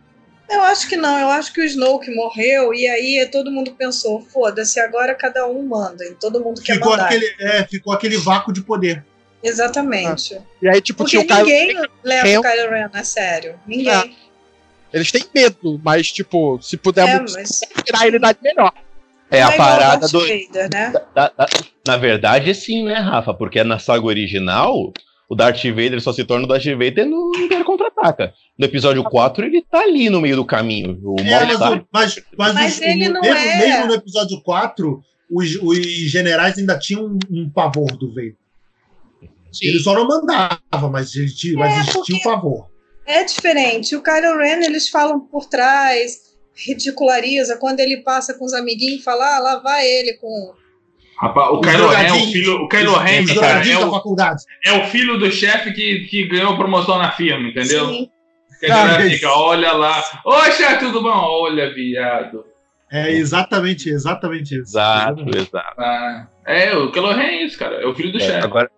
[0.50, 4.22] Eu acho que não, eu acho que o Snoke morreu e aí todo mundo pensou,
[4.22, 7.08] foda-se, agora cada um manda, e todo mundo quer ficou mandar.
[7.08, 9.04] Aquele, é, ficou aquele vácuo de poder.
[9.42, 10.36] Exatamente.
[10.36, 10.42] Ah.
[10.62, 11.90] E aí, tipo, Porque ninguém Kylo...
[12.04, 13.60] leva o Kylo Ren a sério.
[13.66, 13.94] Ninguém.
[13.94, 14.26] É.
[14.94, 17.62] Eles têm medo, mas, tipo, se pudermos é, mas...
[17.84, 18.72] tirar ele idade melhor.
[19.30, 20.20] É a é parada do.
[20.20, 20.94] Vader, né?
[21.14, 21.48] da, da,
[21.86, 23.34] na verdade, sim, né, Rafa?
[23.34, 24.94] Porque na saga original,
[25.28, 28.34] o Darth Vader só se torna o Darth Vader no Império Contra-Ataca.
[28.58, 31.00] No episódio 4, ele tá ali no meio do caminho.
[31.04, 31.86] O é, mas, tá...
[31.92, 33.58] mas, mas, mas ele não mesmo, é...
[33.58, 38.36] mesmo no episódio 4, os, os generais ainda tinham um, um pavor do Vader.
[39.52, 39.68] Sim.
[39.68, 42.70] Ele só não mandava, mas, existia, mas é, existia o pavor.
[43.06, 43.96] É diferente.
[43.96, 47.58] O Kylo Ren, eles falam por trás, ridiculariza.
[47.58, 50.54] Quando ele passa com os amiguinhos, fala, ah, lá vai ele com
[51.18, 52.56] Rapaz, o Kylo Ren é o filho.
[52.64, 54.16] O Kylo Ren, cara, é o,
[54.66, 57.88] é o filho do chefe que, que ganhou promoção na firma, entendeu?
[57.88, 58.10] Sim.
[58.60, 60.04] Que a galera fica, olha lá.
[60.26, 61.10] Oi, chefe, tudo bom?
[61.10, 62.46] Olha, viado.
[62.92, 64.72] É exatamente, exatamente isso.
[64.78, 65.82] Exato, exato.
[65.82, 67.76] Ah, é, o Kylo Ren é isso, cara.
[67.82, 68.46] É o filho do é, chefe.
[68.46, 68.70] Agora,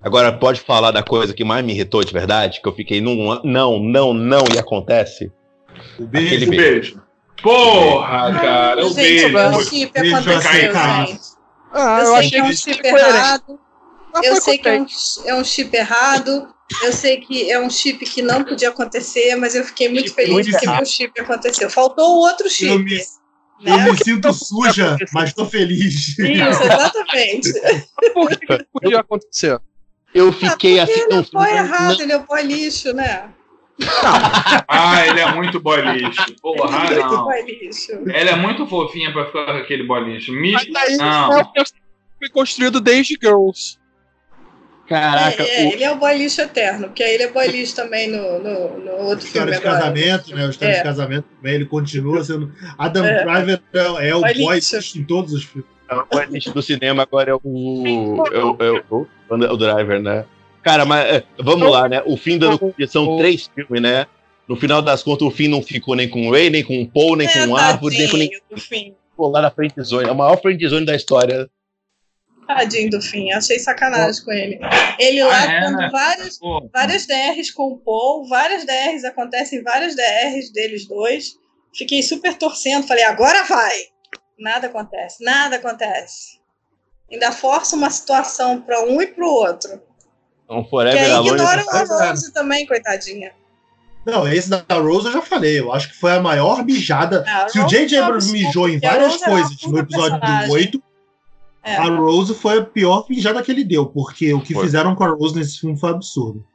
[0.00, 2.60] agora, pode falar da coisa que mais me irritou de verdade?
[2.60, 5.32] Que eu fiquei num não, não, não e acontece?
[5.98, 6.26] O beijo.
[6.26, 6.72] Aquele beijo.
[6.72, 7.02] beijo.
[7.42, 9.28] Porra, cara, o beijo.
[9.28, 10.16] Gente, beijo.
[10.16, 11.35] aconteceu, gente.
[11.76, 13.60] Ah, eu, eu sei que é um chip errado.
[14.22, 14.86] Eu sei que é um,
[15.26, 16.48] é um chip errado.
[16.82, 20.14] Eu sei que é um chip que não podia acontecer, mas eu fiquei muito chip
[20.14, 21.70] feliz que o chip aconteceu.
[21.70, 22.70] Faltou o outro chip.
[22.70, 23.04] Eu me, né?
[23.86, 26.18] eu me sinto suja, mas estou feliz.
[26.18, 27.52] Isso, exatamente.
[28.12, 29.60] Por que, podia acontecer?
[30.14, 30.92] Eu fiquei ah, assim.
[31.10, 32.00] Ele foi errado, não...
[32.00, 33.28] ele é pó lixo, né?
[34.68, 36.34] Ah, ele é muito boy lixo.
[36.40, 37.30] Porra, ele é não.
[38.10, 40.32] Ela é muito fofinha pra ficar com aquele boy lixo.
[40.32, 40.52] Me...
[40.52, 41.32] Mas daí não.
[41.32, 41.64] É o
[42.18, 43.78] foi construído desde Girls.
[44.88, 45.42] Caraca.
[45.42, 45.72] É, é, o...
[45.72, 48.78] Ele é o boy lixo eterno, porque aí ele é boy lixo também no, no,
[48.78, 49.60] no outro História filme.
[49.60, 49.80] de agora.
[49.80, 50.46] casamento, né?
[50.46, 50.76] O História é.
[50.78, 52.52] de casamento também, ele continua sendo.
[52.78, 53.24] Adam é.
[53.24, 54.76] Driver é, é o boy, boy lixo.
[54.76, 55.70] lixo em todos os filmes.
[55.88, 58.24] É o boy lixo do cinema agora é o.
[58.32, 60.24] É o, é o, o driver, né?
[60.66, 62.02] Cara, mas é, vamos lá, né?
[62.04, 62.74] O fim dando.
[62.88, 64.04] São três filmes, né?
[64.48, 66.90] No final das contas, o fim não ficou nem com o Ray, nem com o
[66.90, 68.40] Paul, nem é, com o Árvore, nem com ninguém.
[68.56, 70.08] Ficou lá na frente zone.
[70.08, 71.48] É a maior frente zone da história.
[72.48, 74.58] Tadinho do fim, achei sacanagem com ele.
[74.98, 75.88] Ele lá ah, é, quando né?
[75.92, 76.38] várias,
[76.72, 81.36] várias DRs com o Paul, várias DRs acontecem, várias DRs deles dois.
[81.76, 83.74] Fiquei super torcendo, falei, agora vai!
[84.36, 86.40] Nada acontece, nada acontece.
[87.10, 89.80] Ainda força uma situação para um e para o outro.
[90.46, 93.32] Então, Forever que aí ignoram a Rose também, coitadinha.
[94.06, 95.58] Não, esse da Rose eu já falei.
[95.58, 97.24] Eu acho que foi a maior mijada.
[97.26, 97.98] É, Se o J.J.
[97.98, 100.48] Abrams mijou em várias coisas no episódio personagem.
[100.48, 100.82] do 8,
[101.64, 101.76] é.
[101.76, 104.62] a Rose foi a pior mijada que ele deu, porque o que foi.
[104.62, 106.46] fizeram com a Rose nesse filme foi absurdo.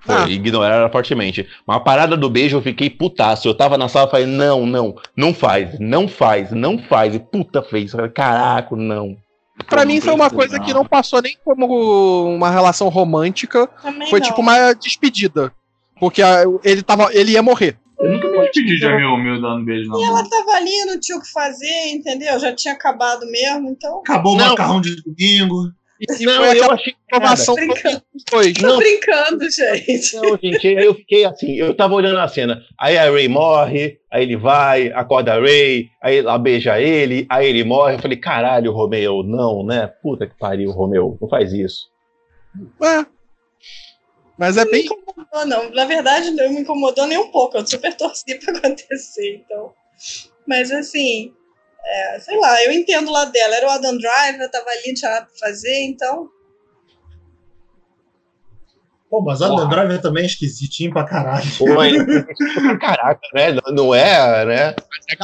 [0.00, 0.28] Foi, ah.
[0.28, 1.48] ignoraram fortemente.
[1.64, 3.46] Mas a parada do beijo eu fiquei putaço.
[3.46, 7.14] Eu tava na sala e falei, não, não, não faz, não faz, não faz.
[7.14, 7.92] E puta fez.
[8.12, 9.16] Caraca, não.
[9.68, 13.66] Pra mim foi uma coisa que não passou nem como uma relação romântica.
[13.82, 14.26] Também foi não.
[14.26, 15.52] tipo uma despedida.
[15.98, 17.78] Porque a, ele, tava, ele ia morrer.
[17.98, 19.98] Eu nunca me despedi de meu, meu dando beijo, não.
[19.98, 22.38] E ela tava ali, não tinha o que fazer, entendeu?
[22.38, 24.00] Já tinha acabado mesmo, então.
[24.00, 25.72] Acabou o macarrão de domingo.
[26.00, 28.02] E não, eu achei informação brincando.
[28.28, 28.52] Foi.
[28.52, 28.76] Tô não.
[28.76, 30.16] brincando, gente.
[30.16, 32.62] Não, gente, eu fiquei assim, eu tava olhando a cena.
[32.78, 37.46] Aí a Ray morre, aí ele vai, acorda a Ray, aí ela beija ele, aí
[37.46, 37.94] ele morre.
[37.94, 39.86] Eu falei, caralho, Romeu, não, né?
[39.86, 41.90] Puta que pariu, Romeu, não faz isso.
[42.82, 43.06] É.
[44.38, 44.82] Mas é não bem.
[44.82, 45.70] Me incomodou, não.
[45.70, 47.56] Na verdade, não me incomodou nem um pouco.
[47.56, 49.72] Eu super torci pra acontecer, então.
[50.46, 51.32] Mas assim,
[51.86, 53.54] é, sei lá, eu entendo lá dela.
[53.54, 56.28] Era o Adam Driver, tava ali, tinha nada pra fazer, então.
[59.08, 59.70] Pô, mas Adam Porra.
[59.70, 61.46] Driver também é esquisitinho pra caralho.
[61.56, 61.64] Pô,
[62.80, 63.56] Caraca, né?
[63.72, 64.74] Não é, né?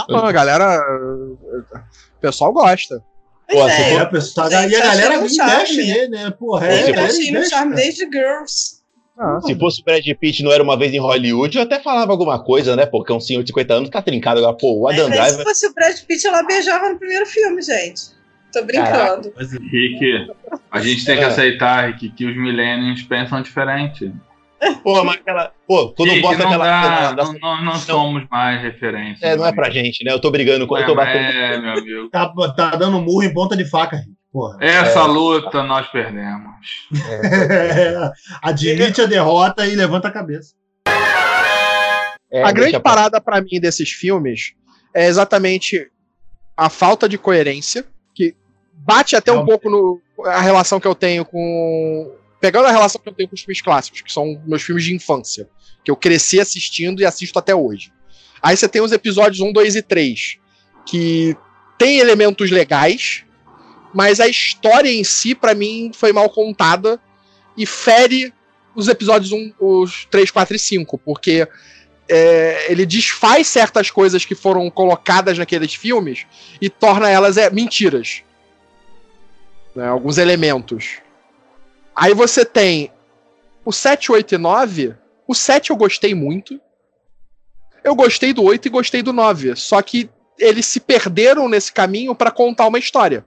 [0.08, 0.80] Não, a galera.
[0.80, 3.02] O pessoal gosta.
[3.50, 6.30] Pô, é, for, a, pessoa, e a galera investe nele, né?
[6.30, 8.81] Porra, é, é, é, charme desde Girls.
[9.18, 12.10] Ah, se fosse o Brad Pitt não era uma vez em Hollywood, eu até falava
[12.10, 12.86] alguma coisa, né?
[12.86, 14.56] Porque um senhor de 50 anos tá trincado agora.
[14.56, 15.30] Pô, o Adam Driver.
[15.30, 18.22] Se fosse o Brad Pitt, ela beijava no primeiro filme, gente.
[18.52, 19.30] Tô brincando.
[19.30, 20.30] Caraca, mas, Rick,
[20.70, 21.26] a gente tem que é.
[21.26, 24.12] aceitar, Rick, que os millennials pensam diferente.
[24.82, 25.52] Pô, mas aquela.
[25.66, 27.12] Pô, quando Rick, bota aquela.
[27.12, 29.26] Dá, não, não, não, somos mais referência.
[29.26, 30.12] É, não é pra gente, né?
[30.12, 30.64] Eu tô brigando.
[30.76, 31.24] É, eu tô batendo.
[31.24, 32.10] É, meu amigo.
[32.10, 34.21] Tá, tá dando murro em ponta de faca, Rick.
[34.32, 34.56] Porra.
[34.60, 35.06] Essa é.
[35.06, 36.88] luta nós perdemos.
[37.06, 38.10] É.
[38.42, 40.54] Admite a derrota e levanta a cabeça.
[42.30, 44.54] É, a grande parada para mim desses filmes
[44.94, 45.90] é exatamente
[46.56, 47.84] a falta de coerência,
[48.14, 48.34] que
[48.72, 53.08] bate até um pouco no a relação que eu tenho com pegando a relação que
[53.08, 55.48] eu tenho com os filmes clássicos, que são meus filmes de infância,
[55.84, 57.92] que eu cresci assistindo e assisto até hoje.
[58.42, 60.38] Aí você tem os episódios 1, 2 e 3,
[60.86, 61.36] que
[61.78, 63.24] tem elementos legais,
[63.92, 67.00] mas a história em si, para mim, foi mal contada
[67.56, 68.32] e fere
[68.74, 71.46] os episódios 1, os 3, 4 e 5, porque
[72.08, 76.26] é, ele desfaz certas coisas que foram colocadas naqueles filmes
[76.60, 78.22] e torna elas é, mentiras.
[79.74, 80.98] Né, alguns elementos.
[81.94, 82.90] Aí você tem
[83.64, 84.94] o 7, 8 e 9.
[85.26, 86.60] O 7 eu gostei muito.
[87.84, 89.56] Eu gostei do 8 e gostei do 9.
[89.56, 90.08] Só que
[90.38, 93.24] eles se perderam nesse caminho para contar uma história.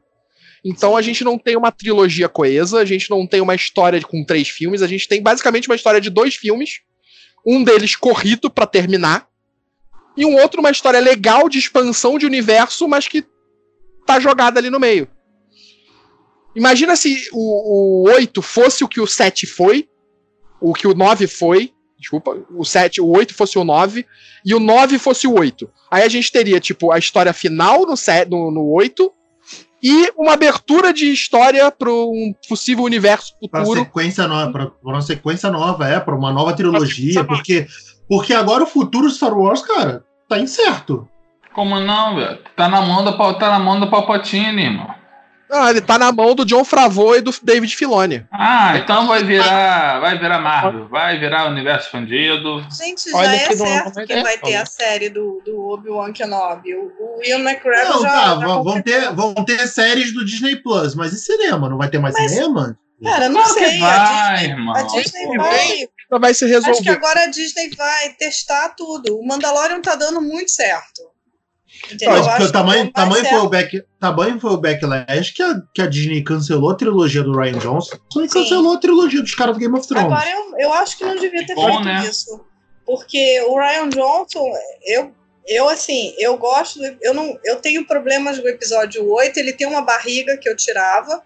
[0.66, 4.26] Então a gente não tem uma trilogia coesa, a gente não tem uma história com
[4.26, 6.82] três filmes, a gente tem basicamente uma história de dois filmes,
[7.46, 9.28] um deles corrido para terminar,
[10.18, 13.24] e um outro uma história legal de expansão de universo, mas que
[14.08, 15.08] tá jogada ali no meio.
[16.56, 19.88] Imagina se o, o 8 fosse o que o 7 foi,
[20.60, 24.04] o que o 9 foi, desculpa, o 7, o 8 fosse o 9,
[24.44, 25.70] e o 9 fosse o 8.
[25.92, 29.12] Aí a gente teria, tipo, a história final no, 7, no, no 8,
[29.82, 33.66] e uma abertura de história para um possível universo futuro.
[33.66, 37.68] Para sequência nova, para uma sequência nova, é, para uma nova trilogia, porque
[38.08, 41.08] porque agora o futuro Star Wars, cara, tá incerto.
[41.54, 42.40] Como não, velho?
[42.56, 44.95] Tá na mão da tá na mão do Palpatine, irmão.
[45.56, 48.26] Ah, ele tá na mão do John Favreau e do David Filoni.
[48.32, 52.66] Ah, então vai virar, vai virar Marvel, vai virar universo expandido.
[52.70, 56.76] Gente, já Olha é que certo que vai ter a série do, do Obi-Wan Kenobi.
[56.76, 60.94] O, o Will McGregor já, tá, já vão ter, vão ter séries do Disney Plus,
[60.96, 61.70] mas e cinema?
[61.70, 62.78] Não vai ter mais mas, cinema?
[63.04, 63.80] Cara, não claro sei.
[63.80, 64.76] Vai, a Disney, irmão.
[64.76, 66.72] A Disney vai, vai se resolver.
[66.72, 69.18] Acho que agora a Disney vai testar tudo.
[69.20, 71.15] O Mandalorian tá dando muito certo.
[72.02, 75.88] Não, o tamanho, tamanho, foi o back, tamanho foi o backlash que a, que a
[75.88, 79.78] Disney cancelou a trilogia do Ryan Johnson e cancelou a trilogia dos caras do Game
[79.78, 80.06] of Thrones.
[80.06, 82.06] Agora eu, eu acho que não devia ter Bom, feito né?
[82.06, 82.46] isso.
[82.86, 84.46] Porque o Ryan Johnson,
[84.86, 85.12] eu,
[85.48, 89.82] eu assim, eu gosto, eu não, eu tenho problemas no episódio 8, ele tem uma
[89.82, 91.22] barriga que eu tirava,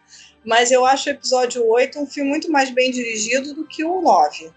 [0.46, 4.02] mas eu acho o episódio 8 um filme muito mais bem dirigido do que o
[4.02, 4.52] 9.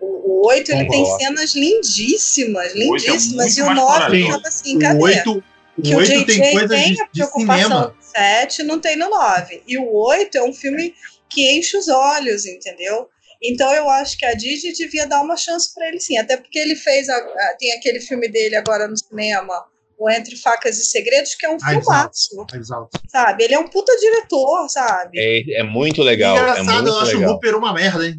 [0.00, 3.58] O, o 8 ele tem cenas lindíssimas, lindíssimas.
[3.58, 4.98] É e o 9 tava assim, cadê?
[4.98, 5.44] O 8,
[5.82, 9.10] que o 8 JJ tem coisas tem de, a preocupação do 7, não tem no
[9.10, 9.62] 9.
[9.66, 10.94] E o 8 é um filme
[11.28, 13.08] que enche os olhos, entendeu?
[13.42, 16.58] Então eu acho que a Disney devia dar uma chance para ele sim, até porque
[16.58, 19.64] ele fez a, a, tem aquele filme dele agora no cinema,
[19.98, 22.46] o Entre Facas e Segredos, que é um ah, filmaço.
[22.54, 22.88] Exato.
[23.08, 23.44] Sabe?
[23.44, 25.18] Ele é um puta diretor, sabe?
[25.18, 26.36] É, é muito legal.
[26.36, 27.30] É Engraçado, é muito eu acho legal.
[27.30, 28.14] o Hooper uma merda, hein?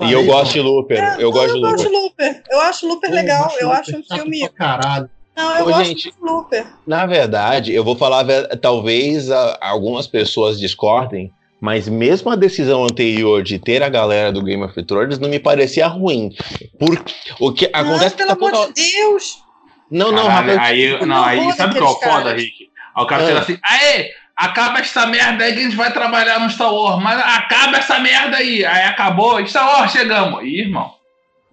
[0.00, 0.98] E eu gosto de Looper.
[0.98, 2.42] É, eu, gosto eu gosto de Looper.
[2.50, 3.52] Eu acho Looper legal.
[3.60, 4.48] Eu acho um filme.
[4.50, 5.10] Caralho.
[5.36, 6.66] Não, eu Ô, gosto gente, de Looper.
[6.86, 8.24] Na verdade, eu vou falar,
[8.60, 14.42] talvez a, algumas pessoas discordem, mas mesmo a decisão anterior de ter a galera do
[14.42, 16.34] Game of Thrones não me parecia ruim.
[16.78, 19.42] Porque o que não, acontece pelo que tá amor de Deus!
[19.90, 22.70] Não, não, Caralho, aí, não, aí sabe qual é foda, Rick?
[22.94, 24.10] Aí o cara chega assim, aê,
[24.40, 27.98] acaba essa merda aí que a gente vai trabalhar no Star Wars, mas acaba essa
[27.98, 28.64] merda aí.
[28.64, 30.42] Aí acabou, Star Wars, chegamos.
[30.42, 30.94] Ih, irmão.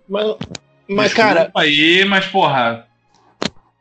[0.08, 0.36] Mas,
[0.88, 1.52] mas cara.
[1.56, 2.88] aí, mas porra.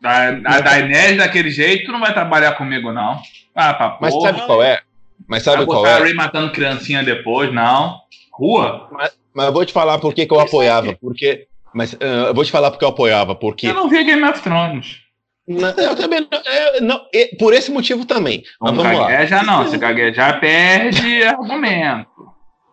[0.03, 3.21] A, a Daenerys daquele jeito não vai trabalhar comigo, não.
[3.55, 4.81] Ah, pra Mas sabe qual é?
[5.27, 5.99] Mas sabe Vai qual é?
[5.99, 8.01] Ray matando criancinha depois, não.
[8.33, 8.89] Rua?
[8.93, 10.95] Mas, mas eu vou te falar por que, que eu apoiava.
[11.01, 11.47] Porque.
[11.73, 13.35] Mas uh, eu vou te falar porque eu apoiava.
[13.35, 13.69] Porque.
[13.69, 15.06] Eu não vi Game of Thrones.
[15.49, 17.01] Não, eu também não, eu, não,
[17.39, 18.43] por esse motivo também.
[18.61, 19.43] Não mas vamos gagueja, lá.
[19.45, 19.69] não.
[19.69, 22.11] Se gaguejar, perde argumento.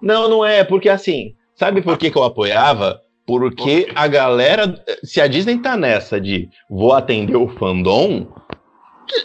[0.01, 2.99] Não, não é, porque assim, sabe por que, que eu apoiava?
[3.25, 8.27] Porque a galera, se a Disney tá nessa de vou atender o fandom,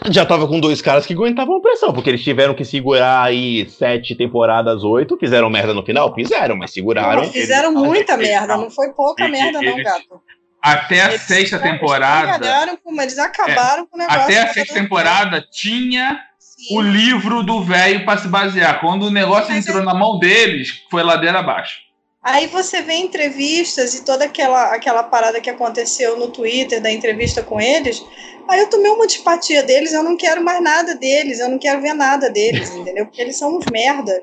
[0.09, 3.67] já tava com dois caras que aguentavam a pressão, porque eles tiveram que segurar aí
[3.69, 6.13] sete temporadas, oito, fizeram merda no final?
[6.13, 7.23] Fizeram, mas seguraram.
[7.23, 10.21] Não, fizeram eles, muita eles, merda, não foi pouca eles, merda, não, gato.
[10.61, 12.77] Até a eles, sexta temporada.
[12.83, 14.21] Com, eles acabaram é, com o negócio.
[14.21, 16.77] Até a sexta temporada tinha Sim.
[16.77, 18.81] o livro do velho para se basear.
[18.81, 19.85] Quando o negócio mas entrou é...
[19.85, 21.89] na mão deles, foi ladeira abaixo.
[22.21, 27.41] Aí você vê entrevistas e toda aquela, aquela parada que aconteceu no Twitter da entrevista
[27.41, 28.03] com eles.
[28.49, 31.81] Aí eu tomei uma antipatia deles, eu não quero mais nada deles, eu não quero
[31.81, 33.05] ver nada deles, entendeu?
[33.05, 34.21] Porque eles são uns merda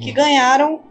[0.00, 0.82] que ganharam,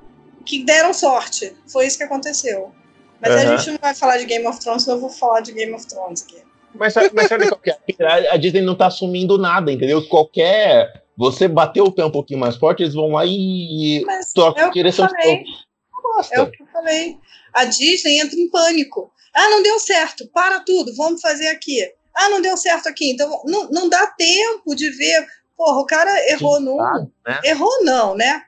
[0.46, 1.54] que deram sorte.
[1.68, 2.74] Foi isso que aconteceu.
[3.22, 3.40] Mas uhum.
[3.40, 5.74] a gente não vai falar de Game of Thrones, senão eu vou falar de Game
[5.74, 6.38] of Thrones aqui.
[6.74, 8.30] Mas, mas sabe qual é?
[8.32, 10.06] A Disney não tá assumindo nada, entendeu?
[10.08, 11.04] Qualquer.
[11.18, 15.08] Você bateu o pé um pouquinho mais forte, eles vão lá e trocam direção.
[15.08, 15.46] Falei
[16.16, 16.36] gosta.
[16.36, 17.18] É o que eu falei.
[17.54, 19.12] A Disney entra em pânico.
[19.34, 21.82] Ah, não deu certo, para tudo, vamos fazer aqui.
[22.14, 23.12] Ah, não deu certo aqui.
[23.12, 25.28] Então, não, não dá tempo de ver.
[25.58, 26.78] Porra, o cara errou num.
[26.78, 27.40] Né?
[27.44, 28.44] Errou, não, né?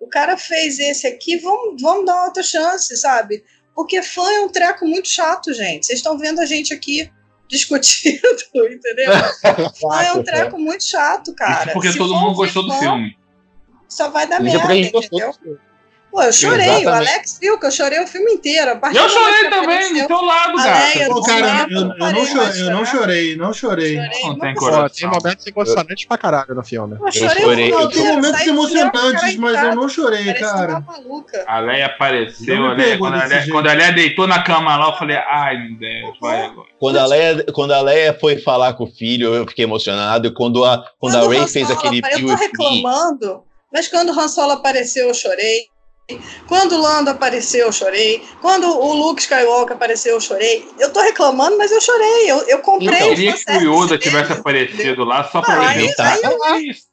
[0.00, 3.44] O cara fez esse aqui, vamos, vamos dar outra chance, sabe?
[3.78, 5.86] Porque fã é um treco muito chato, gente.
[5.86, 7.08] Vocês estão vendo a gente aqui
[7.48, 8.18] discutindo,
[8.68, 9.12] entendeu?
[9.80, 11.66] fã é um treco muito chato, cara.
[11.66, 13.16] Isso porque Se todo mundo gostou fã, do filme.
[13.88, 15.32] Só vai dar Isso merda, entendeu?
[16.18, 16.66] Pô, eu chorei.
[16.66, 16.86] Exatamente.
[16.86, 18.80] O Alex viu que eu chorei o filme inteiro.
[18.92, 21.06] Eu chorei também, do teu lado, cara.
[21.06, 23.96] Pô, cara, eu, eu, não chorei, eu não chorei, não chorei.
[23.96, 24.88] chorei não tem coração.
[24.88, 26.96] Tem momentos emocionantes pra caralho no filme.
[27.00, 27.72] Eu chorei.
[27.72, 27.88] Eu chorei.
[27.88, 30.84] Tem momentos emocionantes, mas eu não chorei, cara.
[31.46, 32.96] A Leia apareceu, né?
[32.96, 36.18] Quando a Leia, quando a Leia deitou na cama lá, eu falei, ai, meu Deus,
[36.20, 36.68] vai agora.
[36.80, 40.26] Quando a, Leia, quando a Leia foi falar com o filho, eu fiquei emocionado.
[40.26, 41.98] E quando a, quando, quando a Ray fez aquele...
[41.98, 45.68] Eu tô reclamando, mas quando o Han Solo apareceu, eu chorei.
[46.46, 48.22] Quando o Lando apareceu, eu chorei.
[48.40, 50.66] Quando o Luke Skywalker apareceu, eu chorei.
[50.78, 52.30] Eu tô reclamando, mas eu chorei.
[52.30, 53.02] Eu, eu comprei.
[53.02, 56.38] Eu queria que o Yoda tivesse aparecido lá só pra ah, aí, aí, eu,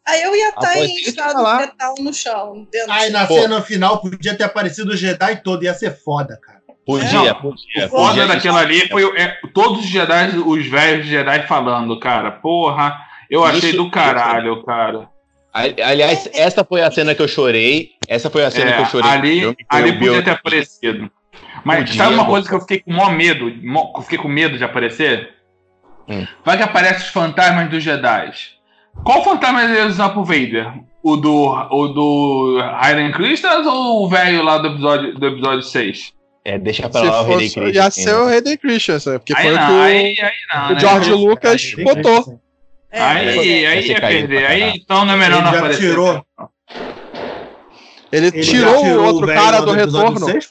[0.06, 2.68] aí eu ia estar tá em estado fetal no chão.
[2.90, 3.36] Aí na Pô.
[3.36, 5.64] cena final podia ter aparecido o Jedi todo.
[5.64, 6.62] Ia ser foda, cara.
[6.86, 7.86] Podia, é, podia.
[7.86, 12.32] O foda daquilo ali foi é, todos os Jedi, os velhos Jedi falando, cara.
[12.32, 12.98] Porra,
[13.30, 15.15] eu achei Isso, do caralho, cara.
[15.56, 17.92] Aliás, essa foi a cena que eu chorei.
[18.10, 19.10] Essa foi a cena é, que eu chorei.
[19.10, 21.10] Ali, ali podia ter aparecido.
[21.64, 23.48] Mas podia, sabe uma coisa que eu fiquei com maior medo?
[23.96, 25.30] Eu fiquei com medo de aparecer?
[26.10, 26.28] Hum.
[26.44, 28.32] Vai que aparece os fantasmas dos Jedi.
[29.06, 30.74] Qual fantasma eles iam usar pro Vader?
[31.02, 36.14] O do, o do Hayden Christensen ou o velho lá do episódio, do episódio 6?
[36.44, 37.74] É, deixa pra lá o Hayden Christensen.
[37.74, 40.74] Ia ser o Hayden Christensen, porque aí foi não, o que aí, aí não, o
[40.74, 40.80] né?
[40.80, 42.42] George Lucas botou.
[42.96, 44.46] É, aí, aí ia perder.
[44.46, 45.90] Aí então não é melhor não aparecer.
[45.90, 46.26] Tirou.
[48.10, 50.26] Ele, ele tirou, tirou o outro cara do, do retorno.
[50.26, 50.50] 6,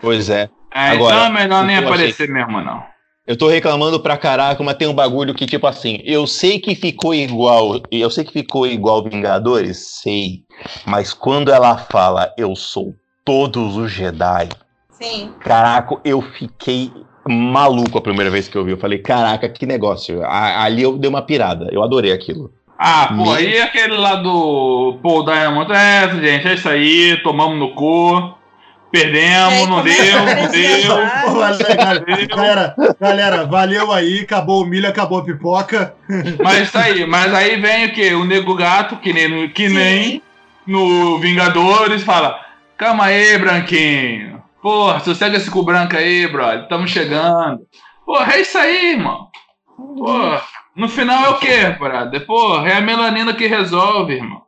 [0.00, 0.48] Pois é.
[0.74, 2.34] é Agora, então é melhor nem aparecer achei...
[2.34, 2.82] mesmo, não.
[3.26, 6.74] Eu tô reclamando pra caraca, mas tem um bagulho que, tipo assim, eu sei que
[6.74, 7.82] ficou igual.
[7.90, 10.44] Eu sei que ficou igual Vingadores, sei.
[10.86, 14.48] Mas quando ela fala eu sou todos os Jedi.
[14.90, 15.34] Sim.
[15.40, 16.90] Caraca, eu fiquei
[17.28, 18.72] maluco a primeira vez que eu vi.
[18.72, 20.24] Eu falei, caraca, que negócio.
[20.26, 21.68] Ali eu dei uma pirada.
[21.70, 22.52] Eu adorei aquilo.
[22.78, 25.72] Ah, pô, e aquele lá do Paul Diamond?
[25.72, 28.34] É, gente, é isso aí, tomamos no cu.
[28.90, 29.94] Perdemos, aí, não, deu,
[30.26, 35.94] não deu, Galera, galera, valeu aí, acabou o milho, acabou a pipoca.
[36.42, 38.12] Mas tá aí, mas aí vem o quê?
[38.12, 40.20] O Nego Gato, que nem, que nem
[40.66, 42.38] no Vingadores, fala:
[42.76, 44.31] Calma aí, Branquinho.
[44.62, 46.62] Porra, sossega esse cu branco aí, brother.
[46.62, 47.62] Estamos chegando.
[48.06, 49.26] Porra, é isso aí, irmão.
[49.76, 50.42] Porra,
[50.76, 52.24] no final é o quê, brother?
[52.24, 54.42] Porra, é a melanina que resolve, irmão.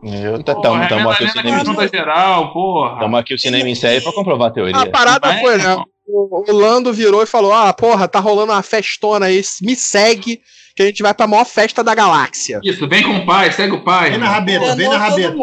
[0.00, 3.00] Eu, tá, tamo, é tamo aqui o cinema em geral, porra.
[3.00, 4.76] Tamo aqui o cinema em série pra comprovar a teoria.
[4.76, 5.76] A parada foi, né?
[6.06, 10.40] O, o Lando virou e falou: Ah, porra, tá rolando uma festona aí, me segue,
[10.76, 12.60] que a gente vai pra maior festa da galáxia.
[12.62, 14.10] Isso, vem com o pai, segue o pai.
[14.10, 15.36] Vem na rabeta, vem na rabeta.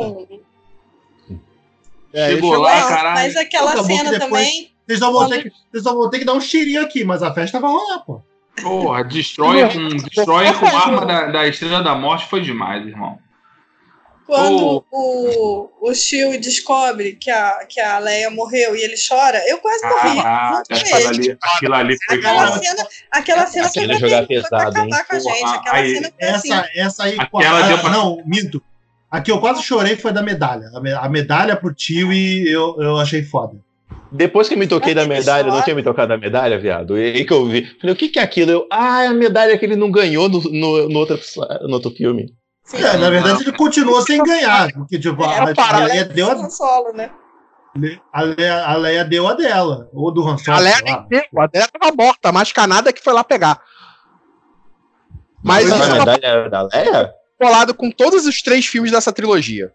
[2.16, 3.16] É, chegou lá, caralho.
[3.16, 4.72] Mas aquela cena depois, também.
[4.88, 7.22] Vocês só, vão ter que, vocês só vão ter que dar um cheirinho aqui, mas
[7.22, 8.22] a festa vai rolar, pô.
[8.62, 13.20] Porra, destrói com, destrói com arma da, da Estrela da Morte foi demais, irmão.
[14.26, 15.70] Quando oh.
[15.82, 19.86] o, o Shield descobre que a, que a Leia morreu e ele chora, eu quase
[19.86, 20.20] morri.
[20.20, 22.64] Ah, aquilo ali, aquilo ali foi aquela foda.
[22.64, 25.06] cena, aquela cena foi pra, jogar pesado, foi pra acabar hein?
[25.08, 25.44] com a gente.
[25.44, 26.70] Aquela aí, cena foi essa, assim.
[26.76, 27.90] Essa aí, aquela ah, deu pra...
[27.92, 28.64] não, minto.
[29.16, 30.70] A que eu quase chorei foi da medalha.
[31.00, 33.56] A medalha pro tio e eu, eu achei foda.
[34.12, 36.98] Depois que me toquei da medalha, não tinha me tocado da medalha, viado.
[36.98, 37.66] E aí que eu vi.
[37.80, 38.52] Falei, o que, que é aquilo?
[38.52, 41.18] Eu, ah, é a medalha que ele não ganhou no, no, no, outro,
[41.62, 42.34] no outro filme.
[42.66, 44.74] Sim, é, na verdade, ele continuou sem ganhar.
[44.74, 46.50] Porque, tipo, a, a Leia deu a.
[46.50, 47.10] Solo, né?
[48.12, 49.88] A Leia, a Leia deu a dela.
[49.94, 50.58] Ou do Han Solo.
[50.58, 51.24] A Leia nem deu.
[51.38, 52.28] A Leia tava morta.
[52.28, 53.62] A mascanada que foi lá pegar.
[55.42, 55.70] Mas.
[55.70, 57.25] Mas a medalha da Leia?
[57.38, 59.72] Colado com todos os três filmes dessa trilogia.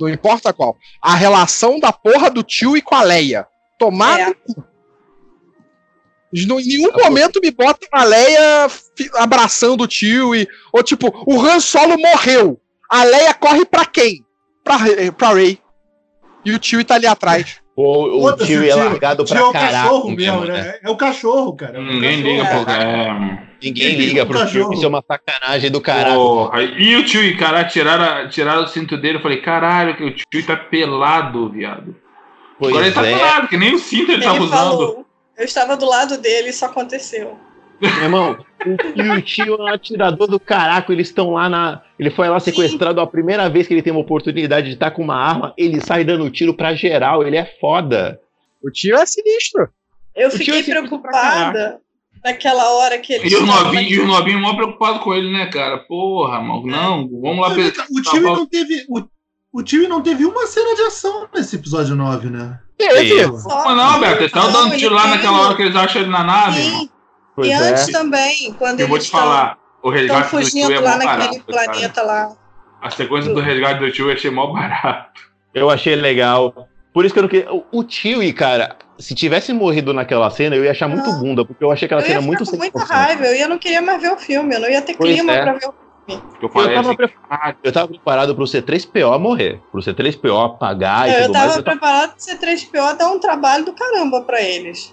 [0.00, 0.76] Não importa qual.
[1.02, 3.46] A relação da porra do tio e com a Leia.
[3.78, 4.20] Tomar.
[4.20, 4.34] É.
[6.32, 8.68] Em nenhum momento me bota a Leia
[9.14, 10.46] abraçando o tio e.
[10.72, 12.60] Ou tipo, o Han Solo morreu.
[12.90, 14.24] A Leia corre pra quem?
[14.64, 14.76] Pra,
[15.16, 15.58] pra Rey.
[16.44, 17.60] E o tio tá ali atrás.
[17.74, 19.76] O, o tio é largado pra tio caralho.
[19.76, 20.62] É o cachorro mesmo, né?
[20.62, 20.78] né?
[20.82, 21.80] É o cachorro, cara.
[21.80, 23.47] Ninguém liga pro é...
[23.62, 24.72] Ninguém liga pro tio.
[24.72, 26.50] Isso é uma sacanagem do caralho.
[26.76, 29.18] e o tio, e cara, tiraram, tiraram o cinto dele.
[29.18, 31.96] Eu falei, caralho, que o tio tá pelado, viado.
[32.58, 33.16] Pois Agora ele tá é.
[33.16, 35.06] pelado, que nem o cinto ele, ele tava falou, usando.
[35.36, 37.38] Eu estava do lado dele e isso aconteceu.
[37.80, 38.44] Meu irmão,
[39.16, 41.82] o tio é um atirador do caraco, eles estão lá na.
[41.96, 43.04] Ele foi lá sequestrado Sim.
[43.04, 46.02] a primeira vez que ele tem uma oportunidade de estar com uma arma, ele sai
[46.02, 48.20] dando tiro pra geral, ele é foda.
[48.62, 49.68] O tio é sinistro.
[50.16, 51.80] Eu o fiquei é preocupada
[52.28, 53.28] naquela hora que ele.
[53.28, 55.78] E o novinho, e o novinho mó preocupado com ele, né, cara?
[55.78, 57.54] Porra, mano, não, vamos lá.
[57.90, 58.84] O time não teve.
[58.88, 59.02] O,
[59.52, 62.60] o time não teve uma cena de ação nesse episódio 9, né?
[62.76, 63.26] Teve.
[63.26, 66.22] Não, não, Beto, eles estavam dando tiro lá naquela hora que eles acham ele na
[66.22, 66.62] nave.
[66.62, 66.90] Sim.
[67.42, 67.92] E antes é.
[67.92, 71.44] também, quando Eu eles vou te falar, o resgate estão fugindo é lá naquele barato,
[71.44, 72.06] planeta cara.
[72.06, 72.36] lá.
[72.80, 75.20] A sequência do resgate do tio eu achei mó barato.
[75.54, 76.68] Eu achei legal.
[76.98, 77.48] Por isso que eu não queria.
[77.70, 81.62] O tio, e, cara, se tivesse morrido naquela cena, eu ia achar muito bunda, porque
[81.62, 84.16] eu achei aquela cena muito com muita raiva, eu ia não queria mais ver o
[84.16, 85.42] filme, eu não ia ter pois clima é.
[85.42, 85.72] pra ver o
[86.06, 86.22] filme.
[86.42, 91.08] Eu, falei, eu, tava assim, preparado, eu tava preparado pro C3PO morrer, pro C3PO apagar
[91.08, 91.56] e eu tudo mais.
[91.56, 94.92] Eu tava preparado pro C3PO dar um trabalho do caramba pra eles.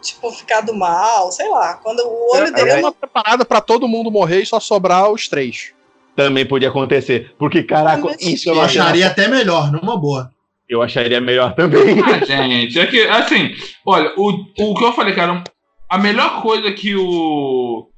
[0.00, 1.74] Tipo, ficar do mal, sei lá.
[1.74, 2.70] Quando o olho eu, dele.
[2.70, 5.72] Eu tava preparado pra todo mundo morrer e só sobrar os três.
[6.14, 7.34] Também podia acontecer.
[7.36, 10.35] Porque, caraca, isso eu acharia até melhor, numa boa.
[10.68, 12.00] Eu acharia melhor também.
[12.02, 15.44] Ah, gente, é que, assim, olha, o, o que eu falei, cara,
[15.88, 17.88] a melhor coisa que o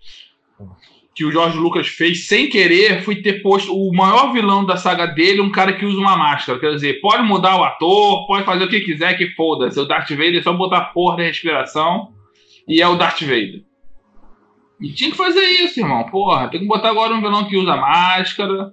[1.18, 5.04] que o Jorge Lucas fez sem querer foi ter posto o maior vilão da saga
[5.04, 6.60] dele, um cara que usa uma máscara.
[6.60, 9.80] Quer dizer, pode mudar o ator, pode fazer o que quiser, que foda-se.
[9.80, 12.12] O Darth Vader é só botar porra da respiração
[12.68, 13.64] e é o Darth Vader.
[14.80, 16.04] E tinha que fazer isso, irmão.
[16.04, 18.72] Porra, tem que botar agora um vilão que usa máscara,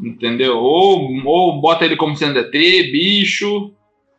[0.00, 0.58] entendeu?
[0.58, 3.72] Ou, ou bota ele como sendo ET, bicho.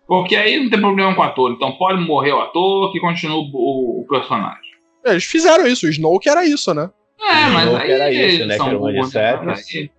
[0.07, 1.51] Porque aí não tem problema com o ator.
[1.51, 4.67] Então pode morrer o ator que continua o, o personagem.
[5.05, 6.89] Eles fizeram isso, o Snow que era isso, né?
[7.19, 8.57] É, mas aí era isso, né?
[8.57, 9.91] Que era uma de sete.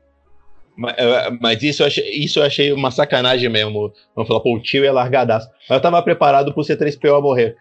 [0.76, 0.94] Mas,
[1.40, 3.92] mas, isso, eu achei, isso eu achei uma sacanagem mesmo.
[4.14, 5.48] Vamos falar, pô, o tio é largadaço.
[5.68, 7.56] Mas eu tava preparado pro C3PO morrer.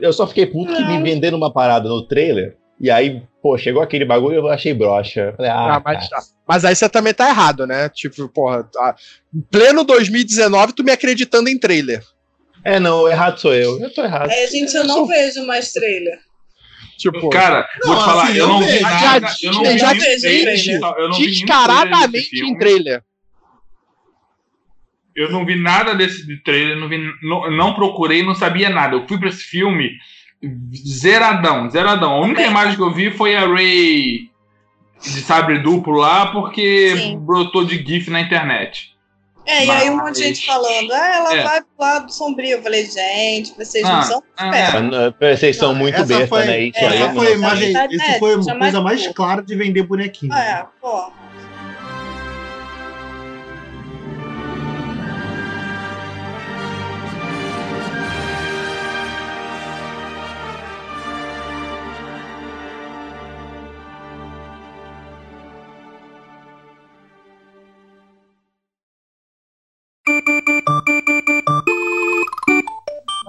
[0.00, 2.56] Eu só fiquei puto que me venderam uma parada no trailer.
[2.80, 5.34] E aí, pô, chegou aquele bagulho e eu achei broxa.
[5.36, 6.22] Falei, ah, ah mas, tá.
[6.46, 7.88] mas, aí você também tá errado, né?
[7.88, 8.94] Tipo, porra, tá,
[9.34, 12.02] em pleno 2019, tu me acreditando em trailer.
[12.64, 13.80] É, não, errado sou eu.
[13.80, 14.30] Eu tô errado.
[14.30, 16.18] É, gente, eu não vejo mais trailer.
[16.98, 19.92] Tipo, cara, não, vou te falar, assim, eu, não vi nada, eu não vi já
[21.16, 23.04] descaradamente em trailer.
[25.14, 28.96] Eu não vi nada desse trailer, não, vi, não, não procurei, não sabia nada.
[28.96, 29.92] Eu fui para esse filme
[30.76, 32.12] zeradão, zeradão.
[32.12, 34.30] A única imagem que eu vi foi a Ray
[35.00, 37.18] de sabre duplo lá, porque Sim.
[37.18, 38.96] brotou de GIF na internet.
[39.48, 39.66] É, Mas...
[39.66, 41.42] e aí um monte de gente falando, ah, ela é.
[41.42, 42.58] vai pro lado sombrio.
[42.58, 46.60] Eu falei, gente, vocês ah, não são ah, Vocês são muito besta, foi, né?
[46.64, 50.34] Isso essa aí foi, imagem, isso foi a coisa mais clara de vender bonequinho.
[50.34, 51.10] Ah, é, pô.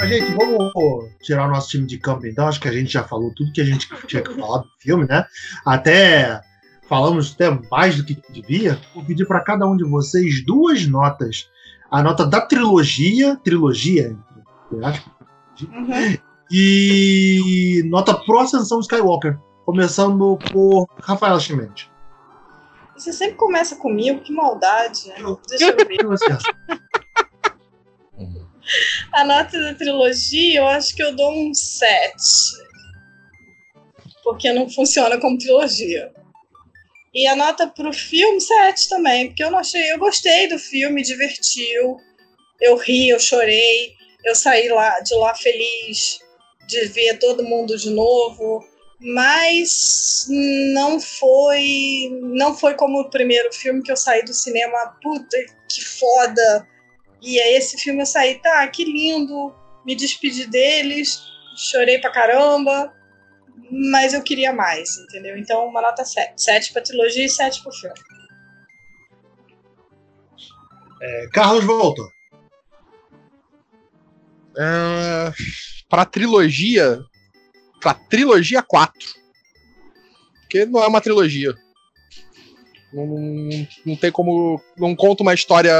[0.10, 2.48] Mas, gente, vamos tirar o nosso time de campo, então.
[2.48, 5.06] Acho que a gente já falou tudo que a gente tinha que falar do filme,
[5.08, 5.26] né?
[5.66, 6.42] Até
[6.88, 8.80] falamos até mais do que devia.
[8.96, 11.48] Vou pedir para cada um de vocês duas notas.
[11.92, 14.16] A nota da trilogia, trilogia,
[14.72, 16.18] uhum.
[16.52, 19.38] e nota pro Ascensão Skywalker.
[19.66, 21.90] Começando por Rafael Chimenez.
[22.96, 25.12] Você sempre começa comigo, que maldade.
[25.48, 25.98] Deixa eu ver.
[29.12, 32.14] A nota da trilogia, eu acho que eu dou um 7.
[34.24, 36.12] Porque não funciona como trilogia.
[37.14, 39.92] E a nota pro filme, 7 também, porque eu não achei.
[39.92, 41.98] Eu gostei do filme, divertiu.
[42.62, 43.94] Eu ri, eu chorei.
[44.24, 46.20] Eu saí lá, de lá feliz
[46.68, 48.64] de ver todo mundo de novo.
[49.00, 50.28] Mas
[50.74, 52.10] não foi.
[52.22, 54.98] Não foi como o primeiro filme que eu saí do cinema.
[55.02, 55.38] Puta,
[55.68, 56.68] que foda!
[57.22, 59.54] E aí esse filme eu saí, tá, que lindo.
[59.86, 61.22] Me despedi deles,
[61.56, 62.94] chorei pra caramba
[63.72, 65.38] mas eu queria mais, entendeu?
[65.38, 66.34] Então, uma nota 7.
[66.42, 67.96] 7 pra trilogia e 7 pro filme.
[71.02, 72.10] É, Carlos voltou.
[74.58, 75.32] É,
[75.88, 77.00] pra trilogia.
[77.80, 78.94] Pra trilogia 4.
[80.42, 81.54] Porque não é uma trilogia.
[82.92, 84.62] Não, não, não tem como.
[84.76, 85.74] Não conta uma história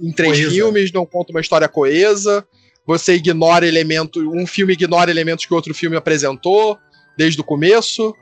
[0.00, 0.50] em três coesa.
[0.50, 2.46] filmes, não conta uma história coesa.
[2.86, 4.22] Você ignora elementos.
[4.22, 6.78] Um filme ignora elementos que outro filme apresentou
[7.16, 8.14] desde o começo.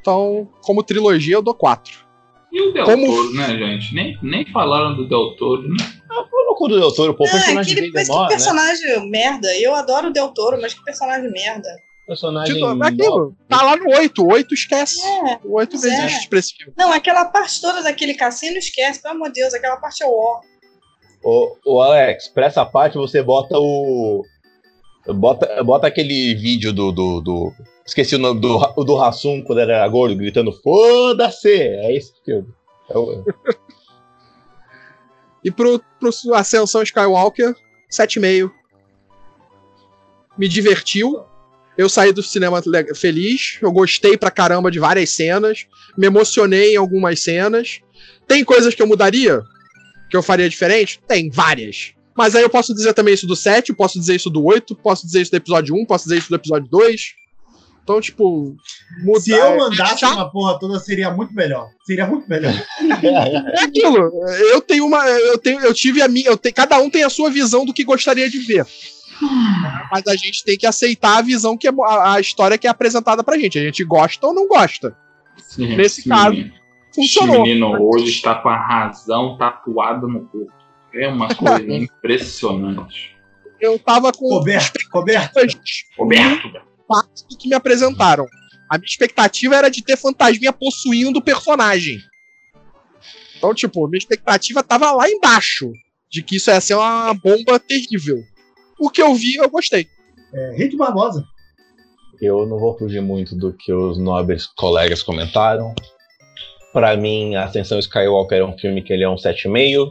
[0.00, 2.10] Então, como trilogia, eu dou 4.
[2.52, 3.06] E o Del como...
[3.06, 3.94] Toro, né, gente?
[3.94, 5.76] Nem, nem falaram do Del Toro, né?
[6.10, 7.26] Ah, foi louco do Del Toro, pô.
[7.26, 9.06] É, personagem aquele, mas que personagem né?
[9.06, 9.48] merda.
[9.58, 11.68] Eu adoro o Del Toro, mas que personagem merda.
[12.06, 12.54] Personagem.
[12.54, 14.22] Tipo, aquilo, tá lá no 8.
[14.22, 15.00] O 8 esquece.
[15.00, 16.72] É, o 8 não existe pra esse filme.
[16.76, 20.10] Não, aquela parte toda daquele cassino esquece, pelo amor de Deus, aquela parte é o
[20.10, 20.40] ó.
[21.22, 24.24] Ô, ô Alex, pra essa parte você bota o.
[25.06, 27.52] Bota, bota aquele vídeo do, do, do
[27.90, 31.52] Esqueci o nome do, do Hassum quando era gordo, gritando: Foda-se!
[31.52, 32.46] É esse filme.
[32.88, 33.24] É o...
[35.44, 37.52] e pro, pro Ascensão Skywalker,
[37.90, 38.48] 7,5.
[40.38, 41.24] Me divertiu.
[41.76, 42.62] Eu saí do cinema
[42.94, 43.58] feliz.
[43.60, 45.66] Eu gostei pra caramba de várias cenas.
[45.98, 47.80] Me emocionei em algumas cenas.
[48.28, 49.42] Tem coisas que eu mudaria?
[50.10, 51.00] Que eu faria diferente?
[51.06, 51.92] Tem, várias.
[52.16, 55.06] Mas aí eu posso dizer também isso do 7, posso dizer isso do 8, posso
[55.06, 57.00] dizer isso do episódio 1, posso dizer isso do episódio 2.
[57.82, 58.56] Então, tipo.
[59.02, 61.70] Mudar, Se eu mandasse uma porra toda, seria muito melhor.
[61.84, 62.52] Seria muito melhor.
[63.54, 64.12] é aquilo.
[64.52, 65.04] Eu tenho uma.
[65.08, 66.28] Eu, tenho, eu tive a minha.
[66.28, 68.66] Eu tenho, cada um tem a sua visão do que gostaria de ver.
[69.90, 72.70] Mas a gente tem que aceitar a visão que é a, a história que é
[72.70, 73.58] apresentada pra gente.
[73.58, 74.96] A gente gosta ou não gosta.
[75.48, 76.08] Sim, Nesse sim.
[76.08, 76.50] caso,
[76.94, 77.36] funcionou.
[77.36, 80.52] Esse menino hoje está com a razão tatuada no corpo.
[80.92, 83.16] É uma coisa impressionante.
[83.60, 84.28] Eu tava com.
[84.28, 85.40] Coberto, coberto.
[85.96, 88.26] Coberto parte do que me apresentaram.
[88.68, 91.98] A minha expectativa era de ter fantasminha possuindo o personagem.
[93.36, 95.70] Então, tipo, minha expectativa tava lá embaixo.
[96.10, 98.18] De que isso ia ser uma bomba terrível.
[98.80, 99.86] O que eu vi, eu gostei.
[100.34, 101.24] É, Rito Barbosa.
[102.20, 105.72] Eu não vou fugir muito do que os nobres colegas comentaram.
[106.72, 109.90] Para mim, Ascensão Skywalker é um filme que ele é um 7,5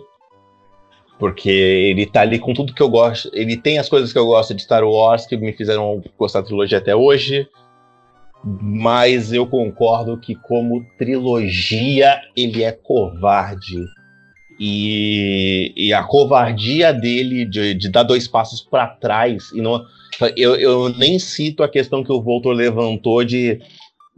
[1.20, 3.30] porque ele tá ali com tudo que eu gosto.
[3.34, 6.48] Ele tem as coisas que eu gosto de Star Wars que me fizeram gostar da
[6.48, 7.46] trilogia até hoje.
[8.42, 13.84] Mas eu concordo que, como trilogia, ele é covarde.
[14.58, 19.52] E, e a covardia dele de, de dar dois passos para trás.
[19.52, 19.84] e não
[20.36, 23.60] eu, eu nem cito a questão que o Voltor levantou de,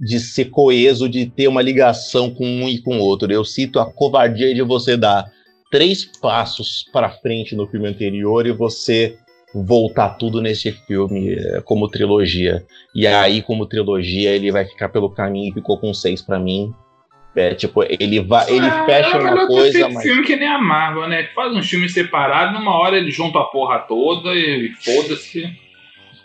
[0.02, 3.32] de ser coeso, de ter uma ligação com um e com o outro.
[3.32, 5.32] Eu cito a covardia de você dar
[5.70, 9.16] três passos para frente no filme anterior e você
[9.54, 12.66] voltar tudo nesse filme é, como trilogia.
[12.96, 16.74] E aí, como trilogia, ele vai ficar pelo caminho e ficou com seis para mim.
[17.36, 21.08] É, tipo, ele vai, ele é, fecha uma coisa, mas filme que nem a Marvel,
[21.08, 21.24] né?
[21.24, 25.50] Que faz um filme separado, numa hora ele junta a porra toda e foda-se.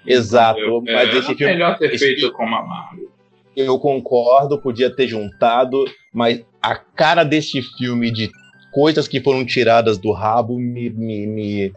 [0.04, 3.05] Exato, é, mas esse filme melhor ter feito filme, como a Marvel.
[3.56, 8.30] Eu concordo, podia ter juntado, mas a cara desse filme de
[8.70, 11.72] coisas que foram tiradas do rabo me, me, me,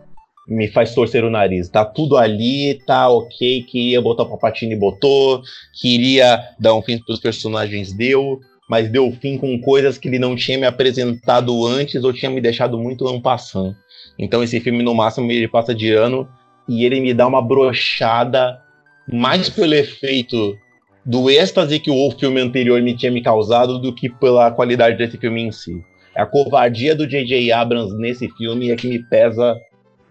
[0.45, 1.69] me faz torcer o nariz.
[1.69, 5.41] Tá tudo ali, tá ok, queria botar o Papatini botou,
[5.80, 10.19] queria dar um fim para os personagens, deu, mas deu fim com coisas que ele
[10.19, 13.73] não tinha me apresentado antes ou tinha me deixado muito ampassando.
[14.18, 16.27] Então esse filme, no máximo, ele passa de ano
[16.68, 18.60] e ele me dá uma brochada
[19.07, 20.57] mais pelo efeito
[21.05, 25.17] do êxtase que o filme anterior me tinha me causado do que pela qualidade desse
[25.17, 25.84] filme em si.
[26.15, 27.51] A covardia do J.J.
[27.51, 29.55] Abrams nesse filme é que me pesa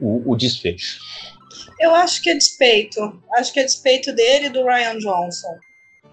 [0.00, 1.00] o, o, desfecho.
[1.78, 3.00] Eu acho que é despeito.
[3.34, 5.54] Acho que é despeito dele e do Ryan Johnson.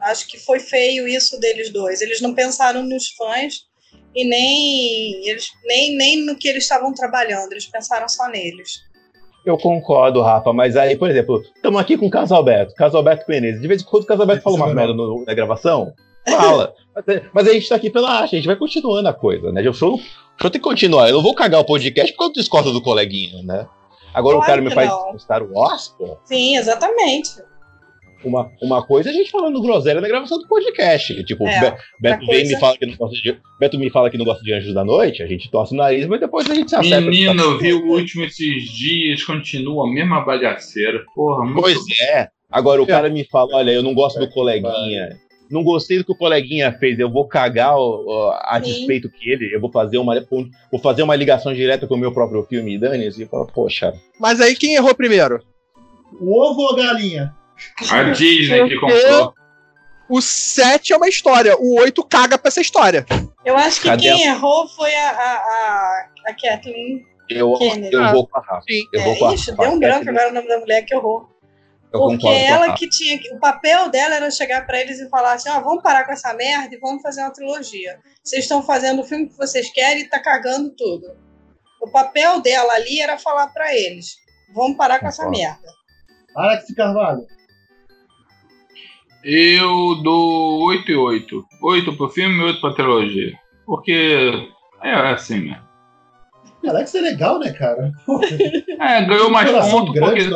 [0.01, 2.01] Acho que foi feio isso deles dois.
[2.01, 3.65] Eles não pensaram nos fãs
[4.13, 7.53] e nem, eles, nem, nem no que eles estavam trabalhando.
[7.53, 8.81] Eles pensaram só neles.
[9.45, 13.61] Eu concordo, Rafa, mas aí, por exemplo, estamos aqui com o Casalberto, Casalberto Menezes.
[13.61, 14.93] De vez em quando o Casalberto fala uma merda
[15.25, 15.93] na gravação,
[16.27, 16.73] fala.
[17.33, 19.61] Mas a gente tá aqui pela arte, a gente vai continuando a coisa, né?
[19.69, 19.99] O show, o
[20.41, 21.09] show tem que continuar.
[21.09, 23.67] Eu não vou cagar o podcast porque eu discordo do coleguinha, né?
[24.13, 25.19] Agora claro o cara me faz não.
[25.19, 26.17] Star Wars, pô.
[26.23, 27.31] Sim, exatamente.
[28.27, 31.23] Uma, uma coisa é a gente falando groselha na gravação do podcast.
[31.23, 32.53] Tipo, é, Beto, coisa...
[32.53, 34.83] me fala que não gosta de, Beto me fala que não gosta de Anjos da
[34.83, 37.01] Noite, a gente torce o nariz, mas depois a gente se acerta.
[37.01, 41.03] Menino, eu vi o último esses dias, continua a mesma bagaceira.
[41.13, 42.29] Porra, muito Pois é.
[42.49, 45.19] Agora o cara me fala, olha, eu não gosto do coleguinha.
[45.49, 48.71] Não gostei do que o coleguinha fez, eu vou cagar ó, a Sim.
[48.71, 50.15] despeito que ele, eu vou fazer uma
[50.71, 53.93] vou fazer uma ligação direta com o meu próprio filme dane e fala, poxa.
[54.19, 55.43] Mas aí quem errou primeiro?
[56.19, 57.35] O ovo ou a galinha?
[57.91, 59.33] A Disney que comprou.
[60.07, 63.05] O 7 é uma história, o 8 caga pra essa história.
[63.43, 64.33] Eu acho que Cadê quem a...
[64.33, 67.05] errou foi a, a, a, a Kathleen.
[67.27, 67.57] Eu,
[67.91, 68.65] eu vou com a Rafa.
[68.93, 71.27] Eu vou com a Ixi, deu um branco agora o nome da mulher que errou.
[71.91, 73.19] Eu Porque ela que tinha.
[73.33, 76.11] O papel dela era chegar para eles e falar assim: ó, oh, vamos parar com
[76.11, 77.99] essa merda e vamos fazer uma trilogia.
[78.23, 81.15] Vocês estão fazendo o filme que vocês querem e tá cagando tudo.
[81.81, 84.17] O papel dela ali era falar para eles:
[84.53, 85.67] vamos parar com essa merda.
[86.35, 87.25] Alex Carvalho.
[89.27, 91.45] Eu dou 8 e 8.
[91.63, 93.33] 8 pro filme e 8 pra trilogia.
[93.65, 94.47] Porque
[94.83, 95.65] é assim mesmo.
[96.67, 97.91] Alex é legal, né, cara?
[98.79, 100.29] É, ganhou mais pontos porque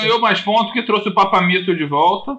[0.00, 2.38] ganhou mais pontos que trouxe o Papamito de volta.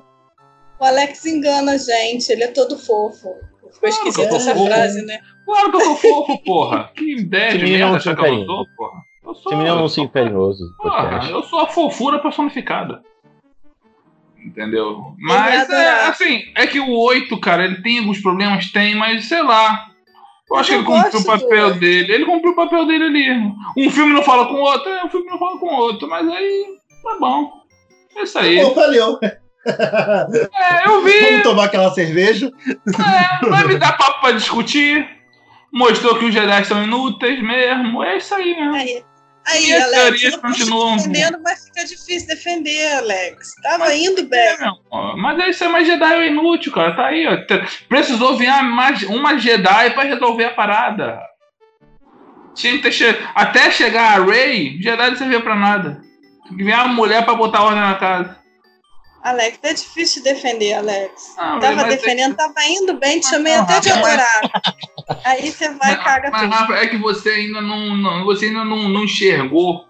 [0.79, 3.29] O Alex engana a gente, ele é todo fofo.
[3.73, 4.65] Ficou esquisita essa fofo.
[4.65, 5.19] frase, né?
[5.45, 6.91] Claro que eu sou fofo, porra.
[6.95, 9.01] Que ideia de merda achar que eu sou, porra.
[9.25, 10.63] Eu sou, Esse menino é um sim carinhoso.
[10.77, 13.01] Porra, eu sou a fofura personificada.
[14.47, 15.13] Entendeu?
[15.19, 19.43] Mas, é, assim, é que o 8, cara, ele tem alguns problemas, tem, mas sei
[19.43, 19.89] lá.
[20.49, 21.79] Eu acho eu que ele cumpriu o papel do...
[21.79, 22.13] dele.
[22.13, 23.53] Ele cumpriu o papel dele ali.
[23.77, 26.07] Um filme não fala com o outro, um filme não fala com o outro.
[26.07, 26.65] Mas aí,
[27.03, 27.51] tá bom.
[28.15, 28.63] É isso aí.
[28.63, 29.19] Bom, valeu.
[29.21, 31.19] É, eu vi.
[31.19, 32.49] Vamos tomar aquela cerveja.
[32.65, 35.05] É, vai me dar papo pra discutir.
[35.73, 38.01] Mostrou que os Jedi são inúteis mesmo.
[38.01, 39.05] É isso aí mesmo.
[39.47, 40.97] Aí, aí Alex, eu continuam...
[40.97, 43.55] defendendo, mas fica difícil defender, Alex.
[43.63, 44.39] Tava mas, indo bem.
[44.39, 44.71] É,
[45.15, 46.95] mas aí ser mais Jedi é inútil, cara.
[46.95, 47.37] Tá aí, ó.
[47.87, 48.49] Precisou vir
[49.07, 51.21] uma Jedi pra resolver a parada.
[52.53, 53.05] Tinha que ter che...
[53.35, 56.01] Até chegar a Rey, Jedi não servia pra nada.
[56.45, 58.37] Tinha que vir uma mulher pra botar ordem na casa.
[59.27, 61.35] Alex, é difícil defender, Alex.
[61.37, 64.49] Não, tava defendendo, tava indo bem, te chamei até de adorado.
[65.25, 66.53] Aí você vai e caga mas, tudo.
[66.53, 69.85] Rafa, é que você ainda não, não você ainda não, não enxergou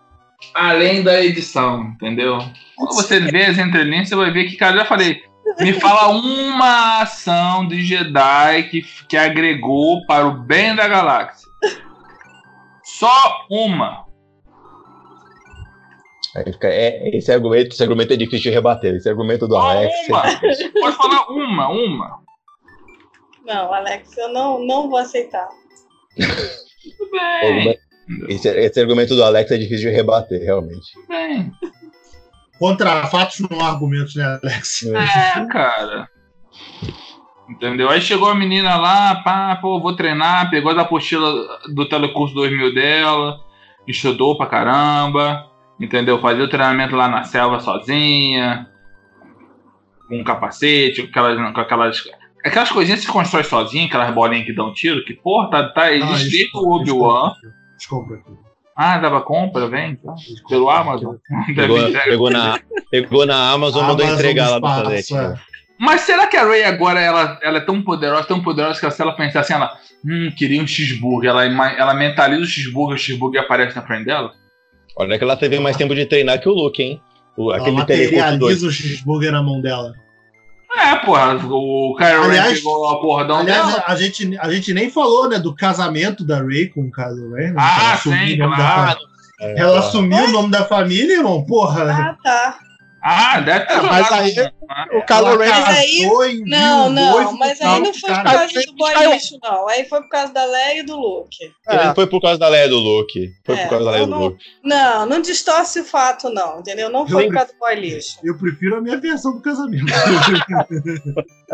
[0.56, 2.40] além da edição, entendeu?
[2.76, 5.24] Quando você vê as entrelinhas, você vai ver que, cara, eu já falei,
[5.60, 11.48] me fala uma ação de Jedi que, que agregou para o bem da galáxia.
[12.84, 14.07] Só uma.
[16.36, 18.96] É, esse, argumento, esse argumento é difícil de rebater.
[18.96, 19.94] Esse argumento do Alex.
[20.10, 20.22] Uma.
[20.82, 22.20] Pode falar uma, uma.
[23.46, 25.48] Não, Alex, eu não, não vou aceitar.
[26.18, 27.78] Tudo bem.
[28.30, 30.94] Esse, esse, argumento do Alex é difícil de rebater, realmente.
[30.94, 31.52] Tudo bem.
[32.60, 34.84] Contra fatos não há argumentos, né, Alex?
[34.84, 36.10] É, cara.
[37.50, 37.90] Entendeu?
[37.90, 42.74] Aí chegou a menina lá, pá, pô, vou treinar, pegou a apostila do telecurso 2000
[42.74, 43.40] dela,
[43.88, 46.20] estudou pra caramba entendeu?
[46.20, 48.68] Fazia o treinamento lá na selva sozinha,
[50.08, 52.04] com um capacete, com aquelas, com aquelas,
[52.46, 55.94] aquelas coisinhas que se constrói sozinha, aquelas bolinhas que dão tiro, que porra, tá, tá
[55.94, 57.34] existe o Obi-Wan.
[58.76, 60.14] Ah, dava compra, vem, tá?
[60.48, 61.16] pelo Amazon.
[61.56, 62.60] Pegou, pegou, na,
[62.92, 65.16] pegou na Amazon, mandou entregar lá no Planete.
[65.16, 65.34] É.
[65.80, 69.02] Mas será que a Ray agora ela, ela é tão poderosa, tão poderosa que se
[69.02, 73.42] ela pensar assim, ela hum, queria um cheeseburger, ela, ela mentaliza o cheeseburger, o cheeseburger
[73.42, 74.34] aparece na frente dela?
[75.00, 77.02] Olha que ela teve mais tempo de treinar que o Luke, hein?
[77.38, 79.94] O, ela materializa o cheeseburger na mão dela.
[80.76, 83.84] É, porra, o Kylo Ren pegou a porra da Aliás, dela.
[83.88, 87.52] A gente, a gente nem falou, né, do casamento da Ray com o Kylo Ren.
[87.52, 87.56] Né?
[87.58, 89.00] Ah, sim, claro.
[89.40, 89.48] Da...
[89.56, 91.92] Ela assumiu o nome da família, irmão, porra.
[91.92, 92.60] Ah, tá.
[93.04, 93.92] Ah, deve ter jogado.
[93.92, 94.52] Mas aí, né?
[94.94, 99.40] o Kylo Ren aí, não, não, mas aí não foi por causa do boy lixo,
[99.42, 99.68] não.
[99.70, 101.52] Aí foi por causa da Leia e do Luke.
[101.68, 101.94] É.
[101.94, 103.32] Foi por causa da Leia e do Luke.
[103.46, 104.46] Foi é, por causa da Leia e do não, Luke.
[104.64, 106.90] Não, não distorce o fato, não, entendeu?
[106.90, 108.18] Não foi eu, por causa do boy lixo.
[108.24, 109.86] Eu prefiro a minha versão do casamento.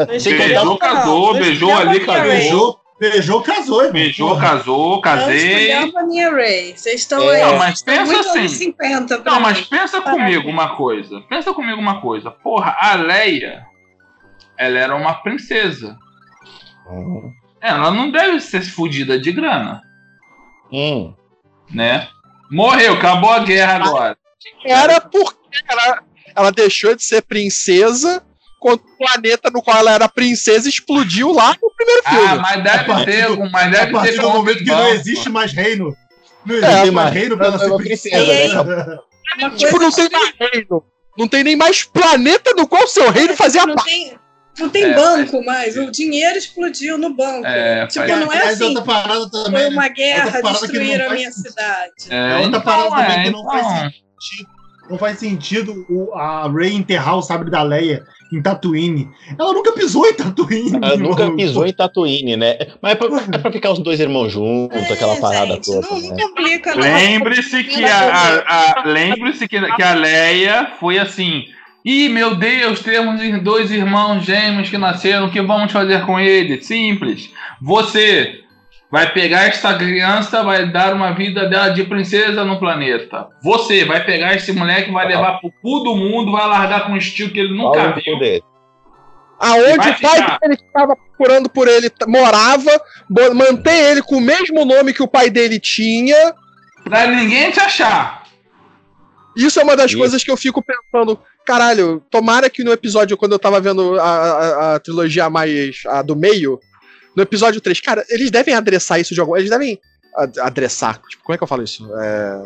[0.08, 2.24] beijou, casou, beijou ali, casou.
[2.24, 3.92] Beijou, Beijou, casou, irmão.
[3.92, 5.76] Beijou, casou, casei.
[5.76, 6.74] Não a minha Ray.
[6.74, 7.52] Vocês estão é, aí.
[7.52, 8.48] Não, mas pensa assim.
[8.48, 11.20] 50 não, mas pensa comigo uma coisa.
[11.28, 12.32] Pensa comigo uma coisa.
[12.32, 13.66] Porra, a Leia,
[14.58, 15.98] ela era uma princesa.
[16.88, 17.30] Uhum.
[17.60, 19.82] Ela não deve ser fodida de grana.
[20.72, 21.14] Hum.
[21.74, 22.08] Né?
[22.50, 24.18] Morreu, acabou a guerra agora.
[24.64, 26.04] Era porque ela,
[26.34, 28.26] ela deixou de ser princesa
[28.64, 32.28] quando o planeta no qual ela era princesa explodiu lá no primeiro ah, filme.
[32.28, 35.30] Ah, mas deve ter, do, mas deve a partir ter do momento que não existe
[35.30, 35.94] mais reino.
[36.46, 38.64] Não existe é, mais reino pra ela ser princesa.
[38.64, 39.00] Né?
[39.58, 40.84] Tipo, não tem mais reino.
[41.18, 43.90] Não tem nem mais planeta no qual seu reino fazia não parte.
[43.90, 44.20] Tem,
[44.60, 47.46] não tem é, banco mais, o dinheiro explodiu no banco.
[47.46, 48.74] É, tipo, não é assim.
[48.84, 51.94] Parada também, foi uma guerra, destruir a minha cidade.
[52.10, 53.52] É, outra então, parada também é, que não então...
[53.52, 54.53] faz sentido.
[54.90, 59.10] Não faz sentido o, a Rey enterrar o sabre da Leia em Tatooine.
[59.38, 60.80] Ela nunca pisou em Tatooine.
[60.82, 62.58] Ela nunca pisou em Tatooine, né?
[62.82, 65.88] Mas é pra, é pra ficar os dois irmãos juntos, é, aquela parada gente, toda.
[65.88, 66.10] Não, né?
[66.10, 71.46] não complica, Lembre-se que a, a, a lembre-se que, que a Leia foi assim.
[71.86, 76.66] Ih, meu Deus, temos dois irmãos gêmeos que nasceram, o que vamos fazer com eles?
[76.66, 77.30] Simples.
[77.62, 78.43] Você
[78.94, 83.28] vai pegar esta criança, vai dar uma vida dela de princesa no planeta.
[83.42, 86.98] Você vai pegar esse moleque, vai levar pro cu do mundo, vai largar com um
[86.98, 88.20] estilo que ele nunca Olha viu.
[88.20, 88.44] Dele.
[89.40, 92.70] Aonde o pai dele que estava procurando por ele morava,
[93.34, 96.36] mantém ele com o mesmo nome que o pai dele tinha.
[96.84, 98.26] Pra ninguém te achar.
[99.36, 99.98] Isso é uma das Isso.
[99.98, 101.20] coisas que eu fico pensando.
[101.44, 105.82] Caralho, tomara que no episódio, quando eu tava vendo a, a, a trilogia mais.
[105.88, 106.60] a do meio,
[107.16, 109.38] no episódio 3, cara, eles devem adressar isso de alguma.
[109.38, 109.80] Eles devem
[110.42, 111.02] adressar.
[111.10, 111.90] Tipo, como é que eu falo isso?
[111.96, 112.42] É,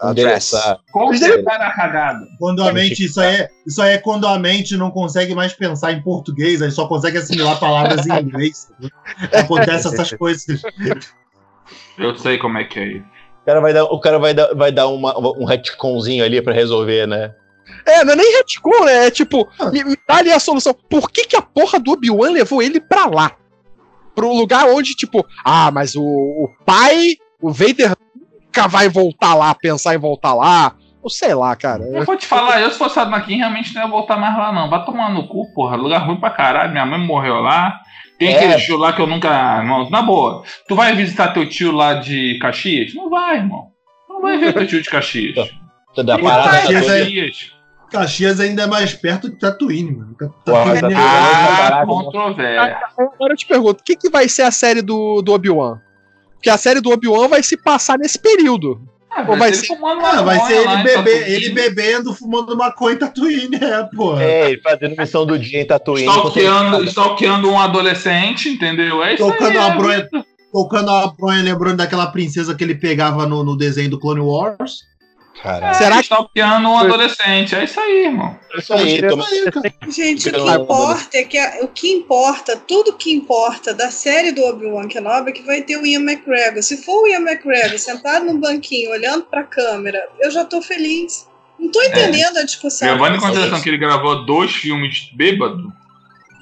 [0.00, 0.78] adressar.
[0.92, 1.42] Como eles devem...
[1.42, 2.26] na cagada.
[2.38, 5.52] Quando a mente, isso aí, é, isso aí é quando a mente não consegue mais
[5.52, 8.70] pensar em português, aí só consegue assimilar palavras em inglês.
[9.32, 10.62] Acontece essas coisas.
[11.98, 13.06] Eu sei como é que é isso.
[13.42, 16.52] O cara vai dar, o cara vai dar, vai dar uma, um retconzinho ali pra
[16.52, 17.32] resolver, né?
[17.86, 19.06] É, não é nem retcon, né?
[19.06, 19.70] É tipo, ah.
[19.70, 20.74] me, me dá ali a solução.
[20.90, 23.36] Por que, que a porra do Obi-Wan levou ele pra lá?
[24.16, 27.94] Pro lugar onde, tipo, ah, mas o, o pai, o Vader
[28.42, 30.74] nunca vai voltar lá, pensar em voltar lá.
[31.02, 31.84] Ou sei lá, cara.
[31.84, 34.68] Eu vou te falar, eu se fosse Anakin, realmente não ia voltar mais lá, não.
[34.68, 35.76] Vai tomar no cu, porra.
[35.76, 36.72] Lugar ruim pra caralho.
[36.72, 37.78] Minha mãe morreu lá.
[38.18, 38.36] Tem é.
[38.36, 39.58] aquele tio lá que eu nunca.
[39.58, 40.42] Irmão, na boa.
[40.66, 42.92] Tu vai visitar teu tio lá de Caxias?
[42.94, 43.68] Não vai, irmão.
[44.08, 45.48] Não vai ver teu tio de Caxias.
[45.94, 47.52] Toda parada Caxias,
[47.90, 50.16] Caxias ainda é mais perto de Tatooine, mano.
[50.44, 50.96] Tatooine é...
[50.96, 52.78] Ah, controvérsia.
[52.98, 55.78] Agora eu te pergunto, o que, que vai ser a série do, do Obi-Wan?
[56.34, 58.80] Porque a série do Obi-Wan vai se passar nesse período.
[59.10, 63.56] Ah, Ou vai ser, ah, vai ser ele, bebe, ele bebendo, fumando maconha em Tatooine,
[63.56, 64.22] é, porra.
[64.22, 66.06] É, fazendo missão do dia em Tatooine.
[66.06, 69.02] Stalkeando, stalkeando um adolescente, entendeu?
[69.02, 69.56] É isso tocando aí.
[69.56, 70.08] A é bronha,
[70.52, 74.84] tocando a bronha, lembrando daquela princesa que ele pegava no, no desenho do Clone Wars.
[75.44, 77.54] É, Será que stalkeando um adolescente?
[77.54, 78.38] É isso aí, irmão.
[78.52, 79.00] É isso aí,
[79.88, 84.32] Gente, o que importa é que a, o que importa, tudo que importa da série
[84.32, 86.62] do Obi-Wan Kenobi é que vai ter o Ian McGregor.
[86.62, 91.28] Se for o Ian McGregor sentado no banquinho olhando pra câmera, eu já tô feliz.
[91.58, 92.40] Não tô entendendo é.
[92.40, 92.92] a discussão.
[92.92, 95.72] Levando em consideração que ele gravou dois filmes bêbado.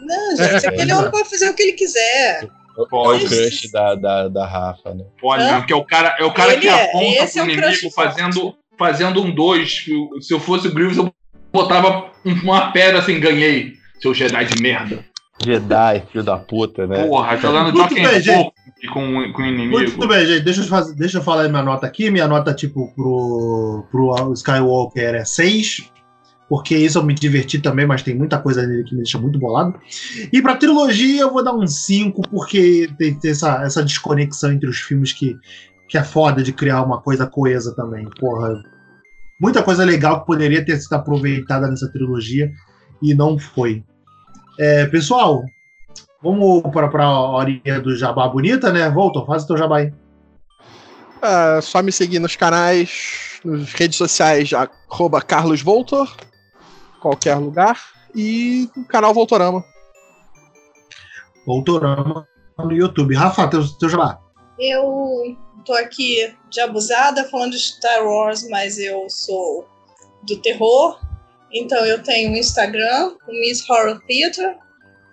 [0.01, 2.49] Não, gente, aquele homem pode fazer o que ele quiser.
[2.91, 3.25] Pode.
[3.25, 5.05] O crush da, da, da Rafa, né?
[5.21, 8.57] Pode, porque é o cara, é o cara que é, aponta pro é inimigo fazendo
[8.79, 9.87] fazendo um 2.
[10.21, 11.13] Se eu fosse o Grievous, eu
[11.53, 15.05] botava uma pedra assim, ganhei, seu Jedi de merda.
[15.43, 17.07] Jedi, filho da puta, né?
[17.07, 18.51] Porra, jogando Jock and
[18.93, 19.79] com, com o inimigo.
[19.79, 20.43] Muito bem, gente.
[20.43, 22.11] Deixa eu, fazer, deixa eu falar minha nota aqui.
[22.11, 25.91] Minha nota, tipo, pro, pro Skywalker é 6.
[26.49, 29.39] Porque isso eu me diverti também, mas tem muita coisa nele que me deixa muito
[29.39, 29.79] bolado.
[30.33, 34.69] E pra trilogia eu vou dar um 5, porque tem, tem essa, essa desconexão entre
[34.69, 35.37] os filmes que
[35.95, 38.11] que é foda de criar uma coisa coesa também.
[38.19, 38.61] Porra,
[39.41, 42.51] muita coisa legal que poderia ter sido aproveitada nessa trilogia
[43.01, 43.85] e não foi.
[44.59, 45.45] É, pessoal,
[46.21, 48.91] vamos para a horinha do jabá bonita, né?
[48.91, 49.95] Volta, faz o teu jabá aí.
[51.23, 56.13] É, só me seguir nos canais, nas redes sociais, arroba Carlos Voltor,
[57.01, 57.79] qualquer lugar,
[58.13, 59.65] e no canal Voltorama.
[61.47, 62.27] Voltorama
[62.59, 63.15] no YouTube.
[63.15, 64.24] Rafa, teu, teu jabá.
[64.59, 69.67] Eu tô aqui de abusada falando de Star Wars, mas eu sou
[70.23, 71.01] do terror.
[71.53, 74.57] Então eu tenho um Instagram, o Miss Horror Theater.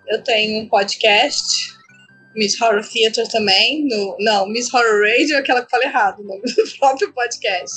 [0.07, 1.73] Eu tenho um podcast,
[2.35, 3.88] Miss Horror Theater também.
[3.88, 7.76] No, não, Miss Horror Radio, aquela que fala errado, o nome do próprio podcast.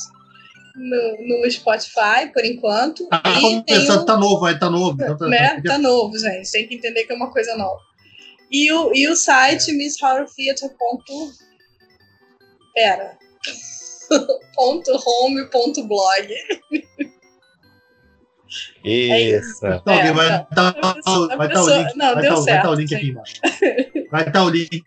[0.76, 3.06] No, no Spotify, por enquanto.
[3.12, 3.22] Ah,
[3.68, 5.00] e tá novo, aí tá novo.
[5.00, 5.60] Então tá, né?
[5.62, 6.50] tá, tá novo, gente.
[6.50, 7.80] Tem que entender que é uma coisa nova.
[8.50, 11.53] E o, e o site misshorrortheater.com
[12.74, 13.16] Pera.
[14.54, 16.34] ponto home, ponto blog.
[18.84, 19.66] Isso.
[19.66, 21.00] É, então, vai estar tá,
[21.36, 21.96] vai tá o link.
[21.96, 23.40] Não, vai estar tá, tá o link aqui embaixo.
[24.10, 24.84] Vai estar tá o link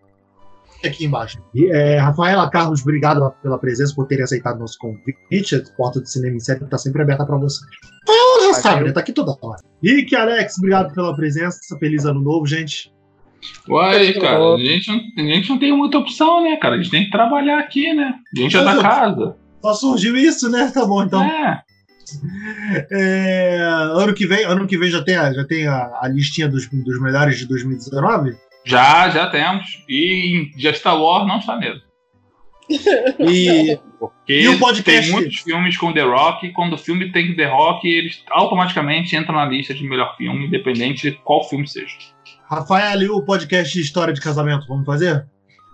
[0.85, 1.41] aqui embaixo.
[1.53, 5.55] E, é, Rafaela Carlos, obrigado pela presença, por terem aceitado nosso convite.
[5.55, 7.69] A porta do Cinema em Série está sempre aberta para vocês.
[8.07, 8.91] Ela já sabe, né?
[8.91, 9.61] Tá aqui toda hora.
[9.83, 11.59] Rick Alex, obrigado pela presença.
[11.79, 12.93] Feliz ano novo, gente.
[13.67, 16.75] Uai, cara, a gente, não, a gente não tem muita opção, né, cara?
[16.75, 18.15] A gente tem que trabalhar aqui, né?
[18.35, 19.35] A gente é da casa.
[19.61, 20.71] Só surgiu isso, né?
[20.73, 21.23] Tá bom, então.
[21.23, 21.61] É.
[22.89, 23.59] É,
[23.95, 26.67] ano que vem, ano que vem já tem a, já tem a, a listinha dos,
[26.69, 28.35] dos melhores de 2019?
[28.65, 29.83] Já, já temos.
[29.89, 31.81] E já Star Wars não está mesmo.
[33.19, 35.01] E, Porque e o podcast?
[35.01, 39.15] tem muitos filmes com The Rock, e quando o filme tem The Rock, eles automaticamente
[39.15, 41.95] entram na lista de melhor filme, independente de qual filme seja.
[42.49, 45.27] Rafael, e o podcast de história de casamento, vamos fazer?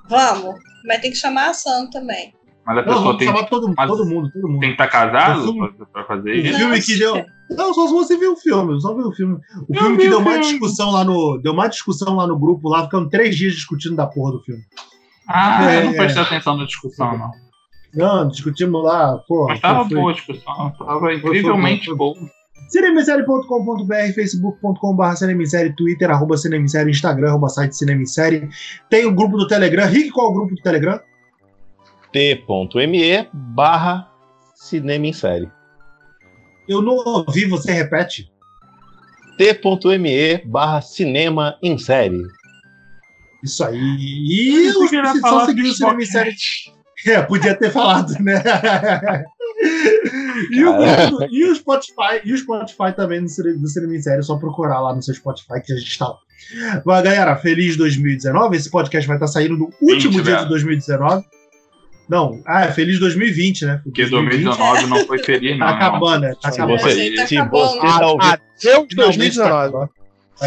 [0.10, 0.56] Vamos,
[0.86, 2.34] mas tem que chamar a Sam também.
[2.66, 3.28] Mas a pessoa tem.
[3.28, 4.60] Chamar todo, todo mundo, todo mundo.
[4.60, 6.56] Tem que estar tá casado filme, pra, fazer isso.
[6.56, 7.26] O filme que deu.
[7.52, 9.38] Não, só se você viu o filme, só viu o filme.
[9.70, 11.40] O filme que deu uma discussão lá no.
[11.44, 14.64] Deu uma discussão lá no grupo, lá, ficando três dias discutindo da porra do filme.
[15.28, 16.26] Ah, é, eu não prestei é.
[16.26, 17.32] atenção na discussão, não.
[17.94, 19.46] Não, discutimos lá, pô.
[19.48, 22.16] Mas tava boa a discussão, tava incrivelmente boa.
[22.70, 28.50] Cinemissérie.com.br, facebook.com.br cinemissérie, twitter, arroba cinemissérie, instagram, arroba site cinemissérie.
[28.90, 29.86] Tem o grupo do Telegram.
[29.86, 31.00] Rick, qual é o grupo do Telegram?
[32.12, 34.08] t.me barra
[34.56, 35.50] cinemissérie.
[36.68, 38.32] Eu não ouvi, você repete?
[39.38, 42.22] t.me barra cinema em série.
[43.44, 43.78] Isso aí.
[43.78, 46.36] E os só seguir o Cinema em Série.
[47.06, 48.42] É, podia ter falado, né?
[50.52, 54.38] e, o, e, o, Spotify, e o Spotify também do, do Cinema em Série, só
[54.38, 56.14] procurar lá no seu Spotify que a gente está.
[56.86, 58.56] Mas, galera, feliz 2019.
[58.56, 60.44] Esse podcast vai estar saindo no último 20, dia velho.
[60.44, 61.26] de 2019.
[62.10, 63.82] Não, ah, é feliz 2020, né?
[63.84, 65.66] Porque 2019 não foi feliz, não.
[65.66, 66.34] Tá acabando, né?
[66.42, 66.82] Tá acabando.
[66.82, 68.22] Você, tá se você tá ouvindo.
[68.22, 69.90] Adeus 2019.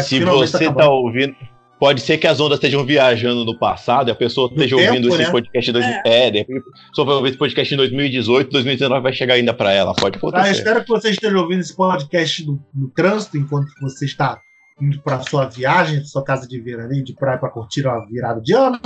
[0.03, 1.35] Se você tá ouvindo.
[1.79, 5.09] Pode ser que as ondas estejam viajando no passado e a pessoa esteja tempo, ouvindo
[5.09, 5.29] esse né?
[5.29, 6.01] podcast em 2000.
[6.05, 6.45] É, é
[6.93, 9.93] só vai ouvir esse podcast em 2018, 2019 vai chegar ainda para ela.
[9.93, 10.43] Pode acontecer.
[10.43, 14.41] Ah, espero que você esteja ouvindo esse podcast no, no trânsito enquanto você está
[14.81, 18.53] indo para sua viagem, sua casa de veraneio de praia para curtir uma virada de
[18.53, 18.79] ano.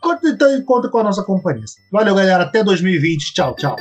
[0.00, 1.64] Conta, então, conta com a nossa companhia.
[1.92, 2.44] Valeu, galera.
[2.44, 3.34] Até 2020.
[3.34, 3.76] Tchau, tchau.